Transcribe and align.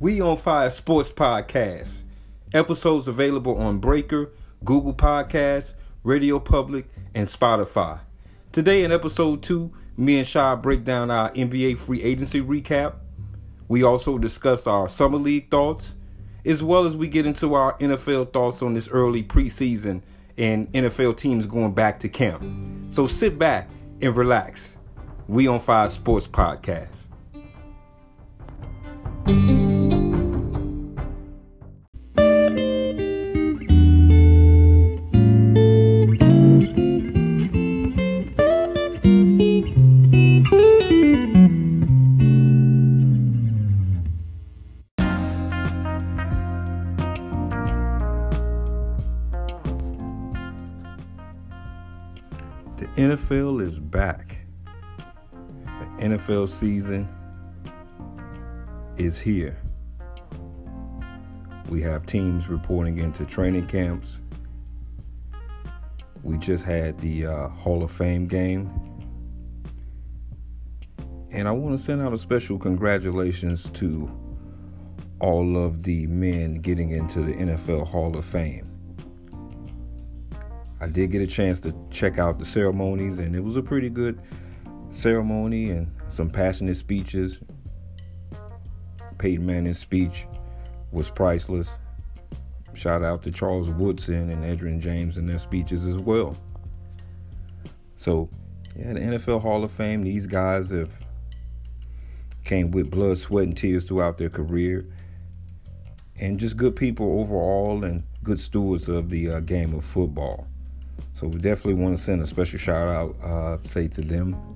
We 0.00 0.18
on 0.22 0.38
Fire 0.38 0.70
Sports 0.70 1.12
Podcast. 1.12 1.90
Episodes 2.54 3.06
available 3.06 3.58
on 3.58 3.80
Breaker, 3.80 4.30
Google 4.64 4.94
Podcasts, 4.94 5.74
Radio 6.04 6.40
Public, 6.40 6.88
and 7.14 7.28
Spotify. 7.28 8.00
Today 8.50 8.82
in 8.82 8.92
episode 8.92 9.42
two, 9.42 9.70
me 9.98 10.16
and 10.16 10.26
Shy 10.26 10.54
break 10.54 10.84
down 10.84 11.10
our 11.10 11.30
NBA 11.32 11.80
free 11.80 12.02
agency 12.02 12.40
recap. 12.40 12.94
We 13.68 13.82
also 13.82 14.16
discuss 14.16 14.66
our 14.66 14.88
summer 14.88 15.18
league 15.18 15.50
thoughts, 15.50 15.94
as 16.46 16.62
well 16.62 16.86
as 16.86 16.96
we 16.96 17.06
get 17.06 17.26
into 17.26 17.52
our 17.52 17.76
NFL 17.76 18.32
thoughts 18.32 18.62
on 18.62 18.72
this 18.72 18.88
early 18.88 19.22
preseason 19.22 20.00
and 20.38 20.72
NFL 20.72 21.18
teams 21.18 21.44
going 21.44 21.74
back 21.74 22.00
to 22.00 22.08
camp. 22.08 22.42
So 22.90 23.06
sit 23.06 23.38
back 23.38 23.68
and 24.00 24.16
relax. 24.16 24.72
We 25.28 25.46
on 25.46 25.60
Fire 25.60 25.90
Sports 25.90 26.26
Podcast. 26.26 27.09
NFL 56.20 56.48
season 56.48 57.08
is 58.98 59.18
here. 59.18 59.56
We 61.70 61.80
have 61.82 62.04
teams 62.04 62.48
reporting 62.48 62.98
into 62.98 63.24
training 63.24 63.68
camps. 63.68 64.18
We 66.22 66.36
just 66.36 66.62
had 66.62 66.98
the 66.98 67.26
uh, 67.26 67.48
Hall 67.48 67.82
of 67.82 67.90
Fame 67.90 68.26
game. 68.26 68.70
And 71.30 71.48
I 71.48 71.52
want 71.52 71.78
to 71.78 71.82
send 71.82 72.02
out 72.02 72.12
a 72.12 72.18
special 72.18 72.58
congratulations 72.58 73.70
to 73.74 74.10
all 75.20 75.56
of 75.56 75.84
the 75.84 76.06
men 76.06 76.56
getting 76.56 76.90
into 76.90 77.20
the 77.20 77.32
NFL 77.32 77.86
Hall 77.86 78.14
of 78.16 78.26
Fame. 78.26 78.66
I 80.82 80.86
did 80.86 81.12
get 81.12 81.22
a 81.22 81.26
chance 81.26 81.60
to 81.60 81.74
check 81.90 82.18
out 82.18 82.38
the 82.38 82.44
ceremonies, 82.44 83.18
and 83.18 83.34
it 83.34 83.40
was 83.40 83.56
a 83.56 83.62
pretty 83.62 83.88
good 83.88 84.20
ceremony 84.92 85.70
and 85.70 85.90
some 86.10 86.30
passionate 86.30 86.76
speeches. 86.76 87.38
Peyton 89.18 89.44
Manning's 89.46 89.78
speech 89.78 90.26
was 90.92 91.10
priceless. 91.10 91.78
Shout 92.74 93.02
out 93.02 93.22
to 93.22 93.30
Charles 93.30 93.68
Woodson 93.70 94.30
and 94.30 94.44
Edgerrin 94.44 94.80
James 94.80 95.16
in 95.16 95.26
their 95.26 95.38
speeches 95.38 95.86
as 95.86 95.96
well. 95.96 96.36
So, 97.96 98.28
yeah, 98.76 98.92
the 98.94 99.00
NFL 99.00 99.42
Hall 99.42 99.62
of 99.64 99.70
Fame, 99.70 100.02
these 100.02 100.26
guys 100.26 100.70
have 100.70 100.90
came 102.44 102.70
with 102.70 102.90
blood, 102.90 103.18
sweat, 103.18 103.44
and 103.44 103.56
tears 103.56 103.84
throughout 103.84 104.18
their 104.18 104.30
career. 104.30 104.86
And 106.18 106.38
just 106.38 106.56
good 106.56 106.76
people 106.76 107.20
overall 107.20 107.84
and 107.84 108.02
good 108.22 108.40
stewards 108.40 108.88
of 108.88 109.10
the 109.10 109.30
uh, 109.30 109.40
game 109.40 109.74
of 109.74 109.84
football. 109.84 110.46
So 111.12 111.26
we 111.26 111.38
definitely 111.38 111.74
want 111.74 111.96
to 111.96 112.02
send 112.02 112.22
a 112.22 112.26
special 112.26 112.58
shout 112.58 112.88
out, 112.88 113.16
uh, 113.22 113.58
say 113.64 113.88
to 113.88 114.00
them. 114.00 114.49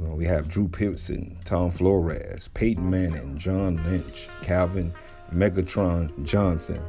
You 0.00 0.06
know, 0.06 0.14
we 0.14 0.24
have 0.24 0.48
Drew 0.48 0.66
Pearson, 0.66 1.36
Tom 1.44 1.70
Flores, 1.70 2.48
Peyton 2.54 2.88
Manning, 2.88 3.36
John 3.36 3.76
Lynch, 3.84 4.30
Calvin 4.40 4.94
Megatron 5.30 6.24
Johnson, 6.24 6.80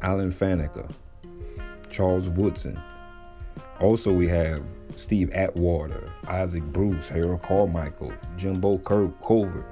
Alan 0.00 0.32
Faneca, 0.32 0.90
Charles 1.90 2.30
Woodson. 2.30 2.80
Also, 3.80 4.10
we 4.10 4.28
have 4.28 4.62
Steve 4.96 5.30
Atwater, 5.32 6.10
Isaac 6.26 6.62
Bruce, 6.72 7.06
Harold 7.10 7.42
Carmichael, 7.42 8.14
Jimbo 8.38 8.78
Kirk 8.78 9.20
Covert, 9.20 9.66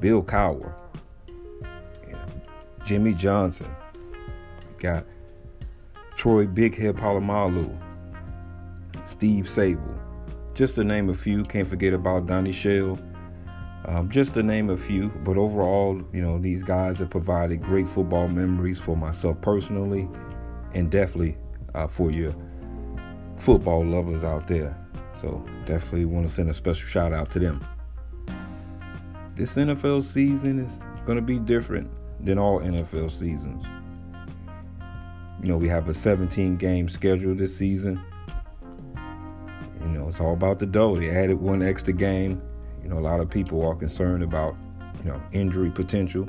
Bill 0.00 0.24
Cowher, 0.24 0.74
you 2.04 2.12
know, 2.12 2.26
Jimmy 2.84 3.14
Johnson. 3.14 3.70
Got 4.78 5.06
Troy 6.16 6.46
Big 6.46 6.76
Head 6.76 6.96
Polamalu, 6.96 7.72
Steve 9.04 9.44
Sabol, 9.44 10.05
just 10.56 10.74
to 10.76 10.84
name 10.84 11.10
a 11.10 11.14
few. 11.14 11.44
Can't 11.44 11.68
forget 11.68 11.92
about 11.92 12.26
Donnie 12.26 12.50
Shell. 12.50 12.98
Um, 13.84 14.10
just 14.10 14.34
to 14.34 14.42
name 14.42 14.70
a 14.70 14.76
few, 14.76 15.10
but 15.22 15.36
overall, 15.36 16.02
you 16.12 16.20
know, 16.20 16.38
these 16.38 16.64
guys 16.64 16.98
have 16.98 17.10
provided 17.10 17.62
great 17.62 17.88
football 17.88 18.26
memories 18.26 18.80
for 18.80 18.96
myself 18.96 19.40
personally, 19.40 20.08
and 20.74 20.90
definitely 20.90 21.36
uh, 21.76 21.86
for 21.86 22.10
your 22.10 22.34
football 23.36 23.84
lovers 23.84 24.24
out 24.24 24.48
there. 24.48 24.76
So 25.20 25.44
definitely 25.66 26.06
want 26.06 26.26
to 26.26 26.34
send 26.34 26.50
a 26.50 26.54
special 26.54 26.88
shout 26.88 27.12
out 27.12 27.30
to 27.32 27.38
them. 27.38 27.64
This 29.36 29.54
NFL 29.54 30.02
season 30.02 30.58
is 30.58 30.80
going 31.04 31.16
to 31.16 31.22
be 31.22 31.38
different 31.38 31.88
than 32.24 32.38
all 32.38 32.58
NFL 32.58 33.16
seasons. 33.16 33.64
You 35.42 35.48
know, 35.48 35.58
we 35.58 35.68
have 35.68 35.88
a 35.88 35.94
17 35.94 36.56
game 36.56 36.88
schedule 36.88 37.36
this 37.36 37.56
season. 37.56 38.02
It's 40.16 40.20
all 40.22 40.32
about 40.32 40.58
the 40.58 40.64
dough. 40.64 40.96
They 40.96 41.10
added 41.10 41.38
one 41.38 41.60
extra 41.60 41.92
game. 41.92 42.40
You 42.82 42.88
know, 42.88 42.98
a 42.98 43.04
lot 43.04 43.20
of 43.20 43.28
people 43.28 43.62
are 43.66 43.74
concerned 43.74 44.22
about, 44.22 44.56
you 45.04 45.10
know, 45.10 45.20
injury 45.32 45.70
potential. 45.70 46.26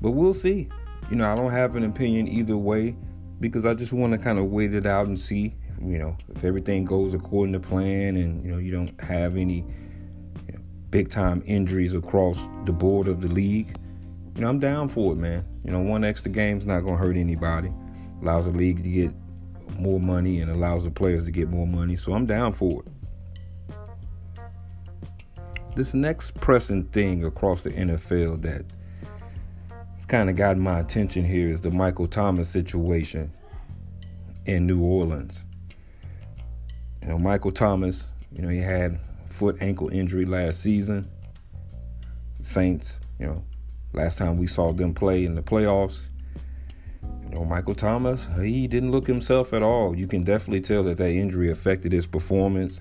But 0.00 0.12
we'll 0.12 0.32
see. 0.32 0.70
You 1.10 1.16
know, 1.16 1.30
I 1.30 1.36
don't 1.36 1.50
have 1.50 1.76
an 1.76 1.84
opinion 1.84 2.26
either 2.28 2.56
way 2.56 2.96
because 3.40 3.66
I 3.66 3.74
just 3.74 3.92
want 3.92 4.12
to 4.12 4.18
kind 4.18 4.38
of 4.38 4.46
wait 4.46 4.72
it 4.72 4.86
out 4.86 5.06
and 5.06 5.20
see, 5.20 5.54
you 5.78 5.98
know, 5.98 6.16
if 6.34 6.44
everything 6.44 6.86
goes 6.86 7.12
according 7.12 7.52
to 7.52 7.60
plan 7.60 8.16
and, 8.16 8.42
you 8.42 8.52
know, 8.52 8.56
you 8.56 8.72
don't 8.72 8.98
have 9.02 9.36
any 9.36 9.56
you 10.46 10.54
know, 10.54 10.60
big 10.88 11.10
time 11.10 11.42
injuries 11.44 11.92
across 11.92 12.38
the 12.64 12.72
board 12.72 13.06
of 13.06 13.20
the 13.20 13.28
league 13.28 13.76
you 14.34 14.40
know, 14.40 14.48
I'm 14.48 14.58
down 14.58 14.88
for 14.88 15.12
it, 15.12 15.16
man. 15.16 15.44
You 15.64 15.70
know, 15.70 15.80
one 15.80 16.04
extra 16.04 16.30
game's 16.30 16.66
not 16.66 16.80
gonna 16.80 16.96
hurt 16.96 17.16
anybody. 17.16 17.70
Allows 18.20 18.46
the 18.46 18.50
league 18.50 18.82
to 18.82 18.88
get 18.88 19.12
more 19.78 20.00
money 20.00 20.40
and 20.40 20.50
allows 20.50 20.84
the 20.84 20.90
players 20.90 21.24
to 21.24 21.30
get 21.30 21.48
more 21.48 21.66
money. 21.66 21.96
So 21.96 22.12
I'm 22.12 22.26
down 22.26 22.52
for 22.52 22.82
it. 22.82 22.88
This 25.74 25.94
next 25.94 26.34
pressing 26.34 26.84
thing 26.84 27.24
across 27.24 27.62
the 27.62 27.70
NFL 27.70 28.42
that 28.42 28.64
has 29.96 30.06
kind 30.06 30.30
of 30.30 30.36
gotten 30.36 30.62
my 30.62 30.80
attention 30.80 31.24
here 31.24 31.48
is 31.48 31.60
the 31.60 31.70
Michael 31.70 32.06
Thomas 32.06 32.48
situation 32.48 33.32
in 34.46 34.66
New 34.66 34.80
Orleans. 34.80 35.44
You 37.02 37.08
know, 37.08 37.18
Michael 37.18 37.52
Thomas, 37.52 38.04
you 38.32 38.42
know, 38.42 38.48
he 38.48 38.58
had 38.58 39.00
foot 39.30 39.60
ankle 39.60 39.88
injury 39.88 40.24
last 40.24 40.60
season. 40.60 41.10
Saints, 42.40 43.00
you 43.18 43.26
know, 43.26 43.42
Last 43.94 44.18
time 44.18 44.38
we 44.38 44.48
saw 44.48 44.72
them 44.72 44.92
play 44.92 45.24
in 45.24 45.36
the 45.36 45.42
playoffs, 45.42 46.00
know, 47.34 47.44
Michael 47.44 47.74
Thomas, 47.74 48.26
he 48.40 48.66
didn't 48.66 48.90
look 48.90 49.06
himself 49.06 49.52
at 49.52 49.62
all. 49.62 49.96
You 49.96 50.06
can 50.06 50.22
definitely 50.22 50.60
tell 50.60 50.82
that 50.84 50.98
that 50.98 51.10
injury 51.10 51.50
affected 51.50 51.92
his 51.92 52.06
performance. 52.06 52.80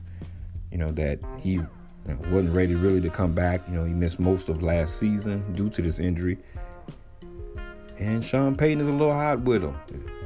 You 0.72 0.78
know, 0.78 0.92
that 0.92 1.20
he 1.40 1.52
you 1.52 1.68
know, 2.08 2.18
wasn't 2.32 2.56
ready 2.56 2.76
really 2.76 3.02
to 3.02 3.10
come 3.10 3.34
back. 3.34 3.62
You 3.68 3.76
know, 3.76 3.86
he 3.86 3.94
missed 3.94 4.20
most 4.20 4.50
of 4.50 4.64
last 4.64 5.00
season 5.00 5.54
due 5.54 5.70
to 5.70 5.82
this 5.82 6.00
injury. 6.00 6.38
And 8.00 8.24
Sean 8.24 8.56
Payton 8.56 8.82
is 8.82 8.88
a 8.88 8.92
little 8.92 9.14
hot 9.14 9.42
with 9.42 9.64
him. 9.64 9.76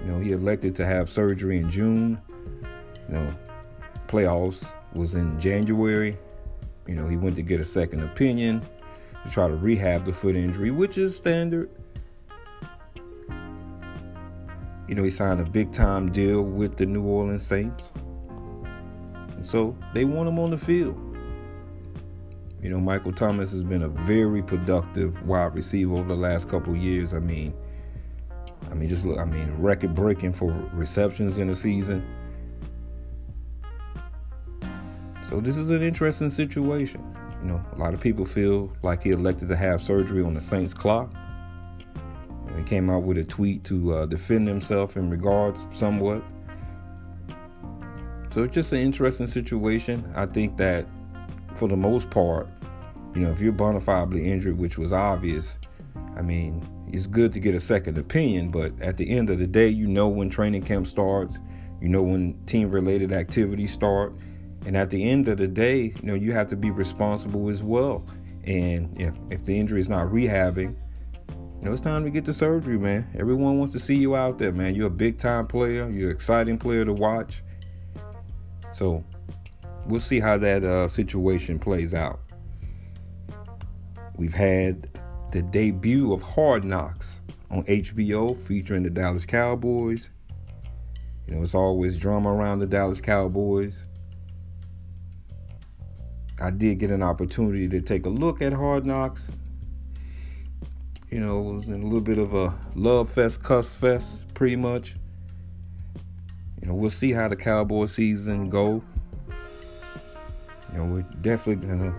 You 0.06 0.12
know, 0.12 0.20
he 0.20 0.32
elected 0.32 0.76
to 0.78 0.86
have 0.86 1.10
surgery 1.10 1.58
in 1.58 1.70
June. 1.70 2.20
You 3.08 3.16
know, 3.16 3.36
playoffs 4.08 4.72
was 4.94 5.16
in 5.16 5.40
January. 5.40 6.18
You 6.88 6.96
know, 6.96 7.08
he 7.08 7.18
went 7.18 7.36
to 7.36 7.42
get 7.42 7.60
a 7.60 7.66
second 7.66 8.04
opinion 8.04 8.66
to 9.26 9.30
try 9.30 9.48
to 9.48 9.56
rehab 9.56 10.06
the 10.06 10.14
foot 10.14 10.36
injury, 10.36 10.72
which 10.72 10.98
is 10.98 11.16
standard. 11.16 11.70
Know, 14.98 15.04
he 15.04 15.12
signed 15.12 15.40
a 15.40 15.44
big 15.44 15.72
time 15.72 16.12
deal 16.12 16.42
with 16.42 16.76
the 16.76 16.86
New 16.86 17.04
Orleans 17.04 17.46
Saints. 17.46 17.92
And 19.36 19.46
so 19.46 19.78
they 19.94 20.04
want 20.04 20.28
him 20.28 20.40
on 20.40 20.50
the 20.50 20.58
field. 20.58 20.98
You 22.62 22.72
know, 22.72 22.80
Michael 22.80 23.14
Thomas 23.14 23.52
has 23.52 23.64
been 23.64 23.84
a 23.84 23.88
very 23.88 24.42
productive 24.42 25.26
wide 25.26 25.54
receiver 25.54 25.94
over 25.94 26.08
the 26.08 26.16
last 26.16 26.50
couple 26.50 26.76
years. 26.76 27.14
I 27.14 27.20
mean, 27.20 27.54
I 28.72 28.74
mean, 28.74 28.90
just 28.90 29.06
look, 29.06 29.20
I 29.20 29.26
mean, 29.26 29.54
record 29.60 29.94
breaking 29.94 30.34
for 30.34 30.52
receptions 30.74 31.38
in 31.38 31.52
a 31.52 31.56
season. 31.56 32.04
So 35.30 35.40
this 35.40 35.58
is 35.58 35.70
an 35.70 35.84
interesting 35.84 36.32
situation. 36.32 37.04
You 37.44 37.50
know, 37.50 37.64
a 37.74 37.78
lot 37.78 37.94
of 37.94 38.02
people 38.02 38.26
feel 38.26 38.74
like 38.82 39.04
he 39.04 39.12
elected 39.12 39.48
to 39.50 39.56
have 39.56 39.84
surgery 39.84 40.24
on 40.24 40.34
the 40.34 40.42
Saints 40.42 40.74
clock. 40.74 41.14
He 42.58 42.64
came 42.64 42.90
out 42.90 43.04
with 43.04 43.18
a 43.18 43.24
tweet 43.24 43.64
to 43.66 43.94
uh, 43.94 44.06
defend 44.06 44.48
himself 44.48 44.98
in 44.98 45.10
regards 45.10 45.66
somewhat. 45.74 46.24
So 48.34 48.44
it's 48.44 48.54
just 48.54 48.72
an 48.72 48.80
interesting 48.80 49.28
situation. 49.28 50.12
I 50.16 50.26
think 50.26 50.58
that 50.58 50.88
for 51.56 51.68
the 51.68 51.78
most 51.78 52.10
part, 52.10 52.48
you 53.16 53.22
know, 53.22 53.32
if 53.32 53.40
you're 53.40 53.52
bona 53.52 53.82
fide 53.82 54.14
injured, 54.14 54.58
which 54.58 54.78
was 54.78 54.94
obvious, 54.94 55.58
I 56.16 56.22
mean, 56.22 56.68
it's 56.92 57.08
good 57.08 57.34
to 57.34 57.40
get 57.40 57.56
a 57.56 57.60
second 57.60 57.98
opinion, 57.98 58.52
but 58.52 58.74
at 58.82 58.98
the 58.98 59.10
end 59.10 59.30
of 59.30 59.40
the 59.40 59.48
day, 59.48 59.68
you 59.68 59.88
know 59.88 60.08
when 60.08 60.30
training 60.30 60.64
camp 60.64 60.88
starts, 60.88 61.40
you 61.82 61.90
know 61.90 62.02
when 62.02 62.34
team 62.46 62.72
related 62.72 63.12
activities 63.12 63.72
start, 63.72 64.14
and 64.66 64.76
at 64.76 64.90
the 64.90 65.10
end 65.10 65.28
of 65.28 65.38
the 65.38 65.48
day, 65.48 65.94
you 66.02 66.04
know, 66.04 66.14
you 66.14 66.34
have 66.34 66.48
to 66.50 66.56
be 66.56 66.72
responsible 66.72 67.50
as 67.50 67.64
well. 67.64 68.06
And 68.44 68.98
know, 69.08 69.14
if 69.30 69.44
the 69.46 69.58
injury 69.58 69.82
is 69.82 69.90
not 69.90 70.08
rehabbing, 70.08 70.76
you 71.60 71.66
know, 71.66 71.72
it's 71.72 71.82
time 71.82 72.04
to 72.04 72.10
get 72.10 72.24
the 72.24 72.34
surgery, 72.34 72.78
man. 72.78 73.08
Everyone 73.18 73.58
wants 73.58 73.74
to 73.74 73.80
see 73.80 73.96
you 73.96 74.16
out 74.16 74.38
there, 74.38 74.52
man. 74.52 74.76
You're 74.76 74.88
a 74.88 74.92
big 74.92 75.18
time 75.18 75.48
player, 75.48 75.90
you're 75.90 76.12
an 76.12 76.16
exciting 76.16 76.58
player 76.58 76.86
to 76.86 76.94
watch. 76.94 77.42
So 78.74 79.04
we'll 79.88 80.00
see 80.00 80.20
how 80.20 80.38
that 80.38 80.64
uh, 80.64 80.88
situation 80.88 81.58
plays 81.58 81.94
out. 81.94 82.20
We've 84.18 84.34
had 84.34 84.88
the 85.32 85.42
debut 85.42 86.14
of 86.14 86.22
Hard 86.22 86.64
Knocks 86.64 87.22
on 87.50 87.64
HBO 87.64 88.38
featuring 88.46 88.84
the 88.84 88.90
Dallas 88.90 89.26
Cowboys. 89.26 90.10
You 91.28 91.36
know, 91.36 91.42
it's 91.42 91.56
always 91.56 91.98
drama 91.98 92.32
around 92.32 92.60
the 92.60 92.68
Dallas 92.68 93.02
Cowboys. 93.02 93.84
I 96.40 96.52
did 96.52 96.80
get 96.80 96.92
an 96.92 97.02
opportunity 97.02 97.68
to 97.68 97.82
take 97.82 98.06
a 98.06 98.10
look 98.10 98.42
at 98.42 98.54
Hard 98.54 98.86
Knocks. 98.86 99.28
You 101.10 101.22
know, 101.22 101.40
it 101.40 101.54
was 101.54 101.68
in 101.68 101.82
a 101.82 101.86
little 101.86 102.02
bit 102.02 102.18
of 102.18 102.34
a 102.34 102.54
love 102.76 103.10
fest, 103.10 103.42
cuss 103.42 103.74
fest, 103.74 104.18
pretty 104.34 104.58
much. 104.58 104.96
You 106.62 106.68
know, 106.68 106.74
we'll 106.74 106.90
see 106.90 107.14
how 107.14 107.30
the 107.30 107.36
Cowboy 107.36 107.86
season 107.86 108.50
go. 108.50 108.84
You 110.74 110.78
know, 110.78 110.86
we're 110.86 111.06
definitely 111.22 111.66
gonna 111.66 111.96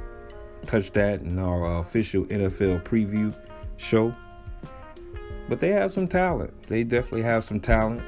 touch 0.67 0.93
that 0.93 1.23
in 1.23 1.39
our 1.39 1.65
uh, 1.65 1.81
official 1.81 2.25
NFL 2.27 2.85
preview 2.85 3.35
show. 3.79 4.15
But 5.49 5.61
they 5.61 5.71
have 5.71 5.93
some 5.93 6.07
talent. 6.07 6.53
They 6.65 6.85
definitely 6.85 7.23
have 7.23 7.45
some 7.45 7.61
talent. 7.61 8.03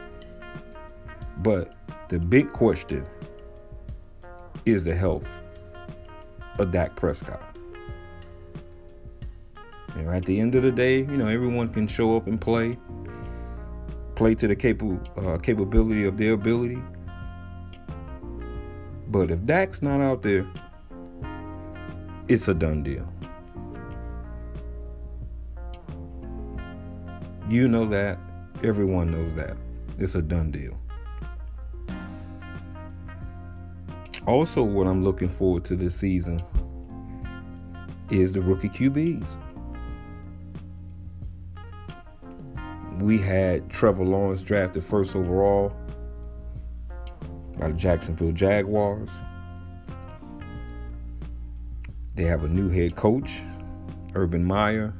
But 1.39 1.75
the 2.11 2.19
big 2.19 2.53
question 2.53 3.07
is 4.67 4.85
the 4.85 4.95
health 4.95 5.25
of 6.59 6.71
Dak 6.71 6.95
Prescott. 6.97 7.50
At 9.97 10.25
the 10.25 10.41
end 10.41 10.55
of 10.55 10.63
the 10.63 10.73
day, 10.73 10.99
you 10.99 11.17
know, 11.17 11.29
everyone 11.29 11.69
can 11.69 11.87
show 11.87 12.17
up 12.17 12.27
and 12.27 12.41
play, 12.41 12.77
play 14.15 14.35
to 14.35 14.49
the 14.49 14.57
capable 14.57 15.01
uh, 15.17 15.39
capability 15.39 16.05
of 16.05 16.17
their 16.17 16.33
ability. 16.33 16.79
But 19.09 19.31
if 19.31 19.45
Dak's 19.45 19.83
not 19.83 20.01
out 20.01 20.23
there, 20.23 20.47
it's 22.29 22.49
a 22.49 22.55
done 22.55 22.83
deal. 22.83 23.07
You 27.49 27.67
know 27.67 27.87
that. 27.89 28.19
Everyone 28.63 29.11
knows 29.11 29.35
that. 29.35 29.57
It's 29.99 30.15
a 30.15 30.23
done 30.23 30.51
deal. 30.53 30.79
Also, 34.27 34.63
what 34.63 34.87
I'm 34.87 35.03
looking 35.03 35.29
forward 35.29 35.65
to 35.65 35.77
this 35.77 35.97
season 35.97 36.43
is 38.11 38.31
the 38.31 38.41
rookie 38.41 38.69
QBs. 38.69 39.27
We 43.01 43.17
had 43.17 43.71
Trevor 43.71 44.05
Lawrence 44.05 44.43
drafted 44.43 44.85
first 44.85 45.17
overall 45.17 45.73
by 47.59 47.69
the 47.69 47.75
Jacksonville 47.75 48.33
Jaguars. 48.33 49.09
They 52.15 52.25
have 52.25 52.45
a 52.45 52.49
new 52.49 52.69
head 52.69 52.97
coach, 52.97 53.41
Urban 54.15 54.45
Meyer. 54.45 54.93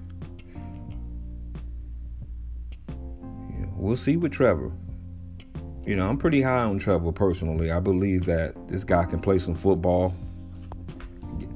Yeah, 2.89 3.67
we'll 3.77 3.97
see 3.97 4.17
with 4.17 4.33
Trevor. 4.33 4.73
You 5.85 5.97
know, 5.97 6.09
I'm 6.09 6.17
pretty 6.17 6.41
high 6.41 6.63
on 6.63 6.79
Trevor 6.79 7.13
personally. 7.13 7.71
I 7.71 7.81
believe 7.81 8.25
that 8.25 8.55
this 8.67 8.83
guy 8.83 9.05
can 9.05 9.21
play 9.21 9.39
some 9.39 9.55
football. 9.55 10.15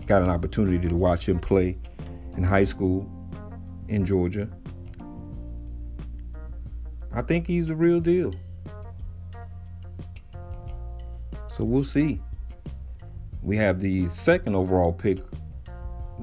Got 0.06 0.20
an 0.20 0.28
opportunity 0.28 0.88
to 0.88 0.94
watch 0.94 1.26
him 1.26 1.38
play 1.38 1.78
in 2.36 2.42
high 2.42 2.64
school 2.64 3.10
in 3.88 4.04
Georgia. 4.04 4.46
I 7.14 7.22
think 7.22 7.46
he's 7.46 7.68
the 7.68 7.76
real 7.76 8.00
deal. 8.00 8.32
So 11.56 11.62
we'll 11.62 11.84
see. 11.84 12.20
We 13.40 13.56
have 13.56 13.78
the 13.80 14.08
second 14.08 14.56
overall 14.56 14.92
pick 14.92 15.18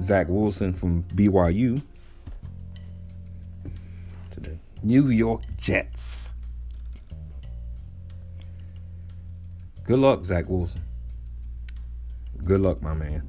Zach 0.04 0.28
Wilson 0.28 0.74
from 0.74 1.04
BYU 1.16 1.82
to 4.32 4.40
the 4.40 4.58
New 4.84 5.10
York 5.10 5.44
Jets. 5.58 6.32
Good 9.86 10.00
luck, 10.00 10.26
Zach 10.26 10.50
Wilson. 10.50 10.82
Good 12.44 12.60
luck, 12.60 12.82
my 12.82 12.94
man. 12.94 13.24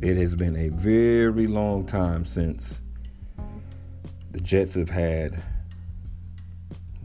It 0.00 0.16
has 0.16 0.34
been 0.34 0.56
a 0.56 0.68
very 0.68 1.46
long 1.46 1.86
time 1.86 2.26
since 2.26 2.80
the 4.32 4.40
Jets 4.40 4.74
have 4.74 4.90
had 4.90 5.42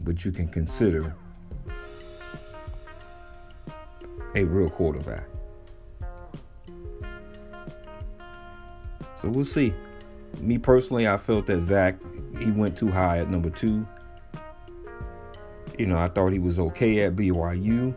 what 0.04 0.24
you 0.24 0.32
can 0.32 0.48
consider 0.48 1.14
a 4.34 4.44
real 4.44 4.68
quarterback. 4.68 5.24
So 9.20 9.28
we'll 9.28 9.44
see. 9.44 9.72
Me 10.40 10.58
personally, 10.58 11.06
I 11.06 11.16
felt 11.16 11.46
that 11.46 11.60
Zach 11.60 11.96
he 12.38 12.50
went 12.50 12.76
too 12.76 12.90
high 12.90 13.18
at 13.18 13.30
number 13.30 13.50
two. 13.50 13.86
You 15.78 15.86
know, 15.86 15.96
I 15.96 16.08
thought 16.08 16.32
he 16.32 16.38
was 16.38 16.58
okay 16.58 17.02
at 17.02 17.14
BYU. 17.14 17.94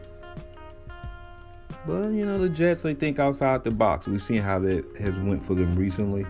But 1.88 2.10
you 2.12 2.26
know, 2.26 2.38
the 2.38 2.50
Jets 2.50 2.82
they 2.82 2.94
think 2.94 3.20
outside 3.20 3.64
the 3.64 3.72
box. 3.72 4.08
We've 4.08 4.22
seen 4.22 4.42
how 4.42 4.60
that 4.60 4.86
has 5.00 5.14
went 5.16 5.46
for 5.46 5.56
them 5.56 5.76
recently. 5.76 6.26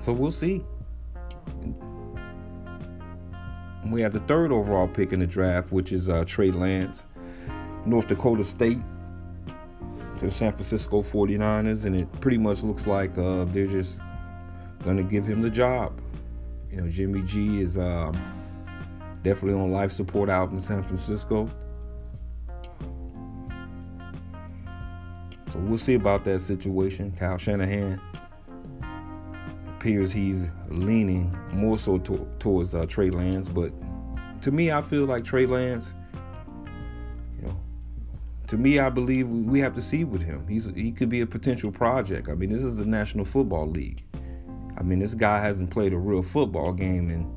So 0.00 0.12
we'll 0.12 0.32
see. 0.32 0.64
We 3.86 4.00
have 4.02 4.12
the 4.12 4.20
third 4.20 4.52
overall 4.52 4.86
pick 4.86 5.12
in 5.12 5.20
the 5.20 5.26
draft, 5.26 5.72
which 5.72 5.92
is 5.92 6.08
uh, 6.08 6.24
Trey 6.24 6.50
Lance, 6.50 7.02
North 7.84 8.06
Dakota 8.06 8.44
State 8.44 8.78
to 10.18 10.26
the 10.26 10.30
San 10.30 10.52
Francisco 10.52 11.02
49ers, 11.02 11.84
and 11.84 11.96
it 11.96 12.20
pretty 12.20 12.38
much 12.38 12.62
looks 12.62 12.86
like 12.86 13.16
uh, 13.18 13.44
they're 13.46 13.66
just 13.66 13.98
going 14.84 14.96
to 14.96 15.02
give 15.02 15.26
him 15.26 15.42
the 15.42 15.50
job. 15.50 16.00
You 16.70 16.80
know, 16.80 16.88
Jimmy 16.88 17.22
G 17.22 17.60
is 17.60 17.76
um, 17.76 18.12
definitely 19.22 19.60
on 19.60 19.72
life 19.72 19.92
support 19.92 20.30
out 20.30 20.50
in 20.50 20.60
San 20.60 20.82
Francisco. 20.84 21.48
So 25.52 25.58
we'll 25.58 25.76
see 25.76 25.94
about 25.94 26.24
that 26.24 26.40
situation. 26.40 27.14
Kyle 27.18 27.36
Shanahan 27.36 28.00
appears 29.82 30.12
he's 30.12 30.46
leaning 30.68 31.36
more 31.52 31.76
so 31.76 31.98
to- 31.98 32.28
towards 32.38 32.72
uh, 32.72 32.86
Trey 32.86 33.10
Lance, 33.10 33.48
but 33.48 33.72
to 34.40 34.52
me, 34.52 34.70
I 34.70 34.80
feel 34.80 35.06
like 35.06 35.24
Trey 35.24 35.44
Lance 35.44 35.92
You 37.40 37.48
know, 37.48 37.60
to 38.46 38.56
me, 38.56 38.78
I 38.78 38.88
believe 38.90 39.28
we 39.28 39.58
have 39.58 39.74
to 39.74 39.82
see 39.82 40.04
with 40.04 40.22
him. 40.22 40.46
He's 40.46 40.66
he 40.76 40.92
could 40.92 41.08
be 41.08 41.22
a 41.22 41.26
potential 41.26 41.72
project. 41.72 42.28
I 42.28 42.34
mean, 42.34 42.52
this 42.52 42.62
is 42.62 42.76
the 42.76 42.84
National 42.84 43.24
Football 43.24 43.70
League. 43.70 44.04
I 44.78 44.84
mean, 44.84 45.00
this 45.00 45.14
guy 45.14 45.40
hasn't 45.40 45.70
played 45.70 45.92
a 45.92 45.98
real 45.98 46.22
football 46.22 46.72
game 46.72 47.10
in, 47.10 47.28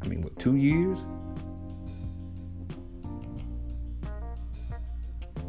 I 0.00 0.06
mean, 0.06 0.22
what, 0.22 0.38
two 0.38 0.54
years? 0.54 0.98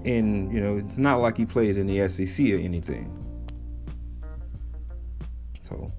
And, 0.03 0.51
you 0.51 0.59
know, 0.61 0.77
it's 0.77 0.97
not 0.97 1.21
like 1.21 1.37
he 1.37 1.45
played 1.45 1.77
in 1.77 1.85
the 1.85 2.09
SEC 2.09 2.39
or 2.49 2.57
anything. 2.57 3.18
So, 5.69 5.91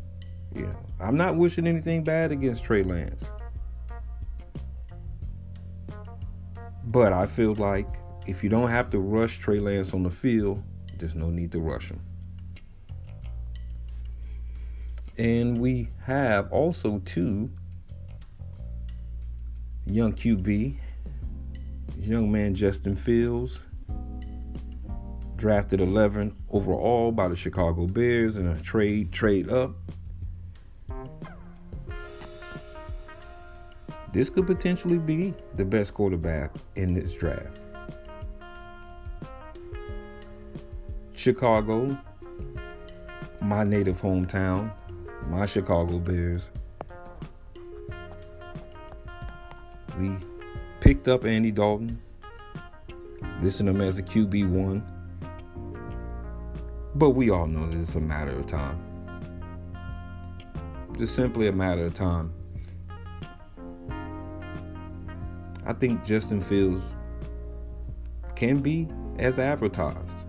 you 0.54 0.62
know, 0.62 0.76
I'm 0.98 1.16
not 1.16 1.36
wishing 1.36 1.66
anything 1.66 2.02
bad 2.02 2.32
against 2.32 2.64
Trey 2.64 2.82
Lance. 2.82 3.22
But 6.84 7.12
I 7.12 7.26
feel 7.26 7.54
like 7.54 7.86
if 8.26 8.42
you 8.42 8.50
don't 8.50 8.68
have 8.68 8.90
to 8.90 8.98
rush 8.98 9.38
Trey 9.38 9.60
Lance 9.60 9.94
on 9.94 10.02
the 10.02 10.10
field, 10.10 10.62
there's 10.98 11.14
no 11.14 11.30
need 11.30 11.52
to 11.52 11.60
rush 11.60 11.88
him. 11.88 12.00
And 15.16 15.58
we 15.58 15.88
have 16.04 16.52
also 16.52 17.00
two 17.04 17.50
young 19.86 20.12
QB, 20.14 20.76
young 21.98 22.32
man 22.32 22.54
Justin 22.54 22.96
Fields, 22.96 23.60
drafted 25.40 25.80
11 25.80 26.36
overall 26.50 27.10
by 27.10 27.26
the 27.26 27.34
Chicago 27.34 27.86
Bears 27.86 28.36
in 28.36 28.46
a 28.46 28.60
trade 28.60 29.10
trade 29.10 29.48
up 29.48 29.74
this 34.12 34.28
could 34.28 34.46
potentially 34.46 34.98
be 34.98 35.32
the 35.54 35.64
best 35.64 35.94
quarterback 35.94 36.52
in 36.74 36.94
this 36.94 37.14
draft. 37.14 37.60
Chicago, 41.14 41.96
my 43.40 43.62
native 43.62 44.00
hometown, 44.00 44.72
my 45.28 45.46
Chicago 45.46 45.98
Bears. 45.98 46.50
We 49.98 50.16
picked 50.80 51.08
up 51.08 51.24
Andy 51.24 51.50
Dalton, 51.50 52.00
listing 53.42 53.68
him 53.68 53.80
as 53.80 53.98
a 53.98 54.02
QB1. 54.02 54.89
But 57.00 57.10
we 57.10 57.30
all 57.30 57.46
know 57.46 57.66
that 57.70 57.78
it's 57.78 57.94
a 57.94 58.00
matter 58.00 58.32
of 58.32 58.46
time. 58.46 58.78
Just 60.98 61.14
simply 61.14 61.48
a 61.48 61.52
matter 61.52 61.86
of 61.86 61.94
time. 61.94 62.30
I 65.64 65.72
think 65.72 66.04
Justin 66.04 66.42
Fields 66.42 66.84
can 68.36 68.58
be 68.58 68.86
as 69.18 69.38
advertised. 69.38 70.26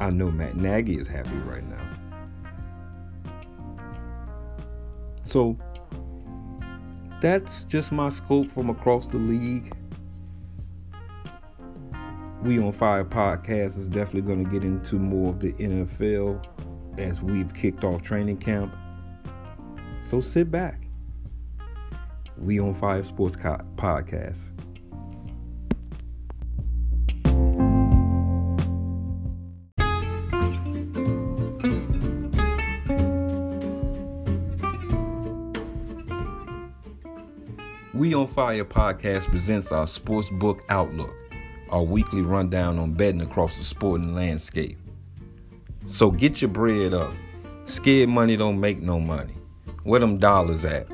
I 0.00 0.10
know 0.10 0.32
Matt 0.32 0.56
Nagy 0.56 0.98
is 0.98 1.06
happy 1.06 1.36
right 1.36 1.62
now. 1.70 1.90
So 5.22 5.56
that's 7.20 7.62
just 7.64 7.92
my 7.92 8.08
scope 8.08 8.50
from 8.50 8.68
across 8.68 9.06
the 9.06 9.18
league. 9.18 9.72
We 12.42 12.58
on 12.58 12.72
Fire 12.72 13.04
podcast 13.04 13.76
is 13.78 13.86
definitely 13.86 14.22
going 14.22 14.44
to 14.44 14.50
get 14.50 14.64
into 14.64 14.96
more 14.96 15.28
of 15.30 15.40
the 15.40 15.52
NFL 15.52 16.42
as 16.98 17.20
we've 17.20 17.52
kicked 17.52 17.84
off 17.84 18.02
training 18.02 18.38
camp. 18.38 18.74
So 20.02 20.20
sit 20.22 20.50
back. 20.50 20.80
We 22.38 22.58
on 22.58 22.74
Fire 22.74 23.02
Sports 23.02 23.36
Co- 23.36 23.60
podcast. 23.76 24.38
We 37.92 38.14
on 38.14 38.28
Fire 38.28 38.64
podcast 38.64 39.26
presents 39.26 39.70
our 39.72 39.86
sports 39.86 40.30
book 40.30 40.62
outlook, 40.70 41.14
our 41.70 41.82
weekly 41.82 42.22
rundown 42.22 42.78
on 42.78 42.92
betting 42.92 43.20
across 43.20 43.56
the 43.56 43.64
sporting 43.64 44.14
landscape. 44.14 44.78
So 45.86 46.10
get 46.10 46.42
your 46.42 46.50
bread 46.50 46.94
up. 46.94 47.12
Scared 47.66 48.08
money 48.08 48.36
don't 48.36 48.60
make 48.60 48.80
no 48.80 49.00
money. 49.00 49.34
Where 49.84 50.00
them 50.00 50.18
dollars 50.18 50.64
at? 50.64 50.88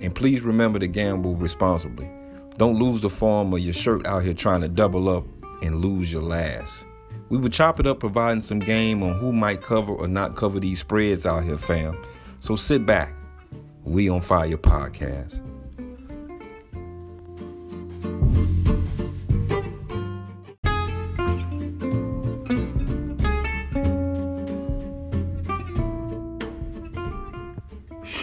And 0.00 0.14
please 0.14 0.42
remember 0.42 0.78
to 0.78 0.86
gamble 0.86 1.36
responsibly. 1.36 2.10
Don't 2.58 2.78
lose 2.78 3.00
the 3.00 3.10
form 3.10 3.52
of 3.52 3.60
your 3.60 3.74
shirt 3.74 4.06
out 4.06 4.22
here 4.22 4.32
trying 4.32 4.62
to 4.62 4.68
double 4.68 5.08
up 5.08 5.24
and 5.62 5.80
lose 5.80 6.12
your 6.12 6.22
last. 6.22 6.84
We 7.28 7.38
will 7.38 7.50
chop 7.50 7.80
it 7.80 7.86
up 7.86 8.00
providing 8.00 8.40
some 8.40 8.60
game 8.60 9.02
on 9.02 9.18
who 9.18 9.32
might 9.32 9.62
cover 9.62 9.92
or 9.92 10.08
not 10.08 10.36
cover 10.36 10.60
these 10.60 10.80
spreads 10.80 11.26
out 11.26 11.44
here, 11.44 11.58
fam. 11.58 12.02
So 12.40 12.56
sit 12.56 12.86
back. 12.86 13.12
We 13.84 14.08
on 14.08 14.20
Fire 14.20 14.56
podcast. 14.56 15.40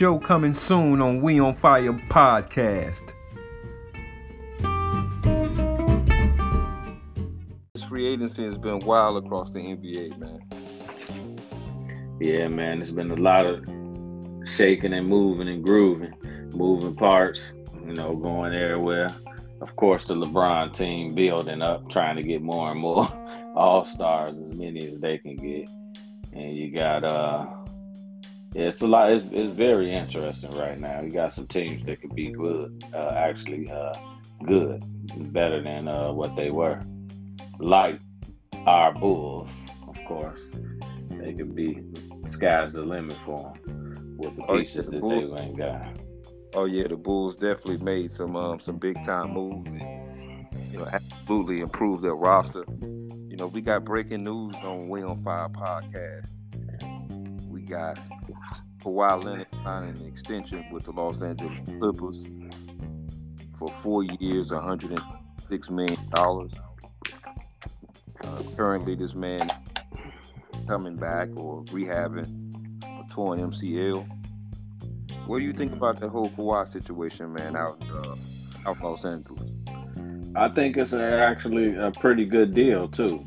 Show 0.04 0.20
coming 0.20 0.54
soon 0.54 1.02
on 1.02 1.22
We 1.22 1.40
on 1.40 1.56
Fire 1.56 1.94
podcast. 1.94 3.14
This 7.74 7.84
free 7.84 8.08
agency 8.08 8.44
has 8.44 8.58
been 8.58 8.80
wild 8.80 9.24
across 9.24 9.52
the 9.52 9.60
NBA, 9.60 10.20
man. 10.20 12.18
Yeah, 12.20 12.50
man, 12.50 12.82
it's 12.82 12.92
been 12.92 13.12
a 13.12 13.16
lot 13.16 13.46
of 13.46 13.64
shaking 14.46 14.92
and 14.92 15.08
moving 15.08 15.48
and 15.48 15.64
grooving, 15.64 16.14
moving 16.54 16.98
parts, 16.98 17.54
you 17.86 17.94
know, 17.94 18.14
going 18.14 18.54
everywhere. 18.54 19.08
Of 19.62 19.78
course, 19.78 20.04
the 20.04 20.16
LeBron 20.16 20.74
team 20.74 21.16
building 21.16 21.62
up, 21.62 21.90
trying 21.90 22.18
to 22.18 22.24
get 22.24 22.42
more 22.42 22.72
and 22.72 22.80
more 22.82 23.08
all 23.56 23.86
stars, 23.86 24.38
as 24.38 24.60
many 24.60 24.86
as 24.86 25.00
they 25.00 25.18
can 25.18 25.38
get. 25.38 25.70
And 26.34 26.54
you 26.54 26.72
got 26.72 27.06
uh 27.06 27.48
yeah, 28.54 28.68
it's 28.68 28.82
a 28.82 28.88
lot. 28.88 29.12
It's, 29.12 29.26
it's 29.32 29.50
very 29.50 29.92
interesting 29.92 30.52
right 30.52 30.80
now. 30.80 31.02
You 31.02 31.10
got 31.10 31.32
some 31.32 31.48
teams 31.48 31.86
that 31.86 32.02
could 32.02 32.16
be 32.16 32.32
good, 32.32 32.84
uh, 32.94 33.14
actually 33.16 33.70
uh, 33.72 33.94
good, 34.46 34.84
better 35.34 35.62
than 35.62 35.88
uh, 35.88 36.12
what 36.12 36.36
they 36.36 36.52
were. 36.52 36.82
Like 37.60 38.00
our 38.66 38.94
Bulls, 38.94 39.52
of 39.88 39.98
course, 40.06 40.52
they 41.10 41.34
could 41.34 41.56
be. 41.56 41.84
Sky's 42.26 42.74
the 42.74 42.82
limit 42.82 43.18
for 43.26 43.54
them 43.66 44.18
with 44.18 44.36
the 44.36 44.44
pieces 44.44 44.88
oh, 44.88 44.94
yeah, 44.94 45.00
the 45.00 45.28
that 45.28 45.38
they 45.38 45.44
ain't 45.44 45.58
got. 45.58 45.98
Oh 46.56 46.66
yeah, 46.66 46.88
the 46.88 46.96
Bulls 46.96 47.36
definitely 47.36 47.78
made 47.78 48.12
some 48.12 48.36
um, 48.36 48.60
some 48.60 48.78
big 48.78 49.04
time 49.04 49.32
moves 49.34 49.74
and 49.74 50.48
you 50.72 50.78
know 50.78 50.88
absolutely 50.92 51.62
improved 51.62 52.04
their 52.04 52.16
roster. 52.16 52.64
You 52.82 53.38
know, 53.38 53.48
we 53.48 53.62
got 53.62 53.84
breaking 53.84 54.24
news 54.24 54.56
on 54.64 54.90
We 54.90 55.02
on 55.02 55.24
Fire 55.24 55.50
podcast. 55.50 56.28
We 57.50 57.62
got 57.62 58.00
Kawhi 58.84 59.24
Leonard 59.24 59.48
signing 59.64 59.98
an 59.98 60.06
extension 60.06 60.66
with 60.72 60.84
the 60.84 60.92
Los 60.92 61.22
Angeles 61.22 61.58
Clippers 61.80 62.28
for 63.58 63.70
four 63.82 64.04
years, 64.04 64.52
$106 64.52 65.70
million. 65.70 65.98
Uh, 66.14 66.48
currently, 68.58 68.96
this 68.96 69.16
man 69.16 69.50
coming 70.68 70.98
back 70.98 71.30
or 71.36 71.64
rehabbing 71.66 72.84
a 72.84 73.14
torn 73.14 73.40
MCL. 73.40 74.06
What 75.28 75.40
do 75.40 75.46
you 75.46 75.54
think 75.54 75.72
about 75.72 76.00
the 76.00 76.10
whole 76.10 76.30
Kawhi 76.30 76.68
situation, 76.68 77.32
man, 77.34 77.56
out 77.56 77.82
uh, 77.90 78.16
out 78.66 78.82
Los 78.82 79.06
Angeles? 79.06 79.50
I 80.36 80.50
think 80.50 80.78
it's 80.78 80.94
a, 80.94 81.02
actually 81.02 81.76
a 81.76 81.92
pretty 81.92 82.26
good 82.26 82.54
deal 82.54 82.90
too. 82.90 83.24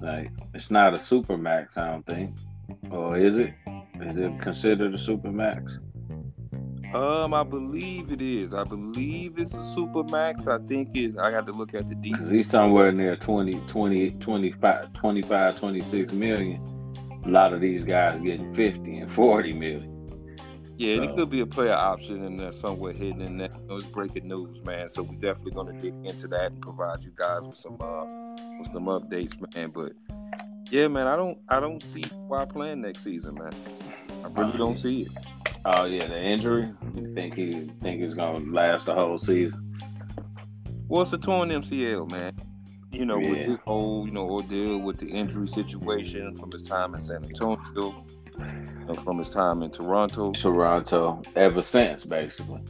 Like 0.00 0.30
it's 0.54 0.70
not 0.70 0.94
a 0.94 0.98
super 0.98 1.36
max, 1.36 1.76
I 1.76 1.90
don't 1.90 2.06
think, 2.06 2.34
or 2.90 3.18
is 3.18 3.38
it? 3.38 3.52
Is 4.02 4.18
it 4.18 4.40
considered 4.40 4.94
a 4.94 4.98
super 4.98 5.30
max? 5.30 5.78
Um, 6.94 7.34
I 7.34 7.44
believe 7.44 8.10
it 8.10 8.20
is. 8.20 8.52
I 8.52 8.64
believe 8.64 9.38
it's 9.38 9.54
a 9.54 9.64
super 9.64 10.02
max. 10.02 10.48
I 10.48 10.58
think 10.58 10.96
it. 10.96 11.16
I 11.18 11.30
got 11.30 11.46
to 11.46 11.52
look 11.52 11.72
at 11.72 11.88
the 11.88 11.94
details. 11.94 12.30
He's 12.30 12.50
somewhere 12.50 12.90
near 12.90 13.14
20, 13.14 13.60
20, 13.68 14.10
25, 14.10 14.92
25, 14.92 15.58
26 15.58 16.12
million. 16.12 16.60
A 17.24 17.28
lot 17.28 17.52
of 17.52 17.60
these 17.60 17.84
guys 17.84 18.18
getting 18.20 18.52
50 18.54 18.98
and 18.98 19.10
40 19.10 19.52
million. 19.52 20.00
Yeah, 20.78 20.96
so. 20.96 21.02
it 21.02 21.16
could 21.16 21.30
be 21.30 21.40
a 21.40 21.46
player 21.46 21.74
option 21.74 22.24
in 22.24 22.36
there 22.36 22.52
somewhere 22.52 22.94
hidden 22.94 23.20
in 23.20 23.36
there. 23.36 23.50
it's 23.68 23.84
breaking 23.84 24.26
news, 24.26 24.64
man. 24.64 24.88
So 24.88 25.02
we're 25.02 25.18
definitely 25.18 25.52
gonna 25.52 25.78
dig 25.78 25.94
into 26.04 26.26
that 26.28 26.52
and 26.52 26.62
provide 26.62 27.04
you 27.04 27.12
guys 27.14 27.42
with 27.42 27.56
some 27.56 27.76
uh 27.80 28.06
with 28.58 28.72
some 28.72 28.86
updates, 28.86 29.54
man. 29.54 29.68
But 29.68 29.92
yeah, 30.70 30.88
man, 30.88 31.06
I 31.06 31.16
don't 31.16 31.38
I 31.50 31.60
don't 31.60 31.82
see 31.82 32.04
why 32.26 32.46
playing 32.46 32.80
next 32.80 33.04
season, 33.04 33.34
man. 33.34 33.52
Really 34.36 34.58
don't 34.58 34.78
see 34.78 35.02
it. 35.02 35.12
Oh 35.64 35.84
yeah, 35.84 36.06
the 36.06 36.20
injury. 36.20 36.68
You 36.94 37.14
think 37.14 37.34
he 37.34 37.70
think 37.80 38.00
he's 38.00 38.14
gonna 38.14 38.38
last 38.50 38.86
the 38.86 38.94
whole 38.94 39.18
season? 39.18 39.78
Well, 40.88 41.02
it's 41.02 41.12
a 41.12 41.18
torn 41.18 41.50
MCL, 41.50 42.10
man. 42.10 42.32
You 42.90 43.04
know, 43.04 43.18
yeah. 43.18 43.30
with 43.30 43.46
this 43.46 43.58
whole 43.66 44.06
you 44.06 44.12
know 44.12 44.28
ordeal 44.28 44.78
with 44.78 44.98
the 44.98 45.06
injury 45.06 45.46
situation 45.46 46.36
from 46.36 46.50
his 46.50 46.66
time 46.66 46.94
in 46.94 47.00
San 47.00 47.24
Antonio, 47.24 48.04
and 48.38 49.00
from 49.00 49.18
his 49.18 49.30
time 49.30 49.62
in 49.62 49.70
Toronto. 49.70 50.32
Toronto, 50.32 51.22
ever 51.36 51.62
since 51.62 52.04
basically, 52.04 52.62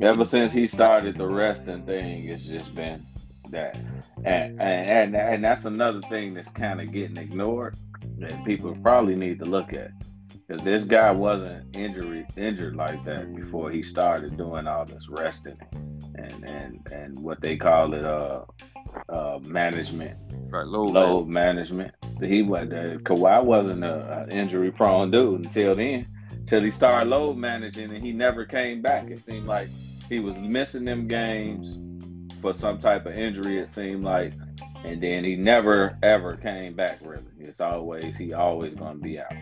ever 0.00 0.24
since 0.24 0.52
he 0.52 0.66
started 0.66 1.18
the 1.18 1.26
resting 1.26 1.84
thing, 1.84 2.28
it's 2.28 2.44
just 2.44 2.74
been 2.74 3.04
that, 3.50 3.76
and 4.24 4.60
and 4.60 4.90
and, 4.90 5.16
and 5.16 5.44
that's 5.44 5.64
another 5.64 6.00
thing 6.02 6.34
that's 6.34 6.50
kind 6.50 6.80
of 6.80 6.92
getting 6.92 7.16
ignored 7.16 7.76
that 8.18 8.44
people 8.44 8.76
probably 8.82 9.16
need 9.16 9.38
to 9.40 9.44
look 9.44 9.72
at 9.72 9.90
because 10.48 10.64
this 10.64 10.84
guy 10.84 11.10
wasn't 11.10 11.76
injury 11.76 12.26
injured 12.36 12.74
like 12.74 13.04
that 13.04 13.34
before 13.34 13.70
he 13.70 13.82
started 13.82 14.36
doing 14.36 14.66
all 14.66 14.84
this 14.84 15.08
resting 15.08 15.58
and 16.14 16.44
and 16.44 16.88
and 16.90 17.18
what 17.18 17.40
they 17.40 17.56
call 17.56 17.92
it 17.94 18.04
uh 18.04 18.44
uh 19.10 19.38
management. 19.44 20.16
Right 20.50 20.66
load, 20.66 20.92
load 20.92 21.28
management. 21.28 21.94
he 22.20 22.42
was 22.42 22.68
the 22.70 22.98
Kawhi 23.02 23.44
wasn't 23.44 23.84
a, 23.84 24.26
a 24.30 24.34
injury 24.34 24.70
prone 24.70 25.10
dude 25.10 25.44
until 25.44 25.76
then 25.76 26.06
till 26.46 26.62
he 26.62 26.70
started 26.70 27.10
load 27.10 27.36
managing 27.36 27.94
and 27.94 28.02
he 28.02 28.12
never 28.12 28.46
came 28.46 28.80
back. 28.80 29.10
It 29.10 29.18
seemed 29.18 29.46
like 29.46 29.68
he 30.08 30.18
was 30.18 30.36
missing 30.38 30.86
them 30.86 31.06
games 31.06 31.78
for 32.40 32.54
some 32.54 32.78
type 32.78 33.04
of 33.04 33.14
injury 33.14 33.58
it 33.58 33.68
seemed 33.68 34.04
like 34.04 34.32
and 34.84 35.02
then 35.02 35.24
he 35.24 35.36
never 35.36 35.98
ever 36.02 36.36
came 36.36 36.74
back 36.74 37.00
really. 37.02 37.24
It's 37.38 37.60
always 37.60 38.16
he 38.16 38.32
always 38.32 38.74
gonna 38.74 38.98
be 38.98 39.20
out 39.20 39.32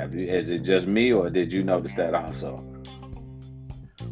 have 0.00 0.14
you? 0.14 0.26
Is 0.26 0.50
it 0.50 0.62
just 0.64 0.86
me, 0.86 1.12
or 1.12 1.28
did 1.30 1.52
you 1.52 1.62
notice 1.62 1.94
that 1.94 2.14
also? 2.14 2.64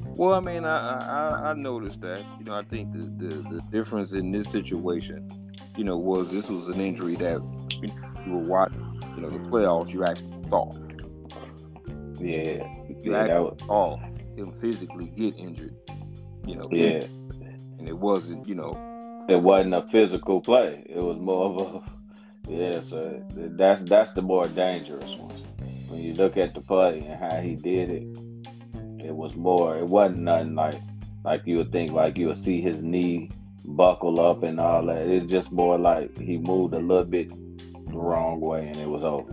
Well, 0.05 0.35
I 0.35 0.41
mean, 0.41 0.65
I, 0.65 0.99
I 0.99 1.51
I 1.51 1.55
noticed 1.55 2.01
that. 2.03 2.23
You 2.39 2.45
know, 2.45 2.55
I 2.55 2.63
think 2.63 2.93
the, 2.93 3.05
the 3.25 3.35
the 3.55 3.63
difference 3.71 4.13
in 4.13 4.31
this 4.31 4.51
situation, 4.51 5.31
you 5.77 5.85
know, 5.85 5.97
was 5.97 6.31
this 6.31 6.49
was 6.49 6.69
an 6.69 6.81
injury 6.81 7.17
that 7.17 7.41
you, 7.81 8.33
were 8.33 8.39
watching. 8.39 8.85
You 9.17 9.23
know, 9.23 9.31
the 9.31 9.39
playoffs. 9.39 9.91
You 9.91 10.05
actually 10.05 10.33
saw. 10.51 10.73
Yeah. 12.21 12.67
You 12.89 13.13
yeah, 13.13 13.19
actually 13.19 13.59
saw 13.67 13.97
him 14.37 14.53
physically 14.61 15.09
get 15.17 15.39
injured. 15.39 15.75
You 16.47 16.57
know. 16.57 16.69
Yeah. 16.71 17.05
And 17.79 17.89
it 17.89 17.97
wasn't, 17.97 18.47
you 18.49 18.57
know. 18.57 18.77
It 19.29 19.41
wasn't 19.41 19.75
a 19.75 19.87
physical 19.87 20.41
play. 20.41 20.85
It 20.87 20.99
was 20.99 21.19
more 21.19 21.47
of 21.47 21.75
a. 21.75 21.83
Yeah, 22.49 22.81
so 22.81 23.23
that's 23.37 23.83
that's 23.83 24.15
the 24.15 24.23
more 24.23 24.47
dangerous 24.49 25.15
one. 25.17 25.48
When 25.89 26.01
you 26.01 26.15
look 26.15 26.37
at 26.37 26.55
the 26.55 26.61
play 26.61 27.01
and 27.01 27.19
how 27.19 27.41
he 27.41 27.55
did 27.55 27.91
it, 27.91 28.19
it 29.05 29.15
was 29.15 29.35
more. 29.35 29.79
It 29.79 29.87
wasn't 29.87 30.21
nothing 30.21 30.55
like 30.55 30.81
like 31.25 31.43
you 31.47 31.59
would 31.59 31.73
think. 31.73 31.93
Like 31.93 32.17
you 32.17 32.29
would 32.29 32.37
see 32.37 32.61
his 32.61 32.83
knee 32.83 33.31
buckle 33.65 34.21
up 34.21 34.43
and 34.43 34.61
all 34.61 34.85
that. 34.87 35.07
It's 35.07 35.27
just 35.27 35.53
more 35.53 35.79
like 35.79 36.17
he 36.19 36.39
moved 36.39 36.75
a 36.75 36.79
little 36.79 37.05
bit 37.05 37.31
the 37.31 37.99
wrong 37.99 38.41
way 38.41 38.67
and 38.69 38.77
it 38.77 38.89
was 38.89 39.05
over. 39.05 39.31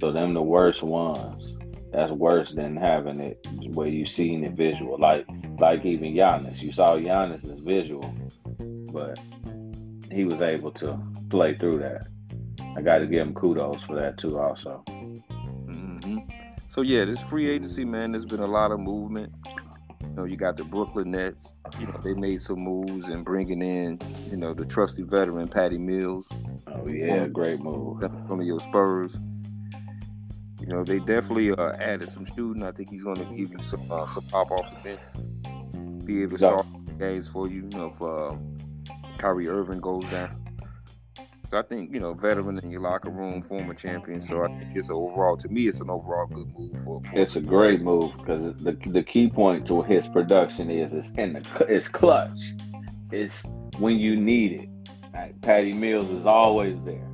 So 0.00 0.12
them 0.12 0.34
the 0.34 0.42
worst 0.42 0.82
ones. 0.82 1.54
That's 1.92 2.10
worse 2.10 2.52
than 2.52 2.76
having 2.76 3.20
it 3.20 3.46
where 3.74 3.88
you 3.88 4.06
seen 4.06 4.44
it 4.44 4.52
visual. 4.52 4.98
Like 4.98 5.26
like 5.58 5.84
even 5.84 6.14
Giannis. 6.14 6.60
You 6.60 6.72
saw 6.72 6.96
Giannis's 6.96 7.60
visual, 7.60 8.14
but 8.92 9.18
he 10.10 10.24
was 10.24 10.42
able 10.42 10.72
to 10.72 10.98
play 11.30 11.54
through 11.56 11.78
that. 11.78 12.08
I 12.76 12.82
got 12.82 12.98
to 12.98 13.06
give 13.06 13.26
him 13.26 13.34
kudos 13.34 13.82
for 13.84 13.96
that 13.96 14.18
too, 14.18 14.38
also. 14.38 14.82
So 16.72 16.80
yeah, 16.80 17.04
this 17.04 17.20
free 17.20 17.50
agency, 17.50 17.84
man, 17.84 18.12
there's 18.12 18.24
been 18.24 18.40
a 18.40 18.46
lot 18.46 18.72
of 18.72 18.80
movement. 18.80 19.30
You 20.00 20.08
know, 20.16 20.24
you 20.24 20.38
got 20.38 20.56
the 20.56 20.64
Brooklyn 20.64 21.10
Nets. 21.10 21.52
You 21.78 21.86
know, 21.86 22.00
they 22.02 22.14
made 22.14 22.40
some 22.40 22.60
moves 22.60 23.08
and 23.08 23.26
bringing 23.26 23.60
in, 23.60 24.00
you 24.30 24.38
know, 24.38 24.54
the 24.54 24.64
trusty 24.64 25.02
veteran 25.02 25.48
Patty 25.48 25.76
Mills. 25.76 26.26
Oh 26.66 26.86
yeah, 26.86 27.26
great 27.26 27.60
move 27.60 28.00
from 28.26 28.40
your 28.40 28.58
Spurs. 28.58 29.12
You 30.62 30.68
know, 30.68 30.82
they 30.82 30.98
definitely 31.00 31.50
uh, 31.50 31.72
added 31.72 32.08
some 32.08 32.24
shooting. 32.24 32.62
I 32.62 32.72
think 32.72 32.88
he's 32.88 33.04
going 33.04 33.16
to 33.16 33.24
give 33.24 33.50
you 33.52 33.62
some 33.62 33.92
uh, 33.92 34.10
some 34.10 34.24
pop 34.28 34.50
off 34.50 34.64
the 34.70 34.96
bench, 34.96 36.06
be 36.06 36.22
able 36.22 36.38
to 36.38 36.38
start 36.38 36.66
games 36.98 37.28
for 37.28 37.48
you. 37.48 37.68
You 37.70 37.78
know, 37.78 37.92
if 37.94 38.00
uh, 38.00 38.34
Kyrie 39.18 39.48
Irving 39.48 39.80
goes 39.80 40.04
down. 40.04 40.31
So 41.52 41.58
I 41.58 41.62
think 41.62 41.92
you 41.92 42.00
know, 42.00 42.14
veteran 42.14 42.58
in 42.60 42.70
your 42.70 42.80
locker 42.80 43.10
room, 43.10 43.42
former 43.42 43.74
champion. 43.74 44.22
So 44.22 44.42
I 44.42 44.46
think 44.46 44.74
it's 44.74 44.88
overall 44.88 45.36
to 45.36 45.48
me, 45.50 45.68
it's 45.68 45.82
an 45.82 45.90
overall 45.90 46.26
good 46.26 46.50
move 46.58 46.82
for. 46.82 47.02
for 47.02 47.10
it's 47.12 47.36
a 47.36 47.42
great 47.42 47.82
move 47.82 48.16
because 48.16 48.44
the 48.62 48.72
the 48.86 49.02
key 49.02 49.28
point 49.28 49.66
to 49.66 49.82
his 49.82 50.08
production 50.08 50.70
is 50.70 50.94
it's 50.94 51.10
in 51.10 51.34
the 51.34 51.66
it's 51.68 51.88
clutch. 51.88 52.54
It's 53.10 53.44
when 53.76 53.98
you 53.98 54.16
need 54.16 54.62
it. 54.62 54.68
Right? 55.12 55.38
Patty 55.42 55.74
Mills 55.74 56.08
is 56.08 56.24
always 56.24 56.80
there. 56.86 57.06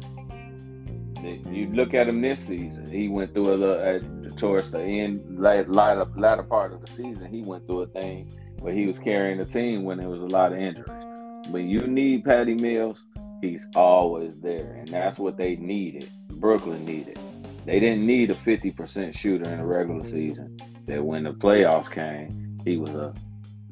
You 1.52 1.72
look 1.74 1.92
at 1.92 2.08
him 2.08 2.20
this 2.20 2.38
season. 2.38 2.88
He 2.88 3.08
went 3.08 3.34
through 3.34 3.52
a 3.52 3.56
little 3.56 3.80
at, 3.80 4.38
towards 4.38 4.70
the 4.70 4.80
end, 4.80 5.20
latter, 5.36 6.04
latter 6.16 6.44
part 6.44 6.72
of 6.72 6.80
the 6.80 6.94
season. 6.94 7.28
He 7.28 7.42
went 7.42 7.66
through 7.66 7.82
a 7.82 7.86
thing 7.88 8.30
where 8.60 8.72
he 8.72 8.86
was 8.86 9.00
carrying 9.00 9.38
the 9.38 9.46
team 9.46 9.82
when 9.82 9.98
there 9.98 10.08
was 10.08 10.20
a 10.20 10.26
lot 10.26 10.52
of 10.52 10.60
injuries. 10.60 11.48
When 11.50 11.68
you 11.68 11.80
need 11.80 12.24
Patty 12.24 12.54
Mills, 12.54 13.02
he's 13.40 13.66
always 13.74 14.36
there, 14.40 14.74
and 14.74 14.88
that's 14.88 15.18
what 15.18 15.36
they 15.36 15.56
needed. 15.56 16.10
Brooklyn 16.34 16.84
needed. 16.84 17.18
They 17.64 17.80
didn't 17.80 18.06
need 18.06 18.30
a 18.30 18.34
50% 18.34 19.16
shooter 19.16 19.50
in 19.50 19.58
the 19.58 19.64
regular 19.64 20.04
season. 20.04 20.56
That 20.86 21.04
when 21.04 21.24
the 21.24 21.32
playoffs 21.32 21.90
came, 21.90 22.58
he 22.64 22.78
was 22.78 22.90
a 22.90 23.12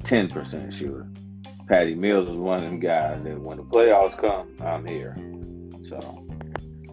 10% 0.02 0.72
shooter. 0.72 1.08
Patty 1.66 1.94
Mills 1.94 2.28
was 2.28 2.36
one 2.36 2.58
of 2.58 2.64
them 2.64 2.78
guys 2.78 3.22
that 3.22 3.40
when 3.40 3.56
the 3.56 3.64
playoffs 3.64 4.16
come, 4.16 4.54
I'm 4.60 4.86
here. 4.86 5.16
So 5.88 6.26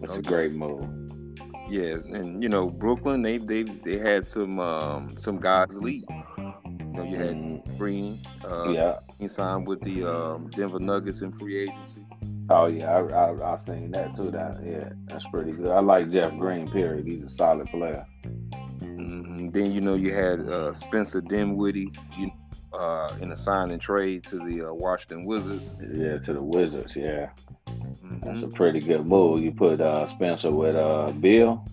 that's 0.00 0.16
a 0.16 0.22
great 0.22 0.54
move. 0.54 0.82
Yeah, 1.68 1.96
and 2.12 2.42
you 2.42 2.48
know 2.48 2.68
Brooklyn, 2.68 3.22
they 3.22 3.38
they 3.38 3.62
they 3.62 3.98
had 3.98 4.26
some 4.26 4.58
um, 4.58 5.08
some 5.16 5.38
guys 5.40 5.76
leave. 5.78 6.04
You 6.36 6.54
know, 6.92 7.04
you 7.04 7.16
had 7.16 7.36
mm. 7.36 7.78
Green. 7.78 8.18
Uh, 8.44 8.70
yeah, 8.70 8.98
he 9.18 9.28
signed 9.28 9.66
with 9.66 9.80
the 9.80 10.04
um, 10.04 10.50
Denver 10.50 10.78
Nuggets 10.78 11.22
in 11.22 11.32
free 11.32 11.62
agency. 11.62 12.04
Oh 12.50 12.66
yeah, 12.66 12.90
I, 12.90 13.00
I 13.00 13.54
I 13.54 13.56
seen 13.56 13.90
that 13.92 14.14
too. 14.14 14.30
That 14.30 14.60
yeah, 14.64 14.90
that's 15.06 15.24
pretty 15.26 15.52
good. 15.52 15.70
I 15.70 15.80
like 15.80 16.10
Jeff 16.10 16.36
Green. 16.38 16.70
Period. 16.70 17.06
He's 17.06 17.22
a 17.22 17.30
solid 17.30 17.68
player. 17.68 18.04
Mm-hmm. 18.80 19.50
Then 19.50 19.72
you 19.72 19.80
know 19.80 19.94
you 19.94 20.12
had 20.12 20.40
uh, 20.40 20.74
Spencer 20.74 21.20
Dinwiddie. 21.20 21.92
You 22.16 22.30
uh, 22.74 23.16
in 23.20 23.32
a 23.32 23.36
sign 23.36 23.70
and 23.70 23.80
trade 23.80 24.24
to 24.24 24.36
the 24.36 24.68
uh, 24.68 24.74
Washington 24.74 25.24
Wizards. 25.24 25.74
Yeah, 25.80 26.18
to 26.18 26.32
the 26.34 26.42
Wizards. 26.42 26.94
Yeah, 26.96 27.30
mm-hmm. 27.66 28.18
that's 28.20 28.42
a 28.42 28.48
pretty 28.48 28.80
good 28.80 29.06
move. 29.06 29.42
You 29.42 29.52
put 29.52 29.80
uh, 29.80 30.04
Spencer 30.06 30.50
with 30.50 30.76
uh, 30.76 31.12
Bill. 31.12 31.64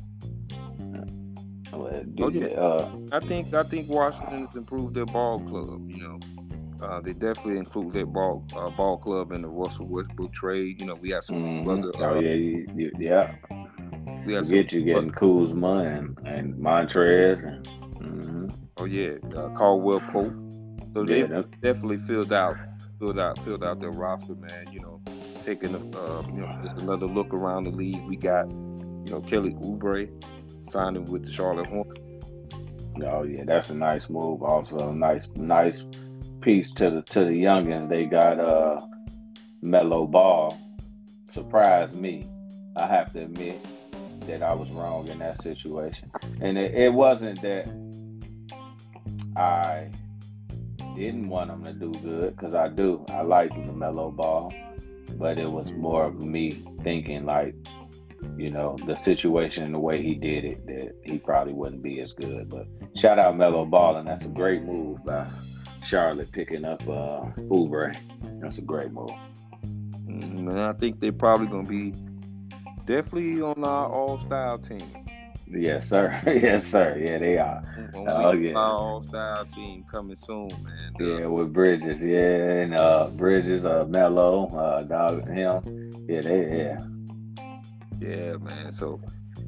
Oh 1.74 2.30
yeah, 2.30 2.48
uh, 2.48 2.92
I 3.12 3.20
think 3.20 3.54
I 3.54 3.64
think 3.64 3.90
Washington 3.90 4.46
has 4.46 4.56
improved 4.56 4.94
their 4.94 5.06
ball 5.06 5.40
club. 5.40 5.90
You 5.90 6.04
know, 6.04 6.20
uh, 6.82 7.00
they 7.02 7.14
definitely 7.14 7.58
include 7.58 7.94
their 7.94 8.06
ball 8.06 8.46
uh, 8.56 8.70
ball 8.70 8.98
club 8.98 9.32
in 9.32 9.42
the 9.42 9.48
Russell 9.48 9.88
Westbrook 9.88 10.34
trade. 10.34 10.80
You 10.80 10.88
know, 10.88 10.96
we 10.96 11.10
have 11.12 11.24
some 11.24 11.38
mm-hmm. 11.38 11.70
other. 11.70 11.92
oh 11.98 12.20
yeah, 12.20 12.34
you, 12.34 12.68
you, 12.76 12.92
yeah. 13.00 13.36
We 14.26 14.34
have 14.34 14.48
Forget 14.48 14.70
some, 14.70 14.80
you 14.80 14.86
getting 14.86 15.12
Kuzma 15.12 15.80
and 15.80 16.18
and 16.26 16.56
Montrez 16.56 17.46
and. 17.46 17.68
Mm-hmm. 18.02 18.48
Oh 18.78 18.86
yeah, 18.86 19.14
uh, 19.36 19.50
Caldwell 19.50 20.00
Pope. 20.00 20.34
So 20.94 21.04
they 21.04 21.22
yeah, 21.22 21.44
definitely 21.62 22.00
filled 22.00 22.34
out, 22.34 22.56
filled 23.00 23.20
out, 23.20 23.38
filled 23.46 23.64
out 23.64 23.80
their 23.80 23.92
roster, 23.92 24.36
man. 24.36 24.68
You 24.72 24.80
know, 24.80 25.02
taking 25.46 25.76
a, 25.76 25.98
uh, 25.98 26.24
you 26.28 26.42
know 26.42 26.60
just 26.64 26.78
another 26.78 27.06
look 27.06 27.34
around 27.34 27.66
the 27.66 27.70
league. 27.72 28.04
We 28.08 28.18
got, 28.18 28.50
you 28.50 29.12
know, 29.12 29.22
Kelly 29.22 29.54
Oubre 29.54 30.10
signing 30.64 31.06
with 31.06 31.26
the 31.26 31.32
Charlotte 31.32 31.68
Hornets. 31.68 32.00
Oh 33.06 33.24
yeah, 33.24 33.44
that's 33.46 33.70
a 33.70 33.76
nice 33.76 34.10
move. 34.10 34.44
Also, 34.44 34.90
a 34.90 34.94
nice, 34.94 35.28
nice 35.36 35.84
piece 36.42 36.72
to 36.72 36.90
the 36.90 37.02
to 37.04 37.26
the 37.26 37.32
youngins. 37.32 37.90
They 37.90 38.06
got 38.06 38.40
uh 38.40 38.82
Melo 39.62 40.06
Ball. 40.06 40.58
Surprised 41.28 41.96
me. 41.96 42.28
I 42.76 42.88
have 42.88 43.14
to 43.14 43.24
admit 43.24 43.66
that 44.28 44.44
I 44.44 44.54
was 44.54 44.70
wrong 44.72 45.08
in 45.08 45.20
that 45.20 45.42
situation, 45.42 46.12
and 46.42 46.58
it, 46.58 46.74
it 46.74 46.94
wasn't 46.94 47.42
that 47.42 47.68
I 49.36 49.90
didn't 50.96 51.30
want 51.30 51.52
him 51.52 51.64
to 51.64 51.74
do 51.74 51.92
good 52.02 52.36
because 52.36 52.54
I 52.54 52.68
do. 52.68 53.06
I 53.10 53.22
like 53.22 53.50
the 53.66 53.74
Melo 53.74 54.12
Ball, 54.12 54.54
but 55.18 55.40
it 55.40 55.50
was 55.50 55.72
more 55.72 56.06
of 56.06 56.22
me 56.22 56.64
thinking 56.84 57.26
like, 57.26 57.56
you 58.38 58.50
know, 58.50 58.76
the 58.86 58.96
situation 58.96 59.64
and 59.64 59.74
the 59.74 59.80
way 59.80 60.02
he 60.02 60.16
did 60.16 60.46
it 60.46 60.66
that 60.68 60.96
he 61.06 61.18
probably 61.18 61.54
wouldn't 61.54 61.84
be 61.84 62.00
as 62.02 62.14
good. 62.14 62.50
But 62.50 62.68
shout 62.96 63.20
out 63.20 63.38
Melo 63.38 63.66
Ball, 63.66 63.98
and 63.98 64.08
that's 64.08 64.26
a 64.26 64.30
great 64.30 64.64
move 64.64 65.04
by 65.06 65.26
Charlotte 65.84 66.32
picking 66.32 66.66
up 66.66 66.82
uh, 66.84 67.26
Oubre. 67.50 67.96
That's 68.42 68.58
a 68.58 68.62
great 68.62 68.92
move. 68.92 69.10
Mm, 70.06 70.50
and 70.50 70.60
I 70.60 70.74
think 70.74 71.00
they're 71.00 71.12
probably 71.12 71.48
going 71.48 71.66
to 71.66 71.70
be 71.70 71.92
definitely 72.86 73.42
on 73.42 73.64
our 73.64 73.88
all 73.88 74.20
style 74.20 74.58
team. 74.58 74.82
Yes, 75.48 75.90
sir. 75.90 76.22
yes, 76.26 76.66
sir. 76.66 76.98
Yeah, 76.98 77.18
they 77.18 77.38
are. 77.38 77.64
Oh, 77.96 78.32
yeah. 78.32 78.54
Our 78.54 78.72
all 78.72 79.04
style 79.04 79.46
team 79.46 79.84
coming 79.92 80.16
soon, 80.16 80.50
man. 80.64 80.94
Yeah, 81.00 81.26
with 81.26 81.52
Bridges. 81.52 82.02
Yeah, 82.02 82.62
and 82.62 82.74
uh, 82.74 83.08
Bridges, 83.08 83.66
uh, 83.66 83.86
Melo, 83.90 84.48
uh, 84.48 84.84
dog, 84.84 85.28
him. 85.28 85.92
Yeah, 86.08 86.22
they, 86.22 86.58
yeah. 86.58 86.80
Yeah, 88.00 88.38
man. 88.38 88.72
So, 88.72 89.02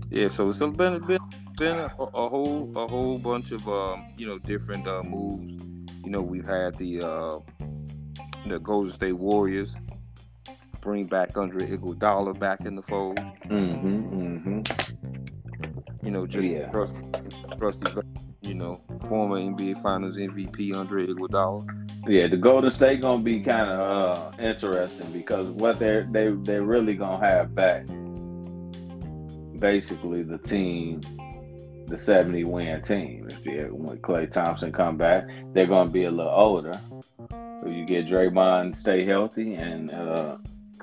yeah, 0.10 0.28
so 0.28 0.50
it's 0.50 0.60
been 0.60 0.76
been 0.76 1.20
been 1.58 1.78
a, 1.78 1.86
a 1.86 2.30
whole 2.30 2.72
a 2.76 2.88
whole 2.88 3.18
bunch 3.18 3.52
of 3.52 3.68
um, 3.68 4.06
you 4.18 4.28
know 4.28 4.38
different 4.40 4.88
uh, 4.88 5.02
moves 5.04 5.56
you 6.04 6.12
know, 6.12 6.22
we've 6.22 6.46
had 6.46 6.76
the 6.76 7.02
uh, 7.02 7.40
the 8.46 8.60
Golden 8.60 8.92
State 8.92 9.14
Warriors 9.14 9.74
bring 10.82 11.06
back 11.06 11.38
Andre 11.38 11.66
Iguodala 11.68 12.38
back 12.38 12.62
in 12.66 12.76
the 12.76 12.82
fold. 12.82 13.18
Mm-hmm, 13.48 14.50
mm-hmm. 14.50 16.06
You 16.06 16.12
know, 16.12 16.28
just 16.28 16.46
yeah. 16.46 16.70
trust, 16.72 16.96
trusty, 17.58 18.02
you 18.42 18.54
know, 18.54 18.82
former 19.08 19.38
NBA 19.38 19.82
Finals 19.82 20.18
MVP 20.18 20.76
Andre 20.76 21.06
Iguodala. 21.06 21.66
Yeah, 22.06 22.28
the 22.28 22.36
Golden 22.36 22.70
State 22.70 23.00
gonna 23.00 23.24
be 23.24 23.42
kind 23.42 23.70
of 23.70 23.80
uh, 23.80 24.32
interesting 24.38 25.10
because 25.14 25.50
what 25.52 25.80
they're 25.80 26.06
they 26.12 26.32
they're 26.42 26.64
really 26.64 26.96
gonna 26.96 27.26
have 27.26 27.56
back, 27.56 27.86
basically 29.58 30.24
the 30.24 30.38
team 30.40 31.00
the 31.94 32.00
70 32.00 32.46
win 32.46 32.82
team. 32.82 33.30
If 33.30 33.46
you, 33.46 33.68
when 33.72 34.00
Klay 34.00 34.30
Thompson 34.30 34.72
come 34.72 34.98
back, 34.98 35.30
they're 35.54 35.68
going 35.68 35.90
to 35.90 35.94
be 35.94 36.06
a 36.06 36.12
little 36.12 36.32
older. 36.32 36.82
So 37.30 37.68
you 37.68 37.86
get 37.86 38.08
Draymond 38.08 38.76
stay 38.76 39.04
healthy 39.04 39.54
and, 39.54 39.92
uh, 39.92 40.38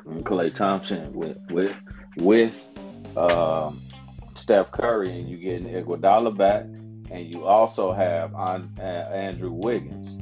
and 0.06 0.24
Klay 0.24 0.54
Thompson 0.54 1.12
with 1.12 1.38
with 1.50 1.74
with 2.18 2.56
uh, 3.16 3.72
Steph 4.36 4.70
Curry, 4.70 5.10
and 5.18 5.28
you 5.28 5.36
get 5.36 5.64
Iguodala 5.64 6.36
back, 6.36 6.62
and 7.10 7.34
you 7.34 7.44
also 7.44 7.90
have 7.90 8.32
on, 8.36 8.72
uh, 8.78 9.10
Andrew 9.12 9.50
Wiggins. 9.50 10.16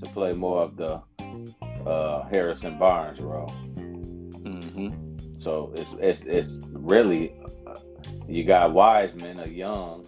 to 0.00 0.08
play 0.10 0.32
more 0.34 0.62
of 0.62 0.76
the 0.76 1.02
uh, 1.84 2.28
Harrison 2.28 2.78
Barnes 2.78 3.18
role. 3.20 3.52
Mm-hmm. 3.74 5.38
So 5.40 5.72
it's 5.74 5.94
it's 5.98 6.22
it's 6.22 6.58
really 6.70 7.34
uh, 7.66 7.80
you 8.28 8.44
got 8.44 8.72
Wiseman, 8.72 9.40
a 9.40 9.48
young, 9.48 10.06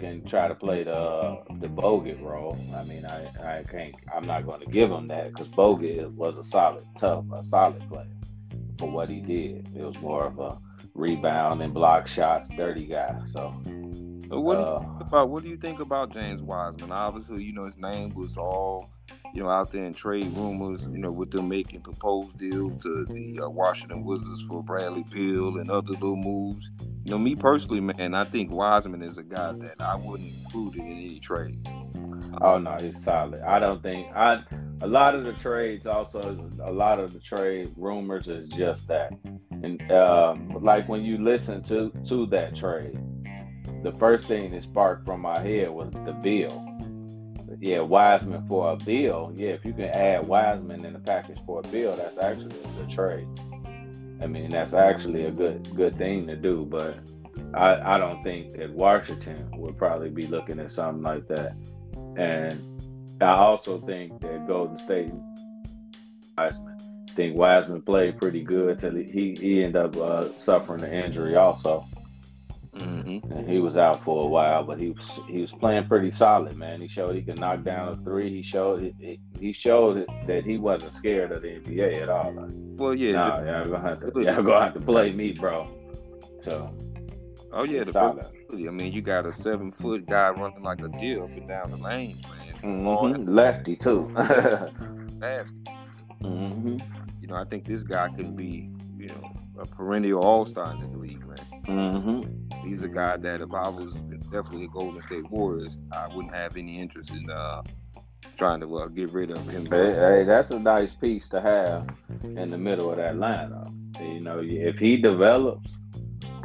can 0.00 0.24
try 0.24 0.48
to 0.48 0.54
play 0.54 0.82
the 0.82 1.42
the 1.60 1.68
Bogut 1.68 2.20
role. 2.22 2.58
I 2.74 2.82
mean, 2.84 3.04
I 3.04 3.28
I 3.44 3.62
can't. 3.64 3.94
I'm 4.12 4.26
not 4.26 4.46
going 4.46 4.60
to 4.60 4.66
give 4.66 4.90
him 4.90 5.06
that 5.08 5.28
because 5.28 5.48
Bogut 5.48 6.10
was 6.14 6.38
a 6.38 6.44
solid, 6.44 6.84
tough, 6.98 7.24
a 7.32 7.44
solid 7.44 7.86
player 7.88 8.16
for 8.78 8.90
what 8.90 9.10
he 9.10 9.20
did. 9.20 9.68
It 9.76 9.84
was 9.84 10.00
more 10.00 10.24
of 10.24 10.38
a 10.38 10.58
rebound 10.94 11.62
and 11.62 11.74
block 11.74 12.08
shots, 12.08 12.48
dirty 12.56 12.86
guy. 12.86 13.16
So. 13.32 13.54
What 14.38 14.54
do 14.54 14.60
you 14.60 14.66
uh, 14.66 14.80
think 14.80 15.00
about 15.00 15.30
what 15.30 15.42
do 15.42 15.48
you 15.48 15.56
think 15.56 15.80
about 15.80 16.12
James 16.12 16.42
Wiseman? 16.42 16.92
Obviously, 16.92 17.44
you 17.44 17.52
know 17.52 17.64
his 17.66 17.78
name 17.78 18.14
was 18.14 18.36
all 18.36 18.90
you 19.32 19.42
know, 19.42 19.50
out 19.50 19.72
there 19.72 19.84
in 19.84 19.94
trade 19.94 20.32
rumors, 20.36 20.82
you 20.90 20.98
know, 20.98 21.12
with 21.12 21.30
them 21.30 21.48
making 21.48 21.80
proposed 21.80 22.36
deals 22.38 22.82
to 22.82 23.04
the 23.06 23.40
uh, 23.40 23.48
Washington 23.48 24.04
Wizards 24.04 24.42
for 24.48 24.62
Bradley 24.62 25.04
Beal 25.10 25.58
and 25.58 25.70
other 25.70 25.92
little 25.92 26.16
moves. 26.16 26.70
You 27.04 27.12
know, 27.12 27.18
me 27.18 27.34
personally, 27.36 27.80
man, 27.80 28.14
I 28.14 28.24
think 28.24 28.50
Wiseman 28.50 29.02
is 29.02 29.18
a 29.18 29.22
guy 29.22 29.52
that 29.52 29.80
I 29.80 29.96
wouldn't 29.96 30.34
include 30.34 30.76
in 30.76 30.86
any 30.86 31.20
trade. 31.20 31.66
Oh 32.40 32.58
no, 32.58 32.76
he's 32.80 33.02
solid. 33.02 33.40
I 33.40 33.58
don't 33.58 33.82
think 33.82 34.08
I. 34.14 34.42
A 34.82 34.86
lot 34.86 35.14
of 35.14 35.24
the 35.24 35.34
trades, 35.34 35.86
also, 35.86 36.48
a 36.62 36.72
lot 36.72 37.00
of 37.00 37.12
the 37.12 37.18
trade 37.18 37.70
rumors 37.76 38.28
is 38.28 38.48
just 38.48 38.88
that, 38.88 39.12
and 39.50 39.92
um, 39.92 40.56
like 40.62 40.88
when 40.88 41.02
you 41.04 41.18
listen 41.18 41.62
to 41.64 41.92
to 42.08 42.24
that 42.28 42.56
trade, 42.56 42.98
the 43.82 43.92
first 43.98 44.28
thing 44.28 44.50
that 44.52 44.62
sparked 44.62 45.06
from 45.06 45.20
my 45.20 45.40
head 45.40 45.70
was 45.70 45.90
the 45.90 46.12
Beal 46.22 46.70
yeah, 47.60 47.80
Wiseman 47.80 48.46
for 48.48 48.72
a 48.72 48.76
Beal. 48.76 49.32
Yeah, 49.34 49.50
if 49.50 49.64
you 49.64 49.72
can 49.72 49.90
add 49.90 50.26
Wiseman 50.26 50.84
in 50.84 50.94
the 50.94 50.98
package 50.98 51.38
for 51.44 51.60
a 51.60 51.68
Beal, 51.68 51.94
that's 51.94 52.18
actually 52.18 52.58
a 52.58 52.68
good 52.78 52.90
trade. 52.90 53.26
I 54.22 54.26
mean, 54.26 54.50
that's 54.50 54.72
actually 54.72 55.26
a 55.26 55.30
good 55.30 55.74
good 55.76 55.94
thing 55.94 56.26
to 56.26 56.36
do. 56.36 56.66
But 56.68 56.98
I, 57.54 57.94
I 57.94 57.98
don't 57.98 58.22
think 58.22 58.56
that 58.56 58.70
Washington 58.70 59.50
would 59.56 59.76
probably 59.76 60.08
be 60.08 60.26
looking 60.26 60.58
at 60.58 60.70
something 60.70 61.02
like 61.02 61.28
that. 61.28 61.54
And 62.16 62.62
I 63.20 63.32
also 63.32 63.78
think 63.80 64.20
that 64.22 64.46
Golden 64.46 64.78
State 64.78 65.12
Wiseman. 66.36 66.78
I 67.10 67.12
think 67.14 67.36
Wiseman 67.36 67.82
played 67.82 68.18
pretty 68.18 68.40
good 68.40 68.78
till 68.78 68.94
he 68.94 69.02
he, 69.02 69.36
he 69.38 69.64
ended 69.64 69.76
up 69.76 69.96
uh, 69.96 70.28
suffering 70.38 70.84
an 70.84 70.92
injury 70.92 71.36
also. 71.36 71.86
Mm-hmm. 72.74 73.32
And 73.32 73.48
he 73.48 73.58
was 73.58 73.76
out 73.76 74.04
for 74.04 74.24
a 74.24 74.26
while, 74.26 74.62
but 74.62 74.78
he 74.78 74.90
was 74.90 75.20
he 75.28 75.42
was 75.42 75.52
playing 75.52 75.88
pretty 75.88 76.10
solid, 76.10 76.56
man. 76.56 76.80
He 76.80 76.86
showed 76.86 77.14
he 77.14 77.22
could 77.22 77.40
knock 77.40 77.64
down 77.64 77.88
a 77.88 77.96
three. 77.96 78.28
He 78.28 78.42
showed 78.42 78.94
he 79.38 79.52
showed 79.52 80.06
that 80.26 80.44
he 80.44 80.56
wasn't 80.56 80.94
scared 80.94 81.32
of 81.32 81.42
the 81.42 81.48
NBA 81.48 82.00
at 82.00 82.08
all. 82.08 82.32
Like, 82.32 82.50
well, 82.52 82.94
yeah, 82.94 83.12
nah, 83.12 83.42
y'all 83.42 83.64
gonna 83.66 83.88
have 83.88 84.00
to 84.00 84.22
y'all 84.22 84.42
gonna 84.42 84.64
have 84.64 84.74
to 84.74 84.80
play 84.80 85.12
me, 85.12 85.32
bro. 85.32 85.68
So, 86.40 86.72
oh 87.52 87.64
yeah, 87.64 87.82
the 87.82 87.92
solid. 87.92 88.26
I 88.52 88.56
mean, 88.56 88.92
you 88.92 89.02
got 89.02 89.26
a 89.26 89.32
seven 89.32 89.72
foot 89.72 90.06
guy 90.06 90.30
running 90.30 90.62
like 90.62 90.80
a 90.80 90.88
deer 90.88 91.24
up 91.24 91.30
and 91.30 91.48
down 91.48 91.72
the 91.72 91.76
lane, 91.76 92.18
man. 92.22 92.50
Mm-hmm. 92.62 93.28
Lefty 93.28 93.74
too. 93.74 94.08
Nasty. 95.18 95.56
Mm-hmm. 96.22 96.76
You 97.22 97.28
know, 97.28 97.36
I 97.36 97.44
think 97.44 97.64
this 97.64 97.82
guy 97.82 98.08
can 98.08 98.36
be, 98.36 98.70
you 99.00 99.08
know, 99.08 99.32
a 99.58 99.66
perennial 99.66 100.22
all 100.22 100.44
star 100.44 100.72
in 100.72 100.80
this 100.80 100.94
league, 100.94 101.26
man. 101.26 101.38
Mm-hmm. 101.66 102.68
He's 102.68 102.82
a 102.82 102.88
guy 102.88 103.16
that 103.16 103.40
if 103.40 103.52
I 103.54 103.68
was 103.68 103.92
definitely 104.30 104.64
a 104.64 104.68
Golden 104.68 105.02
State 105.02 105.30
Warriors, 105.30 105.76
I 105.92 106.08
wouldn't 106.08 106.34
have 106.34 106.56
any 106.56 106.78
interest 106.78 107.10
in 107.10 107.30
uh, 107.30 107.62
trying 108.36 108.60
to 108.60 108.76
uh, 108.76 108.88
get 108.88 109.10
rid 109.12 109.30
of 109.30 109.48
him. 109.48 109.66
Hey, 109.66 109.92
hey, 109.92 110.24
that's 110.24 110.50
a 110.50 110.58
nice 110.58 110.92
piece 110.92 111.28
to 111.30 111.40
have 111.40 111.88
in 112.22 112.50
the 112.50 112.58
middle 112.58 112.90
of 112.90 112.98
that 112.98 113.14
lineup. 113.14 113.72
You 114.00 114.20
know, 114.20 114.40
if 114.42 114.78
he 114.78 114.96
develops 114.98 115.72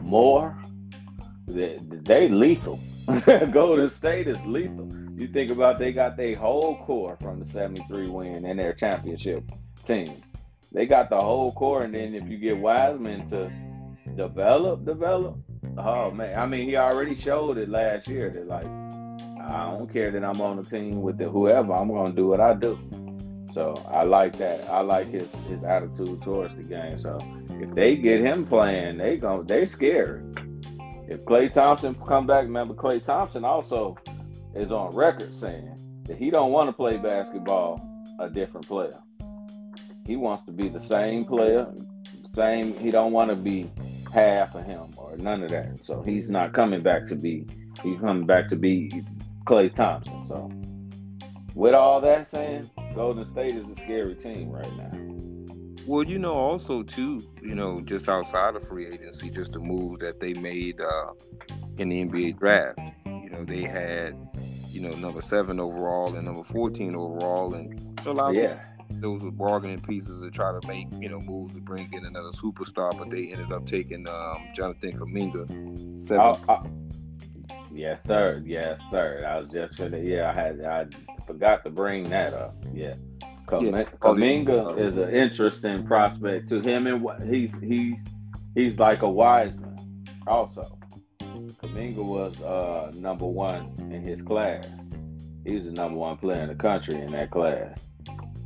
more, 0.02 0.58
they, 1.48 1.78
they 1.82 2.30
lethal. 2.30 2.80
Golden 3.52 3.90
State 3.90 4.28
is 4.28 4.44
lethal. 4.46 4.90
You 5.18 5.28
think 5.28 5.52
about 5.52 5.80
they 5.80 5.92
got 5.94 6.18
their 6.18 6.36
whole 6.36 6.78
core 6.78 7.18
from 7.22 7.40
the 7.40 7.46
73 7.46 8.08
win 8.08 8.46
and 8.46 8.60
their 8.60 8.74
championship 8.74 9.44
team. 9.86 10.22
They 10.76 10.86
got 10.86 11.10
the 11.10 11.18
whole 11.18 11.54
core, 11.54 11.84
and 11.84 11.94
then 11.96 12.14
if 12.14 12.28
you 12.28 12.38
get 12.38 12.58
Wiseman 12.58 13.30
to 13.30 13.50
develop, 14.18 14.84
develop. 14.84 15.38
Oh 15.78 16.12
man, 16.12 16.38
I 16.38 16.46
mean, 16.46 16.68
he 16.68 16.76
already 16.76 17.16
showed 17.16 17.58
it 17.58 17.70
last 17.70 18.10
year 18.10 18.30
that 18.30 18.46
like, 18.46 18.66
I 19.42 19.72
don't 19.72 19.92
care 19.92 20.12
that 20.12 20.22
I'm 20.22 20.42
on 20.42 20.58
the 20.58 20.64
team 20.64 21.02
with 21.02 21.18
the 21.18 21.30
whoever. 21.30 21.72
I'm 21.72 21.88
gonna 21.88 22.12
do 22.12 22.28
what 22.28 22.42
I 22.42 22.56
do. 22.56 22.78
So 23.54 23.82
I 23.88 24.04
like 24.04 24.38
that. 24.40 24.70
I 24.70 24.82
like 24.82 25.08
his 25.08 25.30
his 25.48 25.64
attitude 25.64 26.22
towards 26.24 26.54
the 26.58 26.64
game. 26.64 26.98
So 26.98 27.20
if 27.52 27.74
they 27.74 27.96
get 27.96 28.20
him 28.20 28.46
playing, 28.46 28.98
they 28.98 29.16
go 29.16 29.44
they 29.44 29.66
scared. 29.66 30.38
If 31.08 31.24
Klay 31.24 31.54
Thompson 31.54 31.96
come 32.06 32.28
back, 32.28 32.44
remember 32.44 32.74
Klay 32.74 33.02
Thompson 33.02 33.46
also 33.46 33.96
is 34.54 34.74
on 34.74 34.94
record 34.94 35.34
saying 35.34 36.04
that 36.04 36.18
he 36.18 36.30
don't 36.32 36.52
want 36.52 36.68
to 36.68 36.74
play 36.74 36.98
basketball 36.98 37.80
a 38.20 38.30
different 38.30 38.68
player. 38.68 39.00
He 40.06 40.16
wants 40.16 40.44
to 40.44 40.52
be 40.52 40.70
the 40.70 40.80
same 40.80 41.26
player, 41.26 41.68
same. 42.32 42.78
He 42.78 42.92
don't 42.92 43.12
want 43.12 43.30
to 43.30 43.36
be 43.36 43.72
half 44.14 44.54
of 44.54 44.64
him 44.64 44.92
or 44.98 45.18
none 45.18 45.42
of 45.44 45.50
that. 45.50 45.84
So 45.84 46.04
he's 46.04 46.30
not 46.30 46.54
coming 46.54 46.84
back 46.84 47.08
to 47.08 47.16
be 47.16 47.48
he's 47.82 48.00
coming 48.00 48.28
back 48.28 48.48
to 48.50 48.56
be 48.56 48.92
Klay 49.46 49.74
Thompson. 49.74 50.26
So 50.28 50.52
with 51.56 51.74
all 51.74 52.02
that 52.02 52.28
saying, 52.28 52.70
Golden 52.94 53.26
State 53.26 53.54
is 53.56 53.68
a 53.68 53.76
scary 53.76 54.16
team 54.16 54.52
right 54.52 54.72
now. 54.78 54.92
Well, 55.88 56.04
you 56.04 56.20
know, 56.20 56.34
also 56.34 56.84
too, 56.84 57.22
you 57.42 57.56
know, 57.56 57.82
just 57.82 58.08
outside 58.08 58.56
of 58.56 58.68
free 58.68 58.88
agency, 58.88 59.30
just 59.30 59.54
the 59.54 59.60
moves 59.60 60.00
that 60.00 60.20
they 60.20 60.34
made 60.34 60.80
uh, 60.82 61.12
in 61.78 61.90
the 61.90 62.04
NBA 62.06 62.40
draft. 62.40 62.80
You 63.06 63.30
know, 63.30 63.44
they 63.44 63.64
had, 63.64 64.16
you 64.70 64.82
know, 64.82 64.96
number 64.96 65.22
seven 65.22 65.60
overall 65.60 66.16
and 66.16 66.26
number 66.26 66.44
fourteen 66.44 66.96
overall, 66.96 67.54
and 67.56 68.00
a 68.06 68.12
lot 68.12 68.36
yeah 68.36 68.64
those 68.90 69.22
were 69.22 69.32
bargaining 69.32 69.82
pieces 69.82 70.22
to 70.22 70.32
try 70.32 70.58
to 70.58 70.68
make 70.68 70.88
you 71.00 71.10
know 71.10 71.20
moves 71.20 71.54
to 71.54 71.60
bring 71.60 71.92
in 71.94 72.06
another 72.06 72.32
superstar, 72.32 72.98
but 72.98 73.10
they 73.10 73.32
ended 73.32 73.52
up 73.52 73.66
taking 73.66 74.08
um, 74.10 74.48
Jonathan 74.54 74.98
Kuminga. 74.98 76.00
Seven. 76.02 76.22
Oh, 76.22 76.40
oh. 76.50 76.64
Yes, 77.72 78.04
sir. 78.04 78.42
Yes, 78.46 78.80
sir. 78.90 79.22
I 79.28 79.40
was 79.40 79.50
just 79.50 79.78
gonna. 79.78 80.00
Yeah, 80.00 80.30
I 80.30 80.34
had. 80.34 80.66
I 80.66 80.86
forgot 81.28 81.64
to 81.66 81.70
bring 81.70 82.10
that 82.10 82.34
up. 82.34 82.56
Yeah. 82.74 82.96
Kuminga 83.48 84.78
yeah. 84.78 84.84
is 84.84 84.98
an 84.98 85.14
interesting 85.14 85.86
prospect 85.86 86.50
to 86.50 86.62
him, 86.62 86.88
and 86.88 87.02
what 87.02 87.22
he's 87.22 87.58
he's 87.60 88.02
he's 88.56 88.80
like 88.80 89.04
a 89.04 89.10
Wiseman. 89.10 89.78
Also, 90.26 90.78
Kuminga 91.20 92.04
was 92.04 92.42
uh, 92.42 92.92
number 92.96 93.28
one 93.28 93.74
in 93.92 94.02
his 94.02 94.22
class. 94.22 94.66
He's 95.46 95.66
the 95.66 95.72
number 95.72 95.98
one 95.98 96.18
player 96.18 96.42
in 96.42 96.50
the 96.50 96.56
country 96.56 96.96
in 96.96 97.12
that 97.12 97.30
class. 97.30 97.86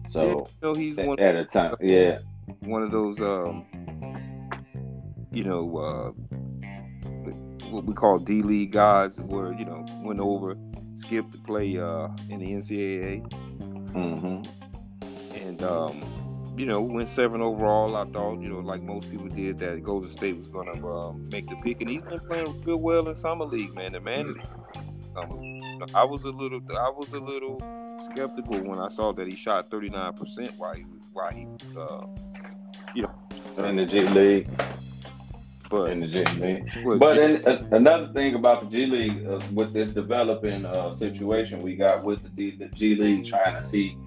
So 0.09 0.21
yeah, 0.27 0.67
know, 0.67 0.73
he's 0.73 0.97
at, 0.97 1.05
one 1.05 1.19
at 1.19 1.35
a 1.35 1.45
time, 1.45 1.75
yeah, 1.79 2.17
one 2.61 2.81
of 2.81 2.89
those, 2.89 3.19
um, 3.21 3.63
you 5.31 5.43
know, 5.43 5.77
uh, 5.77 6.11
what 7.69 7.85
we 7.85 7.93
call 7.93 8.17
D 8.17 8.41
League 8.41 8.71
guys, 8.71 9.15
where 9.17 9.53
you 9.53 9.65
know 9.65 9.85
went 10.01 10.19
over, 10.19 10.57
skipped 10.95 11.33
to 11.33 11.37
play 11.37 11.77
uh, 11.77 12.07
in 12.27 12.39
the 12.39 12.51
NCAA, 12.53 13.21
mm-hmm. 13.91 15.37
and 15.37 15.61
um, 15.61 16.55
you 16.57 16.65
know 16.65 16.81
went 16.81 17.07
seven 17.07 17.43
overall. 17.43 17.95
I 17.95 18.05
thought, 18.05 18.41
you 18.41 18.49
know, 18.49 18.61
like 18.61 18.81
most 18.81 19.11
people 19.11 19.27
did, 19.27 19.59
that 19.59 19.83
Golden 19.83 20.09
State 20.11 20.37
was 20.37 20.47
going 20.47 20.73
to 20.73 20.87
uh, 20.89 21.13
make 21.31 21.47
the 21.47 21.55
pick, 21.57 21.81
and 21.81 21.89
he's 21.91 22.01
been 22.01 22.19
playing 22.19 22.61
good 22.61 22.81
well 22.81 23.07
in 23.07 23.15
summer 23.15 23.45
league. 23.45 23.75
Man, 23.75 23.91
the 23.91 23.99
man 23.99 24.29
is. 24.29 24.88
Um, 25.19 25.84
I 25.93 26.03
was 26.03 26.23
a 26.23 26.29
little, 26.29 26.62
I 26.69 26.89
was 26.89 27.13
a 27.13 27.19
little 27.19 27.60
skeptical 28.12 28.60
when 28.60 28.79
I 28.79 28.89
saw 28.89 29.12
that 29.13 29.27
he 29.27 29.36
shot 29.36 29.69
39% 29.69 30.58
while 30.58 30.73
he 30.73 30.84
was, 30.86 31.01
while 31.12 31.32
he 31.32 31.47
uh, 31.77 32.05
you 32.95 33.03
know 33.03 33.65
in 33.65 33.75
the 33.75 33.86
G 33.86 34.01
League. 34.01 34.49
But 35.69 35.91
in 35.91 35.99
the 35.99 36.08
G 36.08 36.23
League. 36.39 36.99
But 36.99 37.15
G- 37.15 37.21
in, 37.21 37.47
uh, 37.47 37.67
another 37.71 38.12
thing 38.13 38.36
about 38.36 38.63
the 38.63 38.69
G 38.69 38.86
League 38.86 39.27
uh, 39.27 39.39
with 39.53 39.73
this 39.73 39.89
developing 39.89 40.65
uh, 40.65 40.91
situation 40.91 41.60
we 41.60 41.75
got 41.75 42.03
with 42.03 42.23
the, 42.23 42.29
D, 42.29 42.51
the 42.51 42.67
G 42.69 42.95
League 42.95 43.25
trying 43.25 43.55
to 43.55 43.63
see 43.63 43.97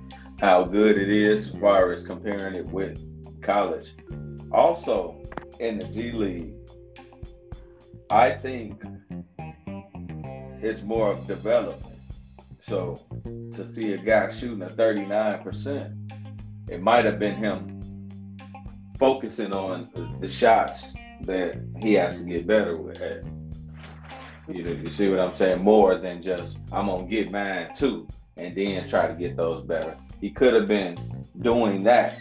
how 0.41 0.65
good 0.65 0.99
it 0.99 1.09
is 1.09 1.49
as 1.55 1.61
far 1.61 1.93
as 1.93 2.03
comparing 2.03 2.55
it 2.55 2.67
with 2.67 2.99
college. 3.43 3.95
Also 4.51 5.21
in 5.61 5.79
the 5.79 5.87
G 5.87 6.11
League, 6.11 6.55
I 8.11 8.31
think 8.31 8.83
it's 10.63 10.83
more 10.83 11.11
of 11.11 11.27
development. 11.27 11.99
So 12.61 13.03
to 13.53 13.67
see 13.67 13.93
a 13.93 13.99
guy 13.99 14.31
shooting 14.31 14.63
a 14.63 14.67
39%, 14.67 16.13
it 16.69 16.81
might 16.81 17.05
have 17.05 17.19
been 17.19 17.35
him 17.35 18.39
focusing 18.99 19.53
on 19.53 20.19
the 20.21 20.29
shots 20.29 20.95
that 21.23 21.61
he 21.81 21.95
has 21.95 22.15
to 22.15 22.21
get 22.21 22.47
better 22.47 22.77
with. 22.77 23.01
You 24.49 24.63
know, 24.63 24.71
you 24.71 24.91
see 24.91 25.09
what 25.09 25.25
I'm 25.25 25.35
saying? 25.35 25.63
More 25.63 25.99
than 25.99 26.23
just 26.23 26.59
I'm 26.71 26.87
gonna 26.87 27.07
get 27.07 27.33
mine 27.33 27.71
too, 27.75 28.07
and 28.37 28.57
then 28.57 28.89
try 28.89 29.09
to 29.09 29.15
get 29.15 29.37
those 29.37 29.65
better. 29.65 29.97
He 30.21 30.31
could 30.31 30.55
have 30.55 30.69
been 30.69 30.97
doing 31.41 31.83
that. 31.85 32.19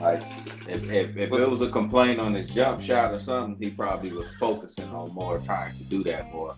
Like 0.00 0.22
if, 0.68 0.84
if, 0.84 1.16
if 1.16 1.32
it 1.32 1.50
was 1.50 1.62
a 1.62 1.70
complaint 1.70 2.20
on 2.20 2.34
his 2.34 2.50
jump 2.50 2.80
shot 2.80 3.12
or 3.12 3.18
something, 3.18 3.56
he 3.60 3.74
probably 3.74 4.12
was 4.12 4.32
focusing 4.36 4.88
on 4.90 5.12
more 5.12 5.40
trying 5.40 5.74
to 5.76 5.84
do 5.84 6.04
that 6.04 6.32
more. 6.32 6.54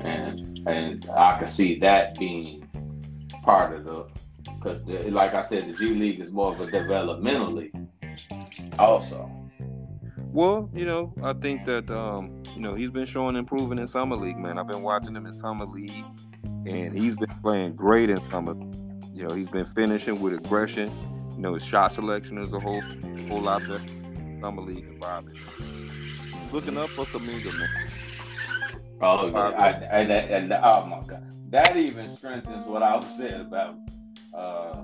And 0.00 0.66
and 0.66 1.10
I 1.10 1.38
could 1.38 1.48
see 1.48 1.78
that 1.80 2.18
being 2.18 2.68
part 3.42 3.74
of 3.74 3.84
the 3.84 4.06
because 4.58 4.82
like 4.84 5.34
I 5.34 5.42
said, 5.42 5.68
the 5.68 5.72
G 5.72 5.94
League 5.94 6.20
is 6.20 6.32
more 6.32 6.52
of 6.52 6.60
a 6.60 6.70
developmental 6.70 7.52
league. 7.52 7.74
Also. 8.78 9.30
Well, 10.32 10.70
you 10.72 10.84
know, 10.84 11.12
I 11.22 11.32
think 11.32 11.64
that 11.64 11.90
um, 11.90 12.42
you 12.54 12.60
know 12.60 12.74
he's 12.74 12.90
been 12.90 13.06
showing 13.06 13.36
improving 13.36 13.78
in 13.78 13.86
summer 13.86 14.16
league, 14.16 14.38
man. 14.38 14.58
I've 14.58 14.68
been 14.68 14.82
watching 14.82 15.14
him 15.16 15.26
in 15.26 15.32
summer 15.32 15.66
league, 15.66 16.04
and 16.66 16.96
he's 16.96 17.16
been 17.16 17.34
playing 17.42 17.74
great 17.74 18.10
in 18.10 18.30
summer. 18.30 18.54
You 19.12 19.26
know, 19.26 19.34
he's 19.34 19.48
been 19.48 19.64
finishing 19.64 20.20
with 20.20 20.34
aggression. 20.34 20.90
You 21.34 21.42
know, 21.42 21.54
his 21.54 21.64
shot 21.64 21.92
selection 21.92 22.38
is 22.38 22.52
a 22.52 22.60
whole 22.60 22.80
whole 23.28 23.40
lot 23.40 23.60
better. 23.62 23.82
Summer 24.40 24.62
league 24.62 24.86
environment. 24.86 25.36
Looking 26.52 26.78
up 26.78 26.88
for 26.90 27.04
Kuminga, 27.06 27.58
man. 27.58 27.89
Oh 29.02 29.28
yeah, 29.28 29.38
I, 29.38 29.68
I, 29.68 30.00
and 30.02 30.52
oh 30.52 30.84
my 30.84 31.00
god, 31.06 31.24
that 31.50 31.76
even 31.76 32.14
strengthens 32.14 32.66
what 32.66 32.82
I 32.82 32.96
was 32.96 33.16
saying 33.16 33.40
about 33.40 33.76
uh, 34.34 34.82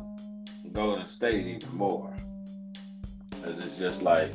Golden 0.72 1.06
State 1.06 1.46
even 1.46 1.76
more. 1.76 2.16
Cause 3.42 3.58
it's 3.58 3.78
just 3.78 4.02
like, 4.02 4.32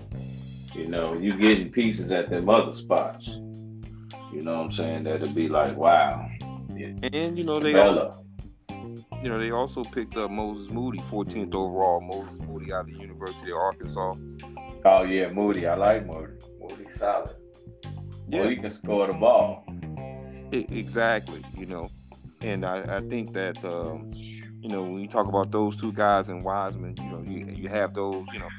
you 0.75 0.87
know, 0.87 1.13
you 1.13 1.35
getting 1.35 1.71
pieces 1.71 2.11
at 2.11 2.29
them 2.29 2.47
other 2.47 2.75
spots. 2.75 3.27
You 3.27 4.41
know 4.41 4.57
what 4.57 4.65
I'm 4.65 4.71
saying? 4.71 5.03
That'd 5.03 5.35
be 5.35 5.49
like, 5.49 5.75
wow. 5.75 6.29
And 6.69 7.37
you 7.37 7.43
know 7.43 7.59
they 7.59 7.77
all, 7.77 8.25
you 8.69 9.29
know 9.29 9.39
they 9.39 9.51
also 9.51 9.83
picked 9.83 10.15
up 10.15 10.31
Moses 10.31 10.71
Moody, 10.71 10.99
14th 11.11 11.53
overall. 11.53 12.01
Moses 12.01 12.39
Moody 12.47 12.71
out 12.71 12.81
of 12.81 12.95
the 12.95 12.99
University 13.01 13.51
of 13.51 13.57
Arkansas. 13.57 14.15
Oh 14.85 15.03
yeah, 15.03 15.29
Moody. 15.31 15.67
I 15.67 15.75
like 15.75 16.05
Moody. 16.05 16.33
Moody 16.59 16.85
solid. 16.95 17.35
Yeah, 18.27 18.41
well, 18.41 18.49
he 18.49 18.55
can 18.55 18.71
score 18.71 19.07
the 19.07 19.13
ball. 19.13 19.65
Exactly. 20.51 21.43
You 21.57 21.65
know, 21.65 21.91
and 22.41 22.65
I, 22.65 22.97
I 22.97 23.01
think 23.01 23.33
that 23.33 23.63
um, 23.63 24.11
you 24.13 24.69
know 24.69 24.83
when 24.83 25.01
you 25.01 25.07
talk 25.07 25.27
about 25.27 25.51
those 25.51 25.75
two 25.75 25.91
guys 25.91 26.29
and 26.29 26.43
Wiseman, 26.43 26.95
you 26.97 27.09
know 27.09 27.23
you 27.25 27.45
you 27.53 27.69
have 27.69 27.93
those 27.93 28.25
you 28.33 28.39
know. 28.39 28.49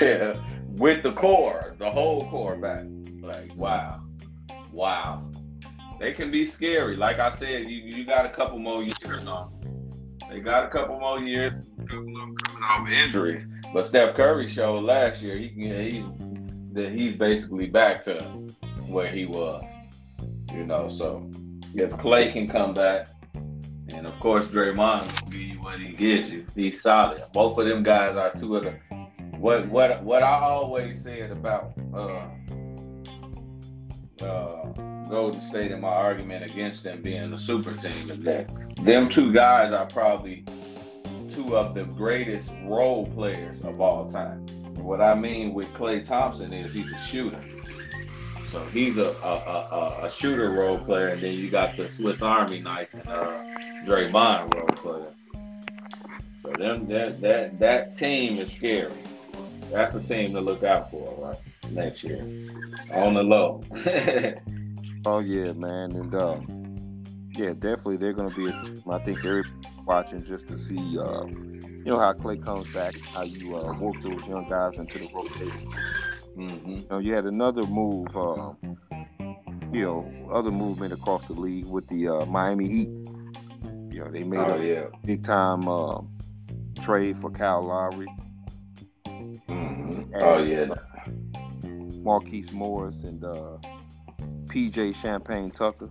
yeah, 0.00 0.40
with 0.76 1.02
the 1.02 1.12
core, 1.12 1.74
the 1.78 1.90
whole 1.90 2.28
core 2.28 2.56
back. 2.56 2.84
Like 3.20 3.54
wow, 3.56 4.02
wow. 4.72 5.30
They 5.98 6.12
can 6.12 6.30
be 6.30 6.44
scary. 6.44 6.96
Like 6.96 7.18
I 7.18 7.30
said, 7.30 7.70
you 7.70 7.78
you 7.96 8.04
got 8.04 8.26
a 8.26 8.30
couple 8.30 8.58
more 8.58 8.82
years 8.82 9.26
on. 9.26 9.52
They 10.28 10.40
got 10.40 10.64
a 10.64 10.68
couple 10.68 10.98
more 10.98 11.20
years 11.20 11.64
coming 11.88 12.16
off 12.62 12.88
injury. 12.88 13.46
But 13.72 13.86
Steph 13.86 14.14
Curry 14.14 14.48
showed 14.48 14.82
last 14.82 15.22
year 15.22 15.36
he 15.36 15.48
can 15.48 15.90
he's 15.90 16.04
that 16.72 16.92
he's 16.92 17.14
basically 17.14 17.68
back 17.68 18.04
to 18.04 18.18
where 18.88 19.10
he 19.10 19.24
was. 19.24 19.64
You 20.52 20.64
know, 20.64 20.88
so 20.88 21.30
if 21.74 21.90
Klay 21.90 22.32
can 22.32 22.48
come 22.48 22.72
back, 22.74 23.08
and 23.88 24.06
of 24.06 24.18
course 24.18 24.46
Draymond 24.48 25.24
will 25.24 25.30
give 25.30 25.40
you 25.40 25.60
what 25.60 25.78
he 25.78 25.88
gives 25.88 26.30
you. 26.30 26.46
He's 26.54 26.80
solid. 26.82 27.22
Both 27.32 27.58
of 27.58 27.66
them 27.66 27.82
guys 27.82 28.16
are 28.16 28.32
two 28.34 28.56
of 28.56 28.64
the 28.64 28.78
what 29.38 29.68
what 29.68 30.02
what 30.02 30.22
I 30.22 30.40
always 30.40 31.02
said 31.02 31.30
about 31.30 31.72
uh, 31.94 32.26
uh, 34.24 34.72
Golden 35.08 35.40
State 35.40 35.70
in 35.70 35.80
my 35.80 35.88
argument 35.88 36.50
against 36.50 36.82
them 36.82 37.02
being 37.02 37.32
a 37.32 37.38
super 37.38 37.72
team 37.72 38.10
is 38.10 38.18
that 38.24 38.50
them 38.82 39.08
two 39.08 39.32
guys 39.32 39.72
are 39.72 39.86
probably 39.86 40.44
two 41.28 41.56
of 41.56 41.74
the 41.74 41.84
greatest 41.84 42.50
role 42.64 43.06
players 43.06 43.62
of 43.62 43.80
all 43.80 44.08
time. 44.10 44.46
What 44.76 45.00
I 45.00 45.14
mean 45.14 45.52
with 45.52 45.66
Klay 45.74 46.04
Thompson 46.04 46.52
is 46.52 46.72
he's 46.72 46.92
a 46.92 46.98
shooter. 46.98 47.42
So 48.50 48.64
he's 48.66 48.98
a 48.98 49.10
a, 49.22 50.00
a, 50.02 50.04
a 50.04 50.10
shooter 50.10 50.50
role 50.50 50.78
player, 50.78 51.08
and 51.08 51.20
then 51.20 51.34
you 51.34 51.50
got 51.50 51.76
the 51.76 51.90
Swiss 51.90 52.22
Army 52.22 52.60
knife 52.60 52.92
and 52.94 53.08
uh, 53.08 53.44
Draymond 53.86 54.54
role 54.54 54.66
player. 54.68 55.12
So 56.42 56.52
them 56.52 56.86
that 56.88 57.20
that 57.20 57.58
that 57.58 57.96
team 57.96 58.38
is 58.38 58.52
scary. 58.52 58.92
That's 59.72 59.94
a 59.94 60.02
team 60.02 60.32
to 60.34 60.40
look 60.40 60.62
out 60.62 60.90
for, 60.90 61.14
right? 61.18 61.38
Next 61.70 62.04
year, 62.04 62.22
on 62.94 63.14
the 63.14 63.22
low. 63.22 63.62
oh 65.06 65.18
yeah, 65.18 65.52
man, 65.52 65.92
and 65.92 66.14
um, 66.14 66.56
yeah, 67.36 67.52
definitely 67.52 67.96
they're 67.96 68.12
gonna 68.12 68.34
be. 68.34 68.48
I 68.88 68.98
think 69.00 69.20
they're 69.22 69.44
watching 69.84 70.24
just 70.24 70.48
to 70.48 70.56
see, 70.56 70.98
uh, 70.98 71.24
you 71.26 71.84
know, 71.86 71.98
how 71.98 72.12
Klay 72.12 72.42
comes 72.42 72.66
back, 72.72 72.98
how 73.00 73.22
you 73.22 73.56
uh, 73.56 73.72
work 73.74 74.00
those 74.02 74.26
young 74.26 74.48
guys 74.48 74.78
into 74.78 74.98
the 74.98 75.08
rotation. 75.14 75.72
Mm-hmm. 76.36 76.70
You, 76.70 76.86
know, 76.90 76.98
you 76.98 77.14
had 77.14 77.24
another 77.24 77.62
move, 77.62 78.14
uh, 78.16 78.52
you 79.72 79.82
know, 79.82 80.28
other 80.30 80.50
movement 80.50 80.92
across 80.92 81.26
the 81.26 81.32
league 81.32 81.66
with 81.66 81.88
the 81.88 82.08
uh, 82.08 82.26
Miami 82.26 82.68
Heat. 82.68 82.88
You 83.90 84.04
know, 84.04 84.10
they 84.10 84.24
made 84.24 84.40
oh, 84.40 84.58
a 84.58 84.64
yeah. 84.64 84.84
big 85.04 85.24
time 85.24 85.66
uh, 85.66 86.00
trade 86.82 87.16
for 87.16 87.30
Kyle 87.30 87.62
Lowry. 87.62 88.06
Mm-hmm. 89.06 90.14
oh 90.16 90.42
yeah. 90.42 90.66
Markieff 92.02 92.52
Morris 92.52 93.02
and 93.02 93.24
uh, 93.24 93.56
PJ 94.46 94.94
Champagne 94.94 95.50
Tucker. 95.50 95.88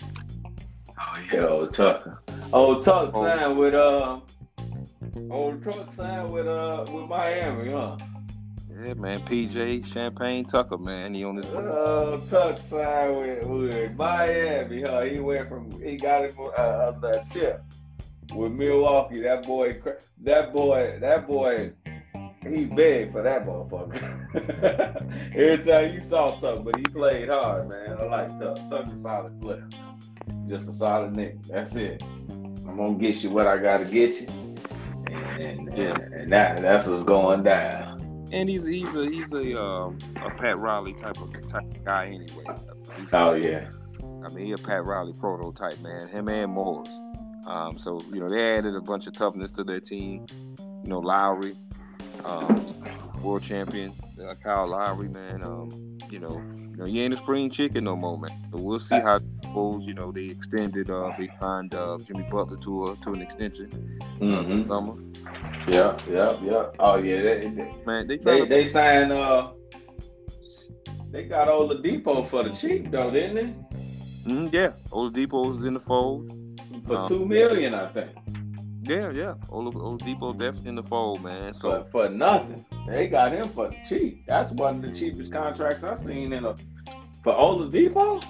Oh 0.98 1.20
yeah, 1.34 1.48
old 1.48 1.74
Tucker. 1.74 2.22
Old 2.54 2.84
Tuck 2.84 3.12
oh. 3.14 3.26
signed 3.26 3.58
with 3.58 3.74
uh, 3.74 4.20
old 5.30 5.64
Tuck 5.64 5.94
signed 5.94 6.32
with 6.32 6.48
uh 6.48 6.86
with 6.88 7.10
Miami, 7.10 7.72
huh? 7.72 7.98
Yeah, 8.84 8.94
man. 8.96 9.22
PJ 9.22 9.86
Champagne 9.94 10.44
Tucker, 10.44 10.78
man. 10.78 11.14
He 11.14 11.24
on 11.24 11.38
this. 11.38 11.46
Oh, 11.46 12.22
Tuck 12.30 12.60
signed 12.68 13.18
with, 13.18 13.46
with 13.46 13.96
Miami, 13.96 14.82
huh? 14.82 15.02
He 15.04 15.20
went 15.20 15.48
from 15.48 15.72
he 15.82 15.96
got 15.96 16.26
it 16.26 16.32
for 16.34 16.58
uh, 16.60 16.92
the 16.92 17.24
chip 17.32 17.64
with 18.34 18.52
Milwaukee. 18.52 19.22
That 19.22 19.48
boy, 19.48 19.80
that 20.24 20.52
boy, 20.54 20.98
that 21.00 21.26
boy. 21.26 21.72
He 22.44 22.66
big 22.66 23.12
for 23.12 23.24
that 23.24 23.46
motherfucker. 23.46 25.32
Every 25.36 25.66
time 25.66 25.94
you 25.94 26.02
saw 26.02 26.38
Tuck, 26.38 26.64
but 26.64 26.76
he 26.76 26.84
played 26.84 27.30
hard, 27.30 27.70
man. 27.70 27.98
I 27.98 28.04
like 28.04 28.40
Tuck. 28.40 28.58
Tuck 28.70 28.88
a 28.88 28.98
solid 28.98 29.42
player. 29.42 29.68
Just 30.48 30.70
a 30.70 30.74
solid 30.74 31.14
nigga. 31.14 31.48
That's 31.48 31.76
it. 31.76 32.04
I'm 32.68 32.76
gonna 32.78 32.96
get 32.96 33.24
you 33.24 33.30
what 33.30 33.48
I 33.48 33.58
gotta 33.58 33.86
get 33.86 34.20
you, 34.20 34.28
and, 35.08 35.40
and, 35.40 35.78
yeah. 35.78 35.96
and 35.96 36.32
that 36.32 36.62
that's 36.62 36.88
what's 36.88 37.06
going 37.06 37.42
down 37.42 37.95
and 38.32 38.50
he's 38.50 38.64
he's 38.66 38.94
a 38.94 39.06
he's 39.10 39.32
a 39.32 39.62
um, 39.62 39.98
a 40.24 40.30
Pat 40.32 40.58
Riley 40.58 40.94
type 40.94 41.20
of 41.22 41.32
type 41.50 41.64
of 41.64 41.84
guy 41.84 42.08
anyway. 42.08 42.46
He's 42.98 43.08
oh 43.14 43.34
a, 43.34 43.40
yeah. 43.40 43.70
I 44.24 44.30
mean, 44.30 44.48
he's 44.48 44.60
a 44.60 44.64
Pat 44.64 44.86
Riley 44.86 45.14
prototype, 45.14 45.80
man. 45.82 46.08
Him 46.08 46.30
and 46.30 46.52
Morris. 46.52 46.90
Um, 47.48 47.78
so 47.78 48.02
you 48.12 48.20
know 48.20 48.30
they 48.30 48.58
added 48.58 48.76
a 48.76 48.82
bunch 48.82 49.08
of 49.08 49.14
toughness 49.14 49.52
to 49.52 49.64
their 49.64 49.80
team. 49.80 50.26
You 50.60 50.90
know 50.90 51.00
Lowry, 51.00 51.56
um, 52.24 52.84
world 53.22 53.44
champion 53.44 53.94
uh, 54.24 54.34
Kyle 54.36 54.68
Lowry, 54.68 55.10
man. 55.10 55.44
Um, 55.44 55.98
you 56.10 56.20
know, 56.20 56.42
you 56.56 56.78
know, 56.78 56.86
he 56.86 57.02
ain't 57.02 57.14
a 57.14 57.18
spring 57.18 57.50
chicken 57.50 57.84
no 57.84 57.96
more, 57.96 58.18
man. 58.18 58.32
So 58.52 58.60
we'll 58.60 58.80
see 58.80 58.96
how 58.96 59.20
You 59.56 59.94
know, 59.94 60.12
they 60.12 60.26
extended, 60.26 60.90
uh, 60.90 61.12
they 61.18 61.30
signed 61.40 61.74
uh, 61.74 61.98
Jimmy 62.04 62.28
Butler 62.30 62.58
to 62.58 62.88
a, 62.88 62.96
to 62.98 63.14
an 63.14 63.22
extension 63.22 64.00
uh, 64.02 64.24
mm-hmm. 64.24 64.70
summer. 64.70 64.96
Yeah, 65.72 65.98
yeah, 66.10 66.38
yeah. 66.44 66.66
Oh 66.80 66.98
yeah, 66.98 67.22
they, 67.22 67.40
they 67.40 67.76
man, 67.86 68.08
they 68.08 68.18
they, 68.18 68.40
to... 68.42 68.46
they 68.46 68.66
signed. 68.66 69.12
Uh, 69.12 69.52
they 71.12 71.24
got 71.24 71.48
Oladipo 71.48 72.28
for 72.28 72.44
the 72.44 72.50
cheap 72.50 72.92
though, 72.92 73.10
didn't 73.10 73.36
they? 73.36 74.30
Mm, 74.30 74.54
yeah, 74.54 74.72
was 74.92 75.64
in 75.64 75.76
the 75.76 75.80
fold 75.80 76.30
for 76.86 76.98
um, 76.98 77.08
two 77.08 77.26
million, 77.26 77.74
I 77.74 77.88
think. 77.88 78.12
Yeah, 78.84 79.12
yeah. 79.12 79.34
Oladipo 79.50 80.38
definitely 80.38 80.70
in 80.70 80.76
the 80.76 80.84
fold, 80.84 81.24
man. 81.24 81.54
So 81.54 81.88
for, 81.92 82.08
for 82.08 82.10
nothing, 82.10 82.66
they 82.88 83.08
got 83.08 83.32
him 83.32 83.50
for 83.50 83.70
the 83.70 83.78
cheap. 83.88 84.26
That's 84.28 84.52
one 84.52 84.76
of 84.78 84.82
the 84.82 84.92
cheapest 84.92 85.32
contracts 85.32 85.84
I've 85.84 86.00
seen 86.00 86.34
in 86.34 86.46
a 86.46 86.56
for 87.24 87.34
Oladipo. 87.34 88.24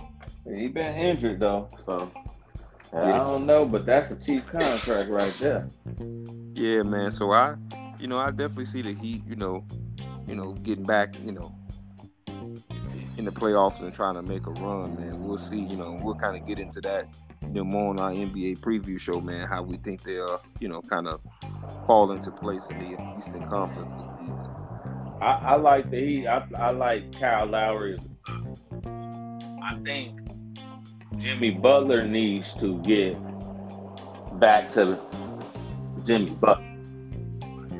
He 0.53 0.67
been 0.67 0.95
injured 0.95 1.39
though, 1.39 1.69
so 1.85 2.11
I 2.93 3.17
don't 3.17 3.45
know, 3.45 3.65
but 3.65 3.85
that's 3.85 4.11
a 4.11 4.15
cheap 4.15 4.47
contract 4.47 5.09
right 5.09 5.33
there. 5.39 5.67
Yeah, 6.53 6.83
man. 6.83 7.11
So 7.11 7.31
I, 7.31 7.55
you 7.99 8.07
know, 8.07 8.17
I 8.17 8.31
definitely 8.31 8.65
see 8.65 8.81
the 8.81 8.93
Heat, 8.93 9.23
you 9.27 9.35
know, 9.35 9.65
you 10.27 10.35
know, 10.35 10.53
getting 10.53 10.85
back, 10.85 11.15
you 11.23 11.31
know, 11.31 11.53
in 13.17 13.25
the 13.25 13.31
playoffs 13.31 13.81
and 13.81 13.93
trying 13.93 14.15
to 14.15 14.21
make 14.21 14.45
a 14.45 14.51
run, 14.51 14.95
man. 14.95 15.23
We'll 15.23 15.37
see, 15.37 15.59
you 15.59 15.77
know, 15.77 15.99
we'll 16.01 16.15
kind 16.15 16.37
of 16.39 16.47
get 16.47 16.59
into 16.59 16.79
that, 16.81 17.07
you 17.41 17.49
know, 17.49 17.63
more 17.63 17.89
on 17.89 17.99
our 17.99 18.11
NBA 18.11 18.59
preview 18.59 18.99
show, 18.99 19.19
man, 19.19 19.47
how 19.47 19.63
we 19.63 19.77
think 19.77 20.03
they'll, 20.03 20.41
you 20.59 20.67
know, 20.67 20.81
kind 20.81 21.07
of 21.07 21.21
fall 21.85 22.11
into 22.11 22.31
place 22.31 22.67
in 22.67 22.79
the 22.79 23.17
Eastern 23.17 23.47
Conference 23.47 24.07
this 24.07 24.15
season. 24.19 24.39
I, 25.21 25.25
I 25.25 25.55
like 25.55 25.89
the 25.89 25.99
Heat. 25.99 26.27
I, 26.27 26.45
I 26.57 26.69
like 26.69 27.19
Kyle 27.19 27.45
Lowry. 27.45 27.97
I 28.85 29.75
think 29.83 30.19
Jimmy 31.17 31.51
Butler 31.51 32.05
needs 32.05 32.53
to 32.55 32.79
get 32.81 33.17
back 34.39 34.71
to 34.71 34.99
Jimmy 36.03 36.31
Bucket. 36.31 36.65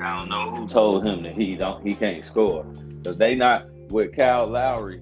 I 0.02 0.17
don't 0.17 0.30
know 0.30 0.52
who 0.52 0.67
told 0.67 1.06
him 1.06 1.24
that 1.24 1.34
he 1.34 1.56
don't 1.56 1.86
he 1.86 1.95
can't 1.95 2.26
score. 2.26 2.65
Cause 3.04 3.17
they 3.17 3.36
not 3.36 3.69
with 3.89 4.15
Kyle 4.15 4.48
Lowry. 4.48 5.02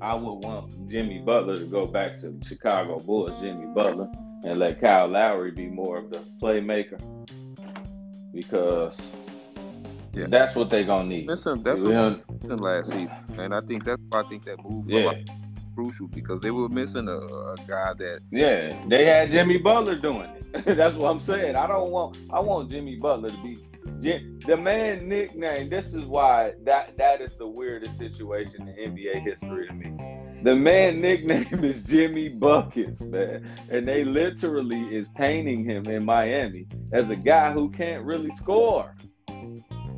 I 0.00 0.14
would 0.14 0.44
want 0.44 0.88
Jimmy 0.88 1.18
Butler 1.18 1.56
to 1.56 1.66
go 1.66 1.86
back 1.86 2.20
to 2.20 2.38
Chicago 2.46 2.98
Bulls, 2.98 3.38
Jimmy 3.40 3.66
Butler, 3.74 4.10
and 4.44 4.58
let 4.58 4.80
Kyle 4.80 5.08
Lowry 5.08 5.50
be 5.50 5.66
more 5.66 5.98
of 5.98 6.10
the 6.10 6.24
playmaker. 6.40 7.00
Because 8.32 8.98
yeah. 10.14 10.26
that's 10.28 10.54
what 10.54 10.70
they're 10.70 10.84
gonna 10.84 11.08
need. 11.08 11.26
Listen, 11.26 11.62
that's 11.62 11.80
what 11.80 12.60
last 12.60 12.90
season, 12.90 13.10
and 13.38 13.54
I 13.54 13.60
think 13.60 13.84
that's 13.84 14.00
why 14.08 14.20
I 14.20 14.28
think 14.28 14.44
that 14.44 14.62
move. 14.64 14.88
Yeah 14.88 15.22
crucial 15.74 16.08
because 16.08 16.40
they 16.40 16.50
were 16.50 16.68
missing 16.68 17.08
a, 17.08 17.16
a 17.16 17.56
guy 17.66 17.92
that. 17.98 18.20
Yeah, 18.30 18.84
they 18.88 19.04
had 19.04 19.30
Jimmy 19.30 19.58
Butler 19.58 19.96
doing 19.96 20.30
it. 20.30 20.64
That's 20.76 20.94
what 20.94 21.10
I'm 21.10 21.20
saying. 21.20 21.56
I 21.56 21.66
don't 21.66 21.90
want. 21.90 22.18
I 22.30 22.40
want 22.40 22.70
Jimmy 22.70 22.96
Butler 22.96 23.30
to 23.30 23.42
be 23.42 23.56
the 24.46 24.56
man 24.56 25.08
nickname. 25.08 25.68
This 25.68 25.94
is 25.94 26.04
why 26.04 26.52
that 26.64 26.96
that 26.96 27.20
is 27.20 27.36
the 27.36 27.46
weirdest 27.46 27.98
situation 27.98 28.68
in 28.68 28.94
NBA 28.94 29.22
history 29.22 29.66
to 29.68 29.74
me. 29.74 29.92
The 30.42 30.54
man 30.54 31.00
nickname 31.00 31.46
is 31.64 31.84
Jimmy 31.84 32.28
Buckets, 32.28 33.02
man, 33.02 33.46
and 33.68 33.86
they 33.86 34.04
literally 34.04 34.94
is 34.94 35.08
painting 35.16 35.64
him 35.64 35.86
in 35.86 36.04
Miami 36.04 36.66
as 36.92 37.10
a 37.10 37.16
guy 37.16 37.52
who 37.52 37.70
can't 37.70 38.04
really 38.04 38.32
score. 38.32 38.94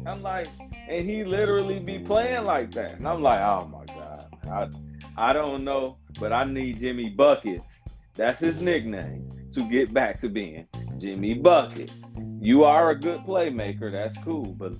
I'm 0.04 0.20
like, 0.20 0.48
and 0.88 1.08
he 1.08 1.22
literally 1.22 1.78
be 1.78 2.00
playing 2.00 2.44
like 2.44 2.72
that, 2.72 2.96
and 2.96 3.06
I'm 3.06 3.22
like, 3.22 3.40
oh 3.40 3.68
my 3.68 3.84
god. 3.94 4.36
I, 4.50 4.68
I 5.16 5.32
don't 5.32 5.64
know, 5.64 5.98
but 6.18 6.32
I 6.32 6.44
need 6.44 6.80
Jimmy 6.80 7.10
Buckets. 7.10 7.82
That's 8.14 8.40
his 8.40 8.60
nickname 8.60 9.28
to 9.52 9.68
get 9.68 9.92
back 9.92 10.20
to 10.20 10.28
being 10.28 10.66
Jimmy 10.98 11.34
Buckets. 11.34 11.92
You 12.40 12.64
are 12.64 12.90
a 12.90 12.98
good 12.98 13.20
playmaker. 13.20 13.92
That's 13.92 14.16
cool, 14.24 14.46
but 14.46 14.72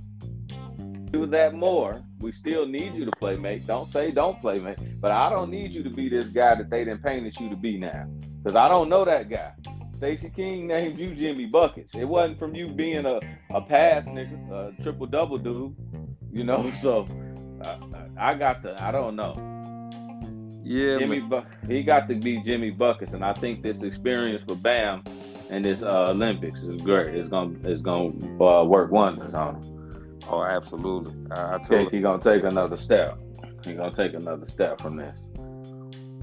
do 1.10 1.26
that 1.26 1.54
more. 1.54 2.02
We 2.20 2.32
still 2.32 2.66
need 2.66 2.94
you 2.94 3.04
to 3.04 3.10
play 3.12 3.36
make. 3.36 3.66
Don't 3.66 3.88
say 3.88 4.10
don't 4.10 4.40
play 4.40 4.58
make, 4.58 4.78
but 5.00 5.10
I 5.10 5.28
don't 5.28 5.50
need 5.50 5.74
you 5.74 5.82
to 5.82 5.90
be 5.90 6.08
this 6.08 6.26
guy 6.26 6.54
that 6.54 6.70
they 6.70 6.84
didn't 6.84 7.02
painted 7.02 7.38
you 7.38 7.50
to 7.50 7.56
be 7.56 7.78
now. 7.78 8.06
Because 8.42 8.56
I 8.56 8.68
don't 8.68 8.88
know 8.88 9.04
that 9.04 9.28
guy. 9.28 9.52
Stacey 9.96 10.30
King 10.30 10.66
named 10.66 10.98
you 10.98 11.14
Jimmy 11.14 11.46
Buckets. 11.46 11.94
It 11.94 12.04
wasn't 12.04 12.38
from 12.38 12.54
you 12.54 12.68
being 12.68 13.06
a, 13.06 13.20
a 13.50 13.60
pass 13.60 14.06
nigga, 14.06 14.78
a 14.78 14.82
triple 14.82 15.06
double 15.06 15.38
dude. 15.38 15.76
You 16.32 16.44
know, 16.44 16.72
so 16.80 17.06
uh, 17.64 17.78
I 18.16 18.34
got 18.34 18.62
the 18.62 18.82
I 18.82 18.90
don't 18.90 19.14
know. 19.14 19.51
Yeah, 20.62 20.98
Jimmy, 20.98 21.20
but... 21.20 21.46
he 21.66 21.82
got 21.82 22.08
to 22.08 22.14
be 22.14 22.42
Jimmy 22.42 22.70
Buckets, 22.70 23.14
and 23.14 23.24
I 23.24 23.32
think 23.32 23.62
this 23.62 23.82
experience 23.82 24.42
for 24.46 24.54
Bam 24.54 25.02
and 25.50 25.64
this 25.64 25.82
uh, 25.82 26.10
Olympics 26.10 26.60
is 26.60 26.80
great. 26.80 27.14
It's 27.14 27.28
gonna 27.28 27.54
it's 27.64 27.82
gonna 27.82 28.42
uh, 28.42 28.64
work 28.64 28.90
wonders 28.90 29.34
on 29.34 29.56
him. 29.56 30.18
Oh, 30.28 30.42
absolutely. 30.42 31.14
I, 31.32 31.56
I 31.56 31.58
think 31.58 31.90
he's 31.90 32.02
gonna 32.02 32.22
take 32.22 32.44
another 32.44 32.76
step. 32.76 33.18
He's 33.64 33.76
gonna 33.76 33.92
take 33.92 34.14
another 34.14 34.46
step 34.46 34.80
from 34.80 34.96
this. 34.96 35.20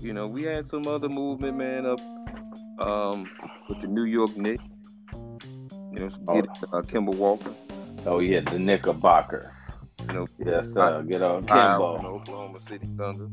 You 0.02 0.14
know, 0.14 0.26
we 0.26 0.44
had 0.44 0.68
some 0.68 0.88
other 0.88 1.10
movement, 1.10 1.58
man, 1.58 1.86
up 1.86 2.00
um, 2.80 3.30
with 3.68 3.82
the 3.82 3.88
New 3.88 4.06
York 4.06 4.36
Knicks. 4.38 4.64
You 5.14 6.00
know, 6.00 6.10
get 6.34 6.48
oh. 6.72 6.78
uh, 6.78 6.82
Kemba 6.82 7.14
Walker. 7.16 7.54
Oh 8.06 8.20
yeah, 8.20 8.40
the 8.40 8.58
Knickerbockers. 8.58 9.54
You 10.08 10.14
know, 10.14 10.28
yes, 10.44 10.70
sir. 10.70 11.04
Get 11.04 11.22
on 11.22 11.46
Kemba. 11.46 12.04
Oklahoma 12.04 12.60
City 12.62 12.88
Thunder. 12.98 13.28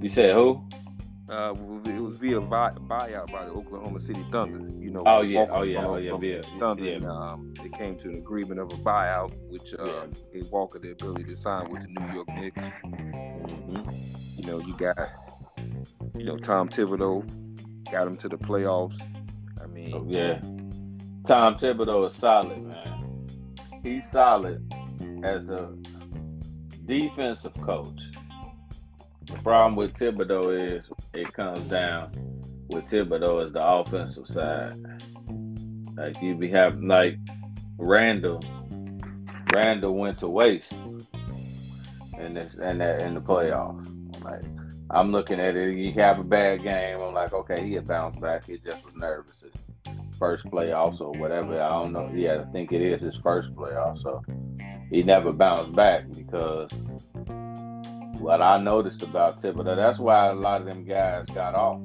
You 0.00 0.08
said 0.08 0.34
who? 0.34 0.64
Uh, 1.28 1.54
it 1.84 2.00
was 2.00 2.16
via 2.16 2.40
buy, 2.40 2.70
buyout 2.72 3.30
by 3.30 3.44
the 3.44 3.52
Oklahoma 3.52 4.00
City 4.00 4.24
Thunder. 4.32 4.66
You 4.76 4.90
know. 4.90 5.04
Oh 5.06 5.20
yeah, 5.20 5.46
oh 5.50 5.62
yeah, 5.62 5.86
oh 5.86 5.96
yeah, 5.96 6.16
via 6.16 6.42
Thunder. 6.58 6.84
Yeah. 6.84 6.96
And, 6.96 7.06
um, 7.06 7.54
they 7.62 7.68
came 7.68 7.96
to 7.98 8.08
an 8.08 8.16
agreement 8.16 8.58
of 8.58 8.72
a 8.72 8.76
buyout, 8.76 9.32
which 9.48 9.74
uh, 9.78 9.84
yeah. 9.84 10.06
gave 10.32 10.50
Walker 10.50 10.78
the 10.80 10.90
ability 10.90 11.24
to 11.24 11.36
sign 11.36 11.70
with 11.70 11.82
the 11.82 11.88
New 11.88 12.14
York 12.14 12.28
Knicks. 12.28 12.58
Mm-hmm. 12.58 13.90
You 14.40 14.46
know, 14.46 14.58
you 14.58 14.74
got, 14.76 14.96
you 16.16 16.24
know, 16.24 16.36
Tom 16.36 16.68
Thibodeau 16.68 17.22
got 17.92 18.06
him 18.06 18.16
to 18.16 18.28
the 18.28 18.38
playoffs. 18.38 19.00
I 19.62 19.66
mean, 19.66 19.92
oh, 19.94 20.04
yeah, 20.08 20.40
Tom 21.26 21.56
Thibodeau 21.58 22.08
is 22.08 22.16
solid, 22.16 22.60
man. 22.60 23.28
He's 23.84 24.10
solid 24.10 24.74
as 25.22 25.50
a 25.50 25.76
defensive 26.86 27.54
coach. 27.60 28.00
The 29.30 29.38
problem 29.42 29.76
with 29.76 29.94
Thibodeau 29.94 30.78
is 30.78 30.84
it 31.14 31.32
comes 31.32 31.68
down 31.68 32.10
with 32.68 32.84
Thibodeau 32.86 33.46
is 33.46 33.52
the 33.52 33.64
offensive 33.64 34.26
side. 34.26 34.74
Like 35.96 36.20
you 36.20 36.34
be 36.34 36.48
having 36.48 36.88
like 36.88 37.16
Randle. 37.78 38.42
Randle 39.54 39.94
went 39.96 40.18
to 40.20 40.28
waste 40.28 40.72
in 42.18 42.34
this 42.34 42.54
and 42.54 42.80
that 42.80 43.02
in 43.02 43.14
the 43.14 43.20
playoffs. 43.20 43.86
Like 44.24 44.42
I'm 44.90 45.12
looking 45.12 45.40
at 45.40 45.56
it, 45.56 45.76
you 45.76 45.92
have 45.94 46.18
a 46.18 46.24
bad 46.24 46.62
game. 46.62 47.00
I'm 47.00 47.14
like, 47.14 47.32
okay, 47.32 47.68
he 47.68 47.78
bounced 47.78 48.20
back. 48.20 48.44
He 48.44 48.58
just 48.58 48.84
was 48.84 48.94
nervous. 48.96 49.44
first 50.18 50.44
playoffs 50.46 51.00
or 51.00 51.12
whatever. 51.12 51.60
I 51.62 51.68
don't 51.68 51.92
know. 51.92 52.10
Yeah, 52.12 52.42
I 52.46 52.52
think 52.52 52.72
it 52.72 52.82
is 52.82 53.00
his 53.00 53.16
first 53.22 53.54
playoff. 53.54 54.02
So 54.02 54.22
he 54.90 55.02
never 55.02 55.32
bounced 55.32 55.74
back 55.76 56.10
because 56.10 56.70
what 58.20 58.42
I 58.42 58.58
noticed 58.58 59.02
about 59.02 59.42
Thibodeau, 59.42 59.76
that's 59.76 59.98
why 59.98 60.28
a 60.28 60.34
lot 60.34 60.60
of 60.60 60.66
them 60.66 60.84
guys 60.84 61.24
got 61.26 61.54
off 61.54 61.82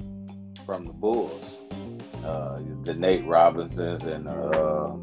from 0.66 0.84
the 0.84 0.94
Bulls. 0.94 1.44
Uh, 2.24 2.60
the 2.84 2.94
Nate 2.94 3.26
Robinsons 3.26 4.04
and 4.04 4.28
uh, 4.28 4.96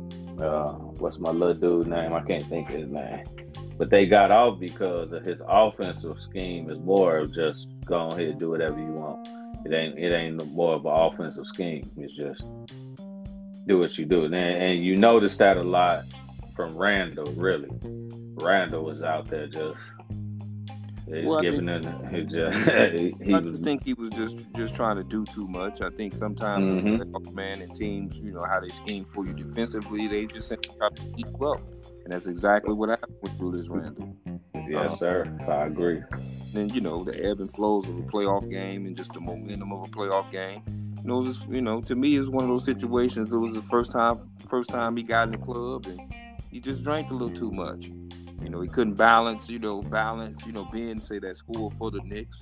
uh, 0.43 0.73
what's 0.99 1.19
my 1.19 1.31
little 1.31 1.55
dude 1.55 1.87
name? 1.87 2.13
I 2.13 2.21
can't 2.21 2.47
think 2.49 2.69
of 2.71 2.77
his 2.77 2.91
name. 2.91 3.25
But 3.79 3.91
they 3.91 4.07
got 4.07 4.31
off 4.31 4.61
because 4.61 5.13
of 5.13 5.25
his 5.25 5.41
offensive 5.47 6.21
scheme 6.21 6.69
is 6.69 6.79
more 6.79 7.19
of 7.19 7.35
just 7.35 7.69
go 7.85 8.09
ahead 8.09 8.39
do 8.39 8.51
whatever 8.51 8.79
you 8.79 8.93
want. 8.93 9.27
It 9.65 9.73
ain't 9.73 9.99
it 9.99 10.13
ain't 10.13 10.45
more 10.53 10.75
of 10.75 10.85
an 10.85 10.93
offensive 10.93 11.47
scheme. 11.47 11.91
It's 11.97 12.15
just 12.15 12.43
do 13.67 13.79
what 13.79 13.97
you 13.97 14.05
do. 14.05 14.25
And, 14.25 14.35
and 14.35 14.85
you 14.85 14.97
notice 14.97 15.37
that 15.37 15.57
a 15.57 15.63
lot 15.63 16.05
from 16.57 16.77
Randle, 16.77 17.33
really. 17.37 17.71
Randle 18.35 18.85
was 18.85 19.03
out 19.03 19.27
there 19.27 19.47
just 19.47 19.79
He's 21.07 21.27
well, 21.27 21.43
giving 21.43 21.67
think, 21.67 21.85
it. 22.13 22.29
Just, 22.29 23.21
he, 23.23 23.35
I 23.35 23.41
just 23.41 23.65
think 23.65 23.85
he 23.85 23.95
was 23.95 24.11
just 24.11 24.37
just 24.55 24.75
trying 24.75 24.97
to 24.97 25.05
do 25.05 25.25
too 25.27 25.49
much. 25.49 25.81
I 25.81 25.91
think 25.91 26.15
sometimes 26.15 26.65
mm-hmm. 26.65 27.35
man 27.35 27.61
and 27.61 27.75
teams, 27.75 28.17
you 28.17 28.33
know 28.33 28.45
how 28.45 28.61
they 28.61 28.69
scheme 28.69 29.05
for 29.13 29.27
you 29.27 29.33
defensively, 29.33 30.07
they 30.07 30.27
just 30.27 30.49
try 30.49 30.89
to 30.89 31.03
keep 31.17 31.43
up, 31.43 31.61
and 32.05 32.13
that's 32.13 32.27
exactly 32.27 32.75
what 32.75 32.91
happened 32.91 33.17
with 33.21 33.37
Julius 33.39 33.69
Randle. 33.69 34.17
Yes, 34.69 34.93
uh, 34.93 34.97
sir. 34.97 35.39
I 35.49 35.67
agree. 35.67 36.03
Then 36.53 36.69
you 36.69 36.81
know 36.81 37.03
the 37.03 37.25
ebb 37.25 37.41
and 37.41 37.51
flows 37.51 37.89
of 37.89 37.99
a 37.99 38.03
playoff 38.03 38.51
game 38.51 38.87
and 38.87 38.97
just 38.97 39.13
the 39.13 39.21
momentum 39.21 39.73
of 39.73 39.85
a 39.85 39.89
playoff 39.89 40.31
game. 40.31 40.63
You 41.03 41.09
know, 41.09 41.25
just, 41.25 41.49
you 41.49 41.61
know, 41.61 41.81
to 41.83 41.97
me, 41.97 42.17
it's 42.17 42.29
one 42.29 42.45
of 42.45 42.51
those 42.51 42.65
situations. 42.65 43.33
It 43.33 43.37
was 43.37 43.55
the 43.55 43.63
first 43.63 43.91
time, 43.91 44.31
first 44.49 44.71
time 44.71 44.97
he 44.97 45.03
got 45.03 45.25
in 45.25 45.33
the 45.33 45.39
club, 45.39 45.87
and 45.87 46.01
he 46.49 46.61
just 46.61 46.85
drank 46.85 47.11
a 47.11 47.15
little 47.15 47.37
too 47.37 47.51
much. 47.51 47.91
You 48.43 48.51
know, 48.51 48.61
he 48.61 48.69
couldn't 48.69 48.95
balance, 48.95 49.49
you 49.49 49.59
know, 49.59 49.83
balance, 49.83 50.45
you 50.47 50.53
know, 50.53 50.65
being 50.73 51.01
say 51.01 51.19
that 51.21 51.37
school 51.37 51.71
for 51.71 51.91
the 51.91 52.01
Knicks. 52.03 52.39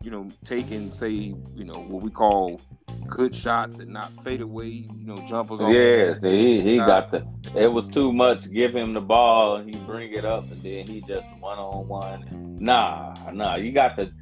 You 0.00 0.12
know, 0.12 0.28
taking 0.44 0.94
say, 0.94 1.10
you 1.10 1.64
know, 1.64 1.74
what 1.74 2.04
we 2.04 2.10
call 2.10 2.60
good 3.08 3.34
shots 3.34 3.80
and 3.80 3.92
not 3.92 4.12
fade 4.22 4.40
away, 4.40 4.66
you 4.66 5.04
know, 5.04 5.16
jumpers. 5.26 5.60
On. 5.60 5.74
Yeah, 5.74 6.14
he 6.22 6.60
he 6.60 6.76
got 6.76 7.10
the. 7.10 7.26
It 7.56 7.66
was 7.66 7.88
too 7.88 8.12
much. 8.12 8.48
Give 8.52 8.74
him 8.74 8.92
the 8.94 9.00
ball, 9.00 9.56
and 9.56 9.68
he 9.68 9.80
bring 9.80 10.12
it 10.12 10.24
up, 10.24 10.44
and 10.52 10.62
then 10.62 10.86
he 10.86 11.00
just 11.00 11.26
one 11.40 11.58
on 11.58 11.88
one. 11.88 12.56
Nah, 12.60 13.14
nah. 13.32 13.56
You 13.56 13.72
got 13.72 13.96
to, 13.96 14.12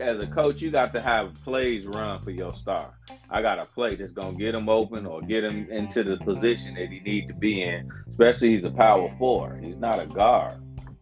as 0.00 0.20
a 0.20 0.26
coach, 0.26 0.60
you 0.60 0.70
got 0.70 0.92
to 0.92 1.02
have 1.02 1.34
plays 1.42 1.86
run 1.86 2.22
for 2.22 2.30
your 2.30 2.54
star. 2.54 2.94
I 3.30 3.42
got 3.42 3.58
a 3.58 3.64
play 3.64 3.96
that's 3.96 4.12
gonna 4.12 4.36
get 4.36 4.54
him 4.54 4.68
open 4.68 5.06
or 5.06 5.20
get 5.22 5.44
him 5.44 5.68
into 5.70 6.04
the 6.04 6.16
position 6.18 6.74
that 6.74 6.88
he 6.88 7.00
need 7.00 7.28
to 7.28 7.34
be 7.34 7.62
in. 7.62 7.90
Especially 8.08 8.56
he's 8.56 8.64
a 8.64 8.70
power 8.70 9.12
four. 9.18 9.58
He's 9.62 9.76
not 9.76 10.00
a 10.00 10.06
guard. 10.06 10.54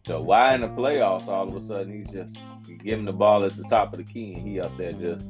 So 0.05 0.21
why 0.21 0.55
in 0.55 0.61
the 0.61 0.67
playoffs 0.67 1.27
all 1.27 1.47
of 1.47 1.55
a 1.55 1.65
sudden 1.65 2.03
he's 2.05 2.13
just 2.13 2.37
you 2.67 2.77
give 2.77 2.99
him 2.99 3.05
the 3.05 3.13
ball 3.13 3.43
at 3.43 3.55
the 3.55 3.63
top 3.63 3.93
of 3.93 3.99
the 3.99 4.05
key 4.05 4.33
and 4.33 4.47
he 4.47 4.59
up 4.59 4.75
there 4.77 4.93
just 4.93 5.25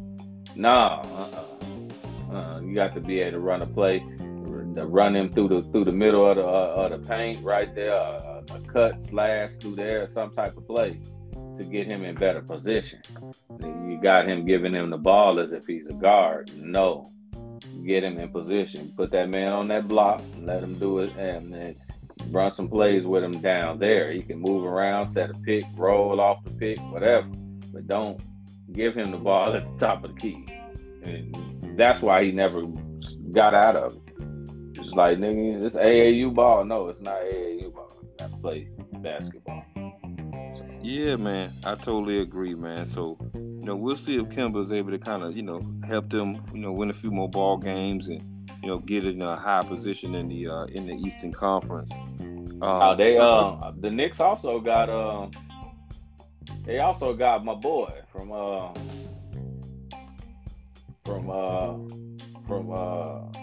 nah. 0.56 1.02
Uh-uh. 1.02 2.34
Uh-uh. 2.34 2.62
You 2.62 2.76
got 2.76 2.94
to 2.96 3.02
be 3.02 3.20
able 3.20 3.34
to 3.34 3.40
run 3.40 3.62
a 3.62 3.68
play, 3.68 4.04
run 4.18 5.16
him 5.16 5.32
through 5.32 5.50
the 5.50 5.62
through 5.62 5.86
the 5.86 5.92
middle 5.92 6.26
of 6.26 6.38
the 6.38 6.46
uh, 6.46 6.90
of 6.90 7.02
the 7.02 7.08
paint 7.08 7.44
right 7.44 7.74
there, 7.76 7.92
a, 7.92 8.44
a 8.50 8.60
cut 8.72 9.04
slash 9.04 9.54
through 9.60 9.76
there, 9.76 10.10
some 10.12 10.32
type 10.34 10.56
of 10.56 10.66
play 10.66 11.00
to 11.58 11.64
get 11.64 11.88
him 11.88 12.04
in 12.04 12.16
better 12.16 12.42
position. 12.42 13.02
You 13.60 14.00
got 14.02 14.28
him 14.28 14.46
giving 14.46 14.74
him 14.74 14.90
the 14.90 14.98
ball 14.98 15.40
as 15.40 15.52
if 15.52 15.66
he's 15.66 15.88
a 15.88 15.94
guard. 15.94 16.52
No. 16.56 17.12
Get 17.86 18.04
him 18.04 18.18
in 18.18 18.30
position. 18.30 18.94
Put 18.96 19.12
that 19.12 19.30
man 19.30 19.54
on 19.54 19.68
that 19.70 19.88
block 19.88 20.22
let 20.40 20.64
him 20.64 20.76
do 20.76 21.00
it 21.00 21.16
and 21.18 21.54
then 21.54 21.76
run 22.30 22.54
some 22.54 22.68
plays 22.68 23.06
with 23.06 23.24
him 23.24 23.40
down 23.42 23.80
there. 23.80 24.12
He 24.12 24.22
can 24.22 24.40
move 24.40 24.66
around, 24.66 25.08
set 25.08 25.30
a 25.30 25.34
pick, 25.34 25.64
roll 25.76 26.20
off 26.20 26.44
the 26.44 26.54
pick, 26.56 26.80
whatever. 26.92 27.28
But 27.74 27.88
don't 27.88 28.20
give 28.74 28.96
him 28.96 29.12
the 29.12 29.18
ball 29.18 29.54
at 29.54 29.64
the 29.66 29.86
top 29.86 30.04
of 30.04 30.14
the 30.14 30.20
key. 30.20 30.46
And 31.04 31.78
that's 31.78 32.02
why 32.02 32.24
he 32.24 32.32
never 32.32 32.64
got 33.32 33.54
out 33.54 33.76
of 33.76 33.94
it. 33.94 34.02
It's 34.78 34.92
like 34.92 35.18
nigga, 35.18 35.64
it's 35.64 35.76
AAU 35.76 36.34
ball. 36.34 36.66
No, 36.66 36.90
it's 36.90 37.02
not 37.02 37.22
AAU 37.22 37.74
ball. 37.74 37.98
You 38.02 38.10
gotta 38.18 38.38
play 38.38 38.70
basketball. 39.00 39.66
Yeah, 40.84 41.16
man, 41.16 41.54
I 41.64 41.76
totally 41.76 42.20
agree, 42.20 42.56
man. 42.56 42.86
So, 42.86 43.18
you 43.36 43.66
know, 43.66 43.76
we'll 43.76 43.96
see 43.96 44.18
if 44.18 44.26
Kemba's 44.30 44.72
able 44.72 44.92
to 44.92 44.98
kind 44.98 45.22
of, 45.22 45.38
you 45.38 45.44
know, 45.44 45.62
help 45.88 46.10
them, 46.10 46.44
you 46.54 46.60
know, 46.60 46.72
win 46.72 46.90
a 46.90 46.94
few 46.94 47.12
more 47.12 47.30
ball 47.30 47.58
games 47.58 48.08
and, 48.08 48.50
you 48.64 48.68
know, 48.68 48.80
get 48.80 49.06
in 49.06 49.22
a 49.22 49.36
high 49.36 49.62
position 49.64 50.16
in 50.16 50.28
the 50.28 50.48
uh, 50.48 50.64
in 50.66 50.88
the 50.88 50.94
Eastern 50.94 51.32
Conference. 51.32 51.92
Um, 51.92 52.60
oh, 52.62 52.96
they 52.96 53.18
uh, 53.18 53.72
the 53.80 53.90
Knicks 53.90 54.20
also 54.20 54.60
got 54.60 54.90
um, 54.90 55.32
they 56.64 56.80
also 56.80 57.14
got 57.14 57.46
my 57.46 57.56
boy 57.56 57.92
from 58.12 58.32
uh, 58.32 58.74
from 61.06 61.30
uh, 61.30 61.74
from 62.48 62.72
uh 62.72 63.41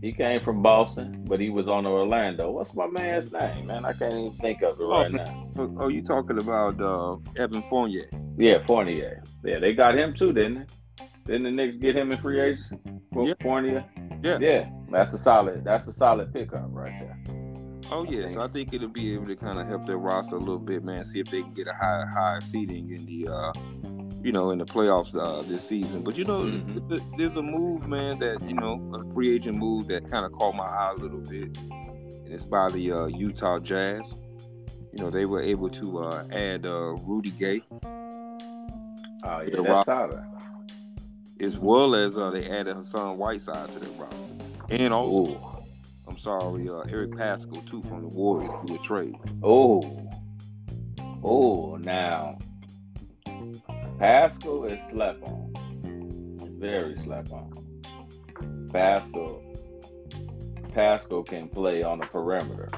he 0.00 0.12
came 0.12 0.40
from 0.40 0.62
Boston, 0.62 1.24
but 1.26 1.40
he 1.40 1.50
was 1.50 1.66
on 1.66 1.86
Orlando. 1.86 2.50
What's 2.50 2.74
my 2.74 2.86
man's 2.86 3.32
name, 3.32 3.66
man? 3.66 3.84
I 3.84 3.92
can't 3.92 4.12
even 4.14 4.32
think 4.40 4.62
of 4.62 4.78
it 4.78 4.84
right 4.84 5.06
oh, 5.06 5.66
now. 5.66 5.76
Oh, 5.80 5.88
you 5.88 6.02
talking 6.02 6.38
about 6.38 6.80
uh, 6.80 7.16
Evan 7.36 7.62
Fournier? 7.62 8.08
Yeah, 8.36 8.64
Fournier. 8.66 9.22
Yeah, 9.44 9.58
they 9.58 9.72
got 9.72 9.98
him 9.98 10.14
too, 10.14 10.32
didn't 10.32 10.68
they? 10.98 11.04
Didn't 11.24 11.42
the 11.42 11.50
Knicks 11.50 11.76
get 11.76 11.96
him 11.96 12.12
in 12.12 12.18
free 12.18 12.40
agency? 12.40 12.78
Yeah. 13.14 13.34
Fournier. 13.42 13.84
Yeah. 14.22 14.38
Yeah. 14.40 14.70
That's 14.90 15.12
a 15.12 15.18
solid. 15.18 15.64
That's 15.64 15.86
a 15.88 15.92
solid 15.92 16.32
pickup 16.32 16.68
right 16.70 16.94
there. 17.00 17.18
Oh 17.90 18.04
yeah, 18.04 18.26
I 18.26 18.32
so 18.32 18.42
I 18.42 18.48
think 18.48 18.72
it'll 18.74 18.88
be 18.88 19.14
able 19.14 19.26
to 19.26 19.36
kind 19.36 19.58
of 19.58 19.66
help 19.66 19.86
their 19.86 19.98
roster 19.98 20.36
a 20.36 20.38
little 20.38 20.58
bit, 20.58 20.84
man. 20.84 21.04
See 21.06 21.20
if 21.20 21.30
they 21.30 21.42
can 21.42 21.54
get 21.54 21.68
a 21.68 21.72
higher 21.72 22.06
higher 22.06 22.40
seating 22.40 22.90
in 22.90 23.06
the 23.06 23.28
uh, 23.28 23.52
you 24.22 24.32
know, 24.32 24.50
in 24.50 24.58
the 24.58 24.64
playoffs 24.64 25.14
uh, 25.14 25.42
this 25.42 25.66
season. 25.66 26.02
But 26.02 26.16
you 26.16 26.24
know, 26.24 26.44
mm-hmm. 26.44 27.16
there's 27.16 27.36
a 27.36 27.42
move, 27.42 27.86
man, 27.86 28.18
that 28.18 28.42
you 28.42 28.54
know, 28.54 28.92
a 28.94 29.12
free 29.12 29.34
agent 29.34 29.56
move 29.56 29.88
that 29.88 30.10
kind 30.10 30.24
of 30.24 30.32
caught 30.32 30.54
my 30.54 30.64
eye 30.64 30.92
a 30.96 31.00
little 31.00 31.20
bit, 31.20 31.56
and 31.56 32.28
it's 32.28 32.44
by 32.44 32.70
the 32.70 32.92
uh, 32.92 33.06
Utah 33.06 33.58
Jazz. 33.58 34.14
You 34.92 35.04
know, 35.04 35.10
they 35.10 35.26
were 35.26 35.42
able 35.42 35.68
to 35.70 35.98
uh, 35.98 36.24
add 36.32 36.66
uh, 36.66 36.96
Rudy 37.04 37.30
Gay. 37.30 37.62
Oh 37.72 39.40
yeah, 39.40 39.60
that's 39.62 39.86
solid. 39.86 40.24
As 41.40 41.56
well 41.56 41.94
as 41.94 42.16
uh, 42.16 42.30
they 42.30 42.50
added 42.50 42.74
Hassan 42.74 43.16
Whiteside 43.16 43.70
to 43.72 43.78
their 43.78 43.90
roster, 43.90 44.16
and 44.70 44.92
also, 44.92 45.32
Ooh. 45.32 45.64
I'm 46.08 46.18
sorry, 46.18 46.68
uh, 46.68 46.80
Eric 46.88 47.12
Paschall 47.12 47.64
too 47.68 47.82
from 47.82 48.02
the 48.02 48.08
Warriors 48.08 48.50
through 48.66 48.76
a 48.76 48.78
trade. 48.80 49.14
Oh, 49.42 50.10
oh, 51.22 51.76
now 51.76 52.38
Paschall 53.98 54.70
is 54.70 54.90
slept 54.90 55.22
on. 55.24 55.52
Very 56.58 56.96
slept 56.98 57.32
on. 57.32 57.52
Paschall 58.72 59.48
Paschall 60.78 61.26
can 61.26 61.48
play 61.48 61.82
on 61.82 61.98
the 61.98 62.06
perimeter. 62.06 62.68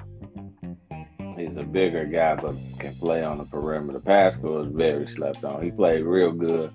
He's 1.37 1.57
a 1.57 1.63
bigger 1.63 2.07
guy, 2.07 2.35
but 2.37 2.55
can 2.79 2.95
play 2.95 3.23
on 3.23 3.39
the 3.39 3.45
perimeter. 3.45 4.01
Paschall 4.01 4.67
is 4.67 4.73
very 4.75 5.07
slept 5.09 5.45
on. 5.45 5.63
He 5.63 5.71
played 5.71 6.05
real 6.05 6.33
good 6.33 6.73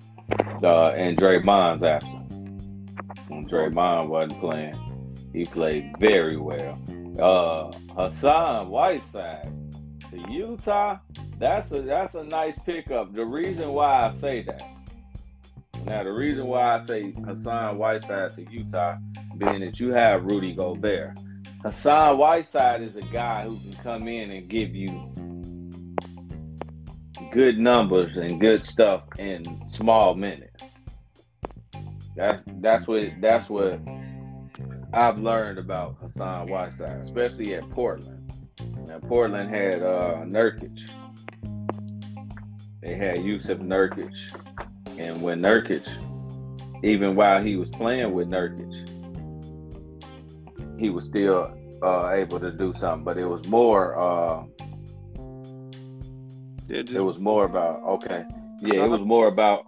uh, 0.63 0.93
in 0.95 1.15
Draymond's 1.15 1.83
absence. 1.83 2.33
When 3.27 3.47
Draymond 3.47 4.07
wasn't 4.07 4.39
playing, 4.39 5.17
he 5.33 5.45
played 5.45 5.93
very 5.99 6.37
well. 6.37 6.79
Uh, 7.19 7.71
Hassan 7.95 8.69
Whiteside 8.69 9.51
to 10.11 10.31
Utah, 10.31 10.99
that's 11.37 11.71
a 11.71 11.81
that's 11.81 12.15
a 12.15 12.23
nice 12.23 12.57
pickup. 12.65 13.13
The 13.13 13.25
reason 13.25 13.73
why 13.73 14.07
I 14.07 14.11
say 14.11 14.43
that. 14.43 14.63
Now 15.85 16.03
the 16.03 16.13
reason 16.13 16.47
why 16.47 16.77
I 16.77 16.83
say 16.83 17.11
Hassan 17.11 17.77
Whiteside 17.77 18.35
to 18.35 18.51
Utah, 18.51 18.97
being 19.37 19.59
that 19.59 19.79
you 19.79 19.91
have 19.91 20.25
Rudy 20.25 20.53
Gobert. 20.53 21.17
Hassan 21.61 22.17
Whiteside 22.17 22.81
is 22.81 22.95
a 22.95 23.01
guy 23.01 23.43
who 23.43 23.57
can 23.57 23.73
come 23.83 24.07
in 24.07 24.31
and 24.31 24.47
give 24.47 24.75
you 24.75 25.11
good 27.31 27.59
numbers 27.59 28.17
and 28.17 28.39
good 28.39 28.65
stuff 28.65 29.03
in 29.19 29.61
small 29.67 30.15
minutes. 30.15 30.63
That's 32.15 32.41
that's 32.61 32.87
what 32.87 33.03
that's 33.19 33.49
what 33.49 33.79
I've 34.93 35.17
learned 35.17 35.59
about 35.59 35.97
Hassan 36.01 36.47
Whiteside, 36.49 37.01
especially 37.01 37.53
at 37.55 37.69
Portland. 37.71 38.31
Now 38.87 38.99
Portland 38.99 39.49
had 39.49 39.83
uh, 39.83 40.23
Nurkic 40.23 40.89
they 42.85 42.93
had 42.93 43.17
Jusuf 43.17 43.59
Nurkic. 43.59 44.13
And 44.99 45.21
when 45.21 45.41
Nurkic, 45.41 45.87
even 46.83 47.15
while 47.15 47.41
he 47.41 47.55
was 47.55 47.67
playing 47.69 48.13
with 48.13 48.27
Nurkic, 48.27 48.73
he 50.79 50.91
was 50.91 51.05
still 51.05 51.51
uh, 51.81 52.11
able 52.11 52.39
to 52.39 52.51
do 52.51 52.73
something. 52.75 53.03
But 53.03 53.17
it 53.17 53.25
was 53.25 53.45
more. 53.47 53.97
Uh, 53.99 54.43
yeah, 56.67 56.83
just, 56.83 56.93
it 56.93 57.01
was 57.01 57.17
more 57.17 57.45
about 57.45 57.81
okay. 57.83 58.23
Yeah, 58.61 58.85
it 58.85 58.89
was 58.89 59.01
more 59.01 59.27
about. 59.27 59.65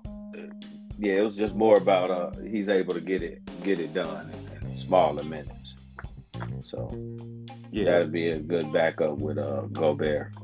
Yeah, 1.00 1.14
it 1.14 1.26
was 1.26 1.36
just 1.36 1.56
more 1.56 1.78
about 1.78 2.10
uh, 2.10 2.32
he's 2.42 2.70
able 2.70 2.94
to 2.94 3.02
get 3.02 3.22
it 3.24 3.42
get 3.64 3.80
it 3.80 3.94
done 3.94 4.32
in, 4.62 4.70
in 4.70 4.78
smaller 4.80 5.24
minutes. 5.24 5.76
So 6.66 6.90
yeah, 7.72 7.86
that'd 7.86 8.12
be 8.12 8.30
a 8.30 8.40
good 8.40 8.72
backup 8.72 9.18
with 9.18 9.38
uh, 9.38 9.62
Gobert. 9.72 10.36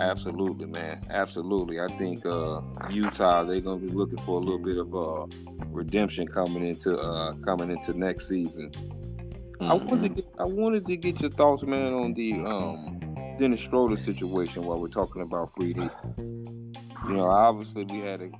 Absolutely, 0.00 0.66
man. 0.66 1.00
Absolutely. 1.10 1.80
I 1.80 1.88
think 1.96 2.26
uh, 2.26 2.60
Utah 2.90 3.44
they're 3.44 3.60
gonna 3.60 3.80
be 3.80 3.88
looking 3.88 4.18
for 4.18 4.40
a 4.40 4.44
little 4.44 4.58
bit 4.58 4.78
of 4.78 4.94
uh, 4.94 5.26
redemption 5.68 6.26
coming 6.26 6.66
into 6.66 6.96
uh, 6.98 7.32
coming 7.44 7.70
into 7.70 7.98
next 7.98 8.28
season. 8.28 8.70
Mm-hmm. 8.70 9.70
I 9.70 9.74
wanted 9.74 10.02
to 10.02 10.08
get, 10.22 10.26
I 10.38 10.44
wanted 10.44 10.86
to 10.86 10.96
get 10.96 11.20
your 11.20 11.30
thoughts, 11.30 11.62
man, 11.62 11.92
on 11.94 12.14
the 12.14 12.34
um, 12.34 13.00
Dennis 13.38 13.60
Schroeder 13.60 13.96
situation 13.96 14.64
while 14.64 14.80
we're 14.80 14.88
talking 14.88 15.22
about 15.22 15.52
free 15.54 15.70
agent. 15.70 15.92
You 16.18 17.14
know, 17.14 17.26
obviously 17.26 17.84
we 17.84 18.00
had 18.00 18.20
a 18.20 18.30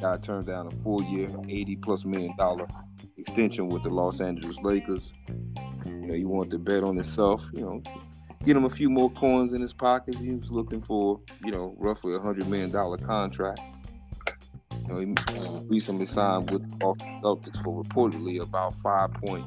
guy 0.00 0.16
turn 0.18 0.44
down 0.44 0.66
a 0.66 0.70
four 0.70 1.02
year, 1.02 1.28
eighty 1.48 1.76
plus 1.76 2.04
million 2.04 2.36
dollar 2.36 2.68
extension 3.16 3.68
with 3.68 3.82
the 3.82 3.90
Los 3.90 4.20
Angeles 4.20 4.58
Lakers. 4.62 5.12
You 5.84 5.92
know, 5.92 6.14
he 6.14 6.24
wanted 6.24 6.50
to 6.50 6.58
bet 6.58 6.84
on 6.84 6.96
himself. 6.96 7.44
You 7.52 7.62
know, 7.62 7.82
get 8.44 8.56
him 8.56 8.64
a 8.64 8.70
few 8.70 8.90
more 8.90 9.10
coins 9.10 9.52
in 9.52 9.60
his 9.60 9.72
pocket. 9.72 10.14
He 10.16 10.30
was 10.30 10.50
looking 10.50 10.80
for, 10.80 11.20
you 11.44 11.52
know, 11.52 11.74
roughly 11.78 12.14
a 12.14 12.18
hundred 12.18 12.48
million 12.48 12.70
dollar 12.70 12.96
contract. 12.98 13.60
You 14.72 14.88
know, 14.88 14.98
he 15.00 15.14
recently 15.66 16.06
signed 16.06 16.50
with 16.50 16.62
the 16.70 16.76
Celtics 17.22 17.62
for 17.62 17.82
reportedly 17.82 18.40
about 18.40 18.74
five 18.76 19.12
point 19.14 19.46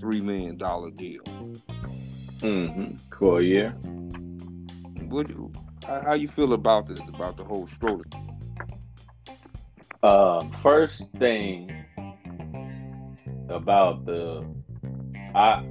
three 0.00 0.20
million 0.20 0.56
dollar 0.56 0.90
deal. 0.90 1.22
Mm-hmm. 2.40 2.96
For 3.18 3.40
a 3.40 3.44
year. 3.44 3.70
What? 5.08 5.30
How 5.84 6.14
you 6.14 6.28
feel 6.28 6.52
about 6.52 6.86
this? 6.86 6.98
About 7.08 7.36
the 7.36 7.44
whole 7.44 7.66
Schroeder? 7.66 8.04
Uh, 10.02 10.44
first 10.62 11.02
thing 11.18 11.72
about 13.48 14.04
the, 14.04 14.44
I, 15.34 15.64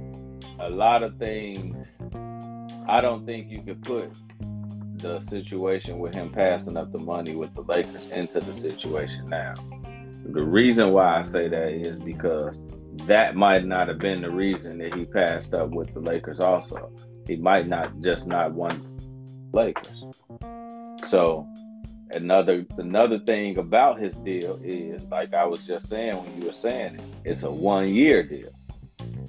a 0.58 0.68
lot 0.68 1.02
of 1.02 1.16
things 1.18 2.02
I 2.88 3.02
don't 3.02 3.26
think 3.26 3.50
you 3.50 3.60
could 3.60 3.82
put 3.82 4.10
the 4.96 5.20
situation 5.28 5.98
with 5.98 6.14
him 6.14 6.30
passing 6.30 6.78
up 6.78 6.90
the 6.90 6.98
money 6.98 7.36
with 7.36 7.52
the 7.52 7.60
Lakers 7.60 8.10
into 8.10 8.40
the 8.40 8.54
situation 8.54 9.26
now. 9.26 9.54
The 10.24 10.42
reason 10.42 10.92
why 10.92 11.20
I 11.20 11.22
say 11.24 11.48
that 11.48 11.68
is 11.68 11.98
because 11.98 12.58
that 13.06 13.36
might 13.36 13.66
not 13.66 13.88
have 13.88 13.98
been 13.98 14.22
the 14.22 14.30
reason 14.30 14.78
that 14.78 14.94
he 14.94 15.04
passed 15.04 15.52
up 15.52 15.68
with 15.68 15.92
the 15.92 16.00
Lakers 16.00 16.40
also. 16.40 16.90
He 17.26 17.36
might 17.36 17.68
not 17.68 18.00
just 18.00 18.26
not 18.26 18.52
want 18.52 18.82
Lakers. 19.52 20.04
So 21.06 21.46
another 22.12 22.64
another 22.78 23.18
thing 23.18 23.58
about 23.58 24.00
his 24.00 24.14
deal 24.14 24.58
is 24.64 25.02
like 25.10 25.34
I 25.34 25.44
was 25.44 25.60
just 25.60 25.90
saying 25.90 26.16
when 26.16 26.40
you 26.40 26.46
were 26.46 26.54
saying 26.54 26.94
it, 26.94 27.02
it's 27.24 27.42
a 27.42 27.50
one 27.50 27.94
year 27.94 28.22
deal. 28.22 28.50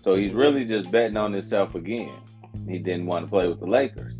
So 0.01 0.15
he's 0.15 0.31
really 0.31 0.63
just 0.63 0.89
betting 0.91 1.17
on 1.17 1.33
himself 1.33 1.75
again 1.75 2.15
he 2.67 2.79
didn't 2.79 3.05
want 3.05 3.25
to 3.25 3.29
play 3.29 3.47
with 3.47 3.59
the 3.59 3.65
Lakers. 3.65 4.13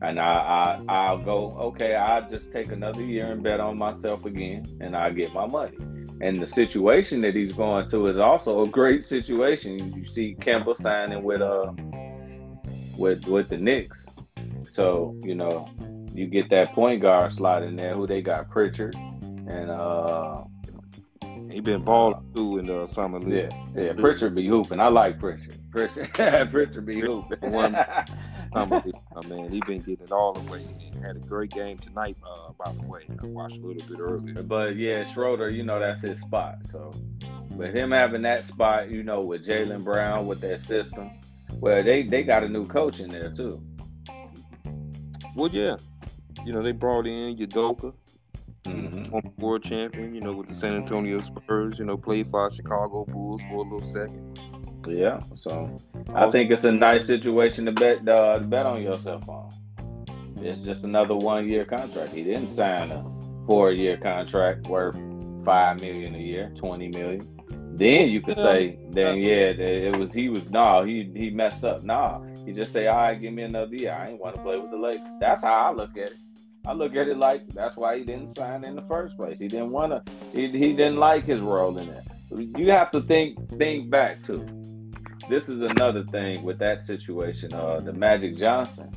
And 0.00 0.20
I, 0.20 0.80
I 0.88 0.92
I'll 0.92 1.18
go, 1.18 1.52
okay, 1.58 1.96
I'll 1.96 2.28
just 2.28 2.52
take 2.52 2.70
another 2.70 3.02
year 3.02 3.32
and 3.32 3.42
bet 3.42 3.58
on 3.58 3.78
myself 3.78 4.24
again 4.24 4.64
and 4.80 4.94
i 4.94 5.10
get 5.10 5.32
my 5.34 5.46
money. 5.46 5.76
And 6.20 6.40
the 6.40 6.46
situation 6.46 7.20
that 7.22 7.34
he's 7.34 7.52
going 7.52 7.88
to 7.90 8.06
is 8.06 8.18
also 8.18 8.62
a 8.62 8.68
great 8.68 9.04
situation. 9.04 9.92
You 9.96 10.06
see 10.06 10.36
Kemba 10.38 10.76
signing 10.76 11.22
with 11.22 11.42
uh 11.42 11.72
with 12.96 13.26
with 13.26 13.48
the 13.48 13.56
Knicks. 13.56 14.06
So, 14.68 15.16
you 15.22 15.34
know, 15.34 15.68
you 16.12 16.26
get 16.26 16.48
that 16.50 16.72
point 16.74 17.02
guard 17.02 17.32
slot 17.32 17.62
in 17.62 17.76
there 17.76 17.94
who 17.94 18.06
they 18.06 18.22
got 18.22 18.50
Pritchard 18.50 18.94
and 18.94 19.70
uh 19.70 20.44
he 21.50 21.60
been 21.60 21.82
balling 21.82 22.30
too 22.34 22.58
in 22.58 22.66
the 22.66 22.86
summer 22.86 23.18
league. 23.18 23.50
Yeah, 23.74 23.82
yeah. 23.82 23.92
Pritchard 23.94 24.34
be 24.34 24.46
hooping. 24.46 24.80
I 24.80 24.88
like 24.88 25.18
Pritchard. 25.18 25.57
Pritchard, 25.78 26.14
Pritchard 26.50 26.86
be 26.86 27.00
hooping. 27.00 27.38
my 27.52 28.64
man, 28.64 29.50
he 29.50 29.60
been 29.60 29.80
getting 29.80 30.04
it 30.04 30.12
all 30.12 30.32
the 30.32 30.50
way. 30.50 30.64
He 30.78 30.90
had 31.00 31.16
a 31.16 31.20
great 31.20 31.50
game 31.50 31.78
tonight, 31.78 32.16
uh, 32.26 32.52
by 32.52 32.72
the 32.72 32.86
way. 32.86 33.02
I 33.22 33.26
watched 33.26 33.58
a 33.58 33.60
little 33.60 33.86
bit 33.88 34.00
earlier. 34.00 34.42
But 34.42 34.76
yeah, 34.76 35.04
Schroeder, 35.04 35.50
you 35.50 35.62
know 35.62 35.78
that's 35.78 36.00
his 36.00 36.20
spot. 36.20 36.56
So, 36.72 36.92
with 37.54 37.74
him 37.74 37.92
having 37.92 38.22
that 38.22 38.44
spot, 38.44 38.90
you 38.90 39.02
know, 39.02 39.20
with 39.20 39.46
Jaylen 39.46 39.84
Brown 39.84 40.26
with 40.26 40.40
that 40.40 40.62
system, 40.62 41.10
well, 41.60 41.82
they 41.82 42.02
they 42.02 42.24
got 42.24 42.42
a 42.42 42.48
new 42.48 42.66
coach 42.66 43.00
in 43.00 43.10
there 43.10 43.30
too. 43.30 43.62
Well, 45.36 45.50
yeah, 45.52 45.76
you 46.44 46.52
know 46.52 46.62
they 46.62 46.72
brought 46.72 47.06
in 47.06 47.36
Udoka, 47.36 47.94
Mm-hmm. 48.64 49.40
world 49.40 49.62
champion. 49.62 50.14
You 50.14 50.20
know 50.20 50.32
with 50.32 50.48
the 50.48 50.54
San 50.54 50.74
Antonio 50.74 51.20
Spurs. 51.20 51.78
You 51.78 51.84
know 51.84 51.96
played 51.96 52.26
for 52.26 52.50
Chicago 52.50 53.04
Bulls 53.04 53.40
for 53.48 53.56
a 53.56 53.62
little 53.62 53.82
second. 53.82 54.38
Yeah, 54.90 55.20
so 55.36 55.76
I 56.14 56.30
think 56.30 56.50
it's 56.50 56.64
a 56.64 56.72
nice 56.72 57.06
situation 57.06 57.66
to 57.66 57.72
bet 57.72 58.08
uh, 58.08 58.38
to 58.38 58.44
bet 58.44 58.66
on 58.66 58.82
yourself 58.82 59.28
on. 59.28 59.50
It's 60.40 60.64
just 60.64 60.84
another 60.84 61.14
one 61.14 61.48
year 61.48 61.64
contract. 61.64 62.12
He 62.12 62.22
didn't 62.22 62.50
sign 62.50 62.90
a 62.90 63.04
four 63.46 63.72
year 63.72 63.96
contract 63.96 64.66
worth 64.68 64.96
five 65.44 65.80
million 65.80 66.14
a 66.14 66.18
year, 66.18 66.52
twenty 66.56 66.88
million. 66.88 67.26
Then 67.74 68.08
you 68.08 68.20
could 68.20 68.36
say, 68.36 68.78
then 68.90 69.18
yeah, 69.18 69.50
it 69.50 69.96
was 69.96 70.12
he 70.12 70.28
was 70.28 70.42
no, 70.50 70.84
he 70.84 71.10
he 71.14 71.30
messed 71.30 71.64
up. 71.64 71.84
Nah, 71.84 72.20
he 72.44 72.52
just 72.52 72.72
say, 72.72 72.86
all 72.86 72.96
right, 72.96 73.20
give 73.20 73.32
me 73.32 73.42
another 73.44 73.74
year. 73.74 73.92
I 73.92 74.10
ain't 74.10 74.20
want 74.20 74.36
to 74.36 74.42
play 74.42 74.58
with 74.58 74.70
the 74.70 74.76
Lakers. 74.76 75.06
That's 75.20 75.42
how 75.42 75.70
I 75.70 75.72
look 75.72 75.96
at 75.96 76.10
it. 76.10 76.16
I 76.66 76.72
look 76.72 76.96
at 76.96 77.08
it 77.08 77.16
like 77.16 77.48
that's 77.48 77.76
why 77.76 77.98
he 77.98 78.04
didn't 78.04 78.34
sign 78.34 78.64
in 78.64 78.74
the 78.74 78.82
first 78.82 79.16
place. 79.16 79.38
He 79.40 79.48
didn't 79.48 79.70
want 79.70 79.92
to. 79.92 80.12
He, 80.34 80.48
he 80.48 80.72
didn't 80.72 80.96
like 80.96 81.24
his 81.24 81.40
role 81.40 81.78
in 81.78 81.88
it. 81.88 82.04
You 82.58 82.70
have 82.72 82.90
to 82.90 83.00
think 83.00 83.38
think 83.58 83.88
back 83.88 84.22
too. 84.24 84.46
This 85.28 85.48
is 85.48 85.60
another 85.60 86.04
thing 86.04 86.42
with 86.42 86.58
that 86.60 86.84
situation. 86.84 87.52
Uh, 87.52 87.80
the 87.80 87.92
Magic 87.92 88.36
Johnson 88.36 88.90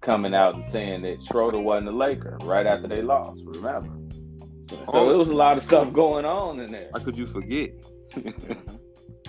coming 0.00 0.34
out 0.34 0.54
and 0.54 0.66
saying 0.66 1.02
that 1.02 1.18
Schroeder 1.26 1.60
wasn't 1.60 1.88
a 1.88 1.92
Laker 1.92 2.38
right 2.42 2.66
after 2.66 2.88
they 2.88 3.02
lost. 3.02 3.40
Remember? 3.44 3.90
So, 4.70 4.84
Oh. 4.88 5.10
it 5.10 5.16
was 5.16 5.28
a 5.28 5.34
lot 5.34 5.56
of 5.56 5.62
stuff 5.62 5.92
going 5.92 6.24
on 6.24 6.60
in 6.60 6.70
there. 6.72 6.88
How 6.94 7.00
could 7.02 7.16
you 7.16 7.26
forget? 7.26 7.70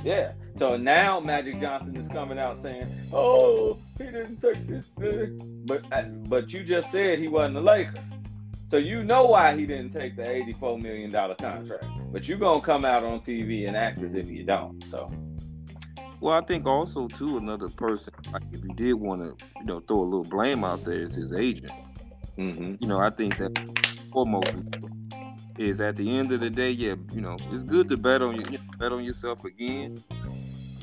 Yeah. 0.04 0.32
So 0.58 0.78
now 0.78 1.20
Magic 1.20 1.62
Johnson 1.62 1.96
is 1.96 2.08
coming 2.08 2.40
out 2.40 2.58
saying, 2.60 2.88
"Oh, 3.14 3.78
he 4.00 4.06
didn't 4.06 4.38
take 4.42 4.66
this 4.66 4.88
thing," 5.00 5.64
but 5.68 5.84
uh, 5.92 6.02
but 6.28 6.52
you 6.52 6.64
just 6.64 6.92
said 6.92 7.20
he 7.20 7.28
wasn't 7.28 7.58
a 7.58 7.62
Laker, 7.62 7.94
so 8.70 8.78
you 8.78 9.04
know 9.04 9.28
why 9.28 9.56
he 9.56 9.68
didn't 9.68 9.92
take 9.92 10.16
the 10.16 10.28
eighty-four 10.28 10.80
million 10.80 11.12
dollar 11.12 11.36
contract. 11.36 11.86
But 12.12 12.28
you're 12.28 12.40
gonna 12.40 12.62
come 12.62 12.84
out 12.84 13.04
on 13.04 13.20
TV 13.20 13.68
and 13.68 13.78
act 13.78 14.00
as 14.00 14.16
if 14.16 14.28
you 14.28 14.44
don't. 14.44 14.84
So 14.90 15.08
Well, 16.22 16.38
I 16.38 16.42
think 16.46 16.68
also 16.68 17.08
too 17.08 17.38
another 17.38 17.68
person. 17.68 18.14
Like 18.32 18.44
if 18.52 18.64
you 18.64 18.74
did 18.76 18.94
want 18.94 19.22
to, 19.24 19.46
you 19.60 19.66
know, 19.66 19.80
throw 19.80 20.02
a 20.02 20.04
little 20.04 20.24
blame 20.24 20.64
out 20.64 20.86
there 20.86 20.94
is 20.94 21.16
his 21.16 21.34
agent. 21.34 21.72
hmm 22.36 22.76
You 22.80 22.88
know, 22.88 23.00
I 23.00 23.10
think 23.10 23.40
that 23.40 23.52
foremost 24.14 24.56
is 25.58 25.82
at 25.82 25.96
the 25.96 26.16
end 26.16 26.32
of 26.32 26.40
the 26.40 26.52
day, 26.52 26.70
yeah, 26.70 26.94
you 27.12 27.22
know, 27.22 27.38
it's 27.52 27.64
good 27.64 27.90
to 27.90 27.98
bet 27.98 28.22
on 28.22 28.36
you, 28.36 28.46
you 28.46 28.52
know, 28.52 28.60
bet 28.78 28.92
on 28.92 29.04
yourself 29.04 29.44
again. 29.46 29.98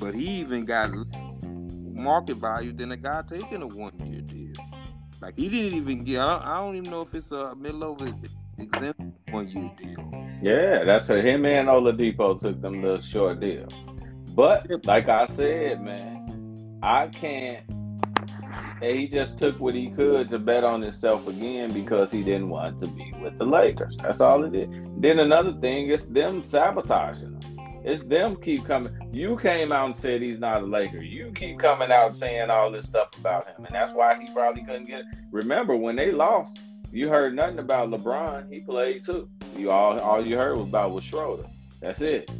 But 0.00 0.16
he 0.16 0.40
even 0.40 0.64
got 0.64 0.90
market 1.84 2.38
value 2.38 2.72
than 2.72 2.90
a 2.90 2.96
guy 2.96 3.22
taking 3.22 3.62
a 3.62 3.66
one 3.68 3.92
year 4.04 4.22
deal. 4.22 4.54
Like 5.20 5.36
he 5.36 5.48
didn't 5.48 5.74
even 5.78 6.02
get. 6.02 6.18
I 6.20 6.32
don't, 6.32 6.48
I 6.48 6.56
don't 6.56 6.76
even 6.76 6.90
know 6.90 7.02
if 7.02 7.14
it's 7.14 7.30
a 7.30 7.54
middle 7.54 7.84
over 7.84 8.12
exempt 8.58 9.00
one 9.30 9.48
year 9.48 9.70
deal. 9.80 10.40
yeah, 10.42 10.82
that's 10.84 11.10
a 11.10 11.20
him 11.22 11.44
and 11.44 11.68
Oladipo 11.68 12.40
took 12.40 12.60
them 12.60 12.82
the 12.82 13.00
short 13.00 13.38
deal. 13.38 13.68
But 14.38 14.86
like 14.86 15.08
I 15.08 15.26
said, 15.26 15.82
man, 15.82 16.78
I 16.80 17.08
can't. 17.08 17.68
and 17.68 18.96
He 18.96 19.08
just 19.08 19.36
took 19.36 19.58
what 19.58 19.74
he 19.74 19.90
could 19.90 20.28
to 20.28 20.38
bet 20.38 20.62
on 20.62 20.80
himself 20.80 21.26
again 21.26 21.72
because 21.72 22.12
he 22.12 22.22
didn't 22.22 22.48
want 22.48 22.78
to 22.78 22.86
be 22.86 23.12
with 23.20 23.36
the 23.36 23.44
Lakers. 23.44 23.96
That's 24.00 24.20
all 24.20 24.44
it 24.44 24.54
is. 24.54 24.68
Then 24.98 25.18
another 25.18 25.54
thing 25.54 25.88
is 25.88 26.06
them 26.06 26.48
sabotaging 26.48 27.32
him. 27.32 27.80
It's 27.84 28.04
them 28.04 28.36
keep 28.36 28.64
coming. 28.64 28.96
You 29.12 29.36
came 29.38 29.72
out 29.72 29.86
and 29.86 29.96
said 29.96 30.22
he's 30.22 30.38
not 30.38 30.62
a 30.62 30.66
Laker. 30.66 31.02
You 31.02 31.32
keep 31.34 31.58
coming 31.58 31.90
out 31.90 32.16
saying 32.16 32.48
all 32.48 32.70
this 32.70 32.84
stuff 32.84 33.08
about 33.18 33.44
him, 33.48 33.64
and 33.64 33.74
that's 33.74 33.92
why 33.92 34.16
he 34.20 34.32
probably 34.32 34.62
couldn't 34.62 34.86
get. 34.86 35.00
It. 35.00 35.06
Remember 35.32 35.74
when 35.74 35.96
they 35.96 36.12
lost, 36.12 36.60
you 36.92 37.08
heard 37.08 37.34
nothing 37.34 37.58
about 37.58 37.90
LeBron. 37.90 38.52
He 38.52 38.60
played 38.60 39.04
too. 39.04 39.28
You 39.56 39.72
all 39.72 39.98
all 39.98 40.24
you 40.24 40.36
heard 40.36 40.56
was 40.56 40.68
about 40.68 40.92
was 40.92 41.02
Schroeder. 41.02 41.46
That's 41.80 42.02
it. 42.02 42.30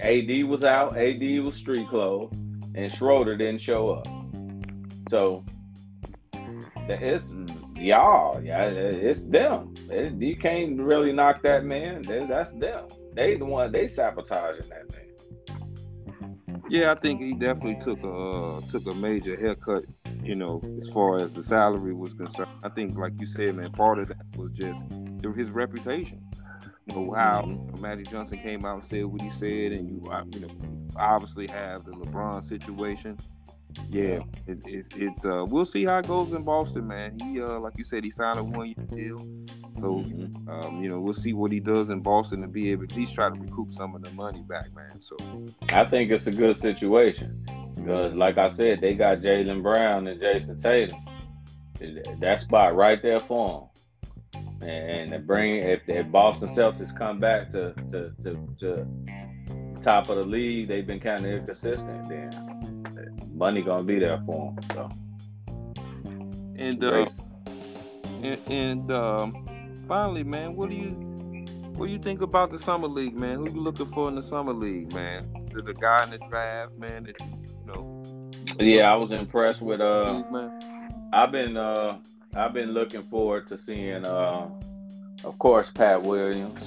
AD 0.00 0.44
was 0.44 0.64
out. 0.64 0.96
AD 0.96 1.22
was 1.42 1.56
street 1.56 1.88
clothes, 1.88 2.32
and 2.74 2.92
Schroeder 2.92 3.36
didn't 3.36 3.60
show 3.60 3.90
up. 3.90 4.06
So 5.08 5.44
it's 6.88 7.26
y'all. 7.76 8.42
Yeah, 8.42 8.64
it's 8.64 9.24
them. 9.24 9.74
You 9.90 10.36
can't 10.36 10.80
really 10.80 11.12
knock 11.12 11.42
that 11.42 11.64
man. 11.64 12.02
That's 12.02 12.52
them. 12.52 12.86
They 13.14 13.36
the 13.36 13.44
one. 13.44 13.72
They 13.72 13.88
sabotaging 13.88 14.68
that 14.68 14.90
man. 14.92 15.04
Yeah, 16.70 16.92
I 16.92 16.94
think 16.96 17.22
he 17.22 17.32
definitely 17.32 17.80
took 17.80 18.02
a 18.02 18.10
uh, 18.10 18.60
took 18.70 18.86
a 18.86 18.94
major 18.94 19.36
haircut. 19.36 19.84
You 20.22 20.34
know, 20.34 20.60
as 20.82 20.90
far 20.90 21.16
as 21.16 21.32
the 21.32 21.42
salary 21.42 21.94
was 21.94 22.12
concerned, 22.12 22.50
I 22.62 22.68
think, 22.68 22.98
like 22.98 23.18
you 23.18 23.26
said, 23.26 23.54
man, 23.54 23.72
part 23.72 23.98
of 23.98 24.08
that 24.08 24.22
was 24.36 24.52
just 24.52 24.84
his 25.34 25.50
reputation. 25.50 26.20
You 26.88 26.94
know 26.94 27.12
how 27.12 27.42
Mhm. 27.42 27.80
Magic 27.80 28.08
Johnson 28.08 28.38
came 28.38 28.64
out 28.64 28.74
and 28.76 28.84
said 28.84 29.04
what 29.04 29.20
he 29.20 29.30
said, 29.30 29.72
and 29.72 29.88
you, 29.88 30.10
uh, 30.10 30.24
you 30.32 30.40
know, 30.40 30.48
obviously 30.96 31.46
have 31.48 31.84
the 31.84 31.92
LeBron 31.92 32.42
situation. 32.42 33.16
Yeah, 33.90 34.20
it, 34.46 34.58
it's 34.64 34.88
it's 34.96 35.24
uh, 35.24 35.44
we'll 35.46 35.66
see 35.66 35.84
how 35.84 35.98
it 35.98 36.06
goes 36.06 36.32
in 36.32 36.42
Boston, 36.42 36.86
man. 36.88 37.18
He 37.20 37.40
uh, 37.40 37.60
like 37.60 37.74
you 37.76 37.84
said, 37.84 38.02
he 38.02 38.10
signed 38.10 38.38
a 38.38 38.42
one 38.44 38.66
year 38.68 38.86
deal, 38.90 39.18
so 39.78 39.96
Mhm. 40.00 40.48
um, 40.48 40.82
you 40.82 40.88
know, 40.88 40.98
we'll 40.98 41.12
see 41.12 41.34
what 41.34 41.52
he 41.52 41.60
does 41.60 41.90
in 41.90 42.00
Boston 42.00 42.40
to 42.40 42.48
be 42.48 42.72
able 42.72 42.86
to 42.86 42.94
at 42.94 42.98
least 42.98 43.14
try 43.14 43.28
to 43.28 43.34
recoup 43.38 43.72
some 43.72 43.94
of 43.94 44.02
the 44.02 44.10
money 44.12 44.42
back, 44.48 44.74
man. 44.74 44.98
So 44.98 45.16
I 45.68 45.84
think 45.84 46.10
it's 46.10 46.26
a 46.26 46.32
good 46.32 46.56
situation 46.56 47.44
because, 47.76 48.14
like 48.14 48.38
I 48.38 48.48
said, 48.48 48.80
they 48.80 48.94
got 48.94 49.18
Jaylen 49.18 49.62
Brown 49.62 50.06
and 50.06 50.18
Jayson 50.20 50.58
Tatum. 50.60 50.98
That 52.20 52.40
spot 52.40 52.74
right 52.74 53.00
there 53.00 53.20
for 53.20 53.48
them. 53.48 53.67
And 54.60 55.26
bring 55.26 55.56
if, 55.56 55.82
if 55.86 56.10
Boston 56.10 56.48
Celtics 56.48 56.96
come 56.96 57.20
back 57.20 57.50
to, 57.50 57.72
to 57.90 58.12
to 58.22 58.56
to 58.60 58.86
top 59.82 60.08
of 60.08 60.16
the 60.16 60.24
league, 60.24 60.66
they've 60.66 60.86
been 60.86 61.00
kind 61.00 61.24
of 61.24 61.32
inconsistent. 61.32 62.08
Then 62.08 63.20
money 63.32 63.62
gonna 63.62 63.84
be 63.84 63.98
there 63.98 64.20
for 64.26 64.52
them. 64.52 64.68
So 64.74 64.88
and 66.58 66.84
uh, 66.84 67.06
And, 68.22 68.38
and 68.48 68.92
um, 68.92 69.46
finally, 69.86 70.24
man, 70.24 70.56
what 70.56 70.70
do 70.70 70.76
you 70.76 70.90
what 71.76 71.86
do 71.86 71.92
you 71.92 71.98
think 71.98 72.20
about 72.20 72.50
the 72.50 72.58
summer 72.58 72.88
league, 72.88 73.16
man? 73.16 73.36
Who 73.36 73.50
you 73.50 73.60
looking 73.60 73.86
for 73.86 74.08
in 74.08 74.16
the 74.16 74.22
summer 74.22 74.52
league, 74.52 74.92
man? 74.92 75.48
The, 75.54 75.62
the 75.62 75.74
guy 75.74 76.02
in 76.02 76.10
the 76.10 76.18
draft, 76.28 76.76
man, 76.76 77.04
that 77.04 77.20
you, 77.20 77.56
know, 77.64 78.02
yeah, 78.58 78.92
I 78.92 78.96
was 78.96 79.12
impressed 79.12 79.62
with 79.62 79.80
uh 79.80 80.24
league. 80.32 80.50
I've 81.12 81.30
been 81.30 81.56
uh 81.56 81.98
I've 82.34 82.52
been 82.52 82.72
looking 82.72 83.02
forward 83.04 83.46
to 83.48 83.58
seeing 83.58 84.04
uh 84.04 84.48
of 85.24 85.38
course 85.38 85.70
Pat 85.70 86.02
Williams. 86.02 86.62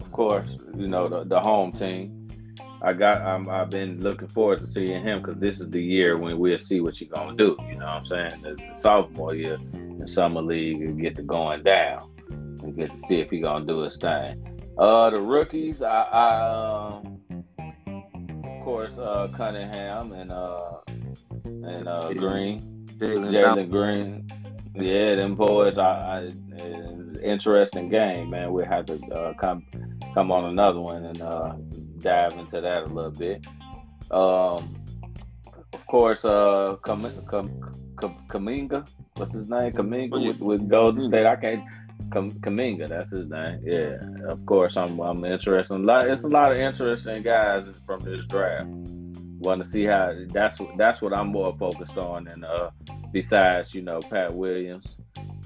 Of 0.00 0.12
course, 0.12 0.48
you 0.76 0.86
know 0.86 1.08
the, 1.08 1.24
the 1.24 1.40
home 1.40 1.72
team. 1.72 2.28
I 2.82 2.92
got 2.92 3.22
I'm, 3.22 3.48
I've 3.48 3.70
been 3.70 4.00
looking 4.00 4.28
forward 4.28 4.60
to 4.60 4.66
seeing 4.66 5.02
him 5.02 5.22
because 5.22 5.40
this 5.40 5.60
is 5.60 5.70
the 5.70 5.82
year 5.82 6.16
when 6.18 6.38
we'll 6.38 6.58
see 6.58 6.80
what 6.80 7.00
you're 7.00 7.10
gonna 7.10 7.36
do. 7.36 7.56
You 7.68 7.78
know 7.78 7.86
what 7.86 7.94
I'm 7.94 8.06
saying? 8.06 8.42
The, 8.42 8.54
the 8.54 8.76
sophomore 8.76 9.34
year 9.34 9.58
in 9.72 10.06
summer 10.06 10.42
league 10.42 10.82
and 10.82 11.00
get 11.00 11.16
to 11.16 11.22
going 11.22 11.62
down 11.62 12.10
and 12.28 12.76
get 12.76 12.90
to 12.90 13.06
see 13.06 13.20
if 13.20 13.30
he 13.30 13.40
gonna 13.40 13.64
do 13.64 13.82
his 13.82 13.96
thing. 13.96 14.42
Uh, 14.78 15.08
the 15.10 15.20
rookies, 15.20 15.82
I, 15.82 16.02
I 16.02 16.98
um, 16.98 17.44
of 17.58 18.62
course 18.62 18.96
uh, 18.98 19.28
Cunningham 19.34 20.12
and 20.12 20.30
uh 20.30 20.80
and 21.44 21.88
uh, 21.88 22.12
Green. 22.12 22.75
Jalen 22.98 23.70
Green. 23.70 24.26
Yeah, 24.74 25.14
them 25.14 25.34
boys 25.34 25.78
are, 25.78 25.96
are 25.96 26.22
is 26.24 27.18
interesting 27.22 27.88
game, 27.88 28.30
man. 28.30 28.52
We'll 28.52 28.66
have 28.66 28.86
to 28.86 29.00
uh, 29.12 29.32
come 29.34 29.64
come 30.14 30.30
on 30.30 30.44
another 30.46 30.80
one 30.80 31.04
and 31.04 31.20
uh, 31.22 31.54
dive 31.98 32.32
into 32.32 32.60
that 32.60 32.82
a 32.84 32.86
little 32.86 33.10
bit. 33.10 33.46
Um, 34.10 34.74
of 35.72 35.86
course, 35.86 36.24
uh, 36.24 36.76
Kam- 36.84 37.02
Kam- 37.28 37.60
Kam- 37.98 38.16
Kaminga, 38.28 38.86
what's 39.16 39.34
his 39.34 39.48
name? 39.48 39.72
Kaminga 39.72 40.10
with, 40.26 40.40
with 40.40 40.68
Golden 40.68 41.02
Mm. 41.02 41.06
State. 41.06 41.26
I 41.26 41.36
can't. 41.36 41.64
Kam- 42.12 42.32
Kaminga, 42.40 42.88
that's 42.88 43.10
his 43.10 43.28
name. 43.28 43.60
Yeah, 43.64 43.96
of 44.30 44.44
course, 44.46 44.76
I'm 44.76 45.00
I'm 45.00 45.24
interested. 45.24 45.74
A 45.74 45.78
lot, 45.78 46.06
it's 46.06 46.24
a 46.24 46.28
lot 46.28 46.52
of 46.52 46.58
interesting 46.58 47.22
guys 47.22 47.64
from 47.86 48.00
this 48.00 48.24
draft. 48.28 48.68
Want 49.38 49.62
to 49.62 49.68
see 49.68 49.84
how 49.84 50.14
that's 50.28 50.58
what 50.58 50.76
that's 50.78 51.02
what 51.02 51.12
I'm 51.12 51.28
more 51.28 51.54
focused 51.58 51.98
on 51.98 52.26
And 52.28 52.44
uh 52.44 52.70
besides 53.12 53.74
you 53.74 53.82
know 53.82 54.00
Pat 54.00 54.32
Williams. 54.32 54.96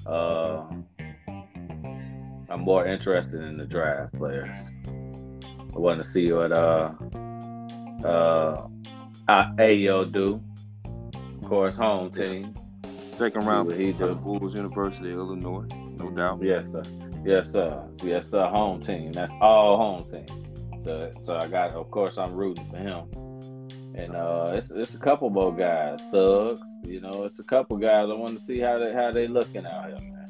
Uh, 0.05 0.63
I'm 2.49 2.61
more 2.61 2.85
interested 2.85 3.41
in 3.41 3.57
the 3.57 3.65
draft 3.65 4.13
players. 4.13 4.49
I 5.73 5.79
want 5.79 5.99
to 5.99 6.07
see 6.07 6.31
what 6.31 6.51
uh 6.51 6.91
uh 8.03 8.67
Ayo 9.29 10.11
do. 10.11 10.41
Of 11.41 11.47
course, 11.47 11.75
home 11.75 12.11
team. 12.11 12.53
Second 13.17 13.45
round, 13.45 13.69
what 13.69 13.77
he 13.77 13.93
do. 13.93 14.15
Bulls 14.15 14.55
University 14.55 15.11
of 15.11 15.19
Illinois, 15.19 15.67
no 15.97 16.09
doubt. 16.09 16.39
Yes, 16.41 16.71
sir. 16.71 16.83
Yes, 17.23 17.51
sir. 17.51 17.87
Yes, 18.03 18.29
sir. 18.29 18.47
Home 18.47 18.81
team. 18.81 19.11
That's 19.11 19.33
all 19.39 19.77
home 19.77 20.03
team. 20.09 20.25
So, 20.83 21.11
so 21.19 21.37
I 21.37 21.47
got. 21.47 21.71
Of 21.71 21.91
course, 21.91 22.17
I'm 22.17 22.33
rooting 22.33 22.67
for 22.69 22.77
him. 22.77 23.30
And 23.95 24.15
uh, 24.15 24.51
it's 24.55 24.69
it's 24.71 24.95
a 24.95 24.99
couple 24.99 25.29
more 25.29 25.55
guys. 25.55 25.99
Suggs. 26.09 26.61
You 26.83 27.01
know, 27.01 27.23
it's 27.25 27.39
a 27.39 27.43
couple 27.43 27.77
guys. 27.77 28.09
I 28.09 28.13
want 28.13 28.37
to 28.37 28.43
see 28.43 28.59
how 28.59 28.79
they 28.79 28.93
how 28.93 29.11
they 29.11 29.27
looking 29.27 29.65
out 29.65 29.87
here, 29.87 29.99
man. 29.99 30.27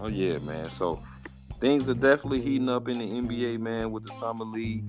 Oh 0.00 0.08
yeah, 0.08 0.38
man. 0.38 0.68
So 0.70 1.02
things 1.60 1.88
are 1.88 1.94
definitely 1.94 2.42
heating 2.42 2.68
up 2.68 2.88
in 2.88 2.98
the 2.98 3.04
NBA, 3.04 3.60
man, 3.60 3.90
with 3.90 4.04
the 4.04 4.12
summer 4.14 4.44
league 4.44 4.84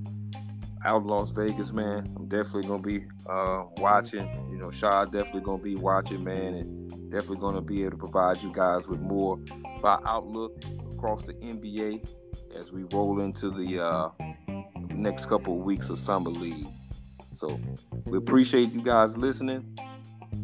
out 0.85 1.03
in 1.03 1.07
Las 1.07 1.29
Vegas, 1.29 1.71
man. 1.71 2.11
I'm 2.17 2.27
definitely 2.27 2.63
gonna 2.63 2.81
be 2.81 3.05
uh, 3.27 3.63
watching. 3.77 4.27
You 4.51 4.57
know, 4.57 4.71
Shaw 4.71 5.05
definitely 5.05 5.41
gonna 5.41 5.63
be 5.63 5.75
watching, 5.75 6.23
man, 6.23 6.55
and 6.55 7.11
definitely 7.11 7.37
gonna 7.37 7.61
be 7.61 7.81
able 7.81 7.91
to 7.91 7.97
provide 7.97 8.41
you 8.41 8.51
guys 8.51 8.87
with 8.87 8.99
more 8.99 9.39
of 9.77 9.85
our 9.85 10.01
outlook 10.05 10.63
across 10.93 11.23
the 11.23 11.33
NBA 11.35 12.05
as 12.55 12.71
we 12.71 12.83
roll 12.91 13.21
into 13.21 13.49
the 13.49 13.79
uh, 13.79 14.09
next 14.95 15.27
couple 15.27 15.57
of 15.57 15.63
weeks 15.63 15.89
of 15.89 15.99
summer 15.99 16.29
league. 16.29 16.67
So 17.35 17.59
we 18.05 18.17
appreciate 18.17 18.71
you 18.71 18.81
guys 18.81 19.17
listening. 19.17 19.77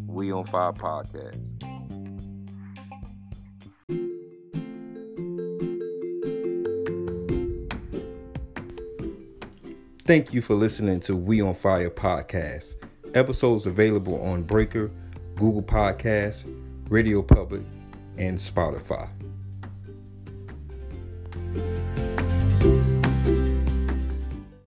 We 0.07 0.31
on 0.31 0.45
Fire 0.45 0.73
Podcast. 0.73 1.37
Thank 10.09 10.33
you 10.33 10.41
for 10.41 10.55
listening 10.55 11.01
to 11.01 11.15
We 11.15 11.39
on 11.39 11.53
Fire 11.53 11.91
podcast. 11.91 12.73
Episodes 13.13 13.67
available 13.67 14.19
on 14.23 14.41
Breaker, 14.41 14.89
Google 15.35 15.61
Podcasts, 15.61 16.43
Radio 16.89 17.21
Public, 17.21 17.61
and 18.17 18.35
Spotify. 18.35 19.07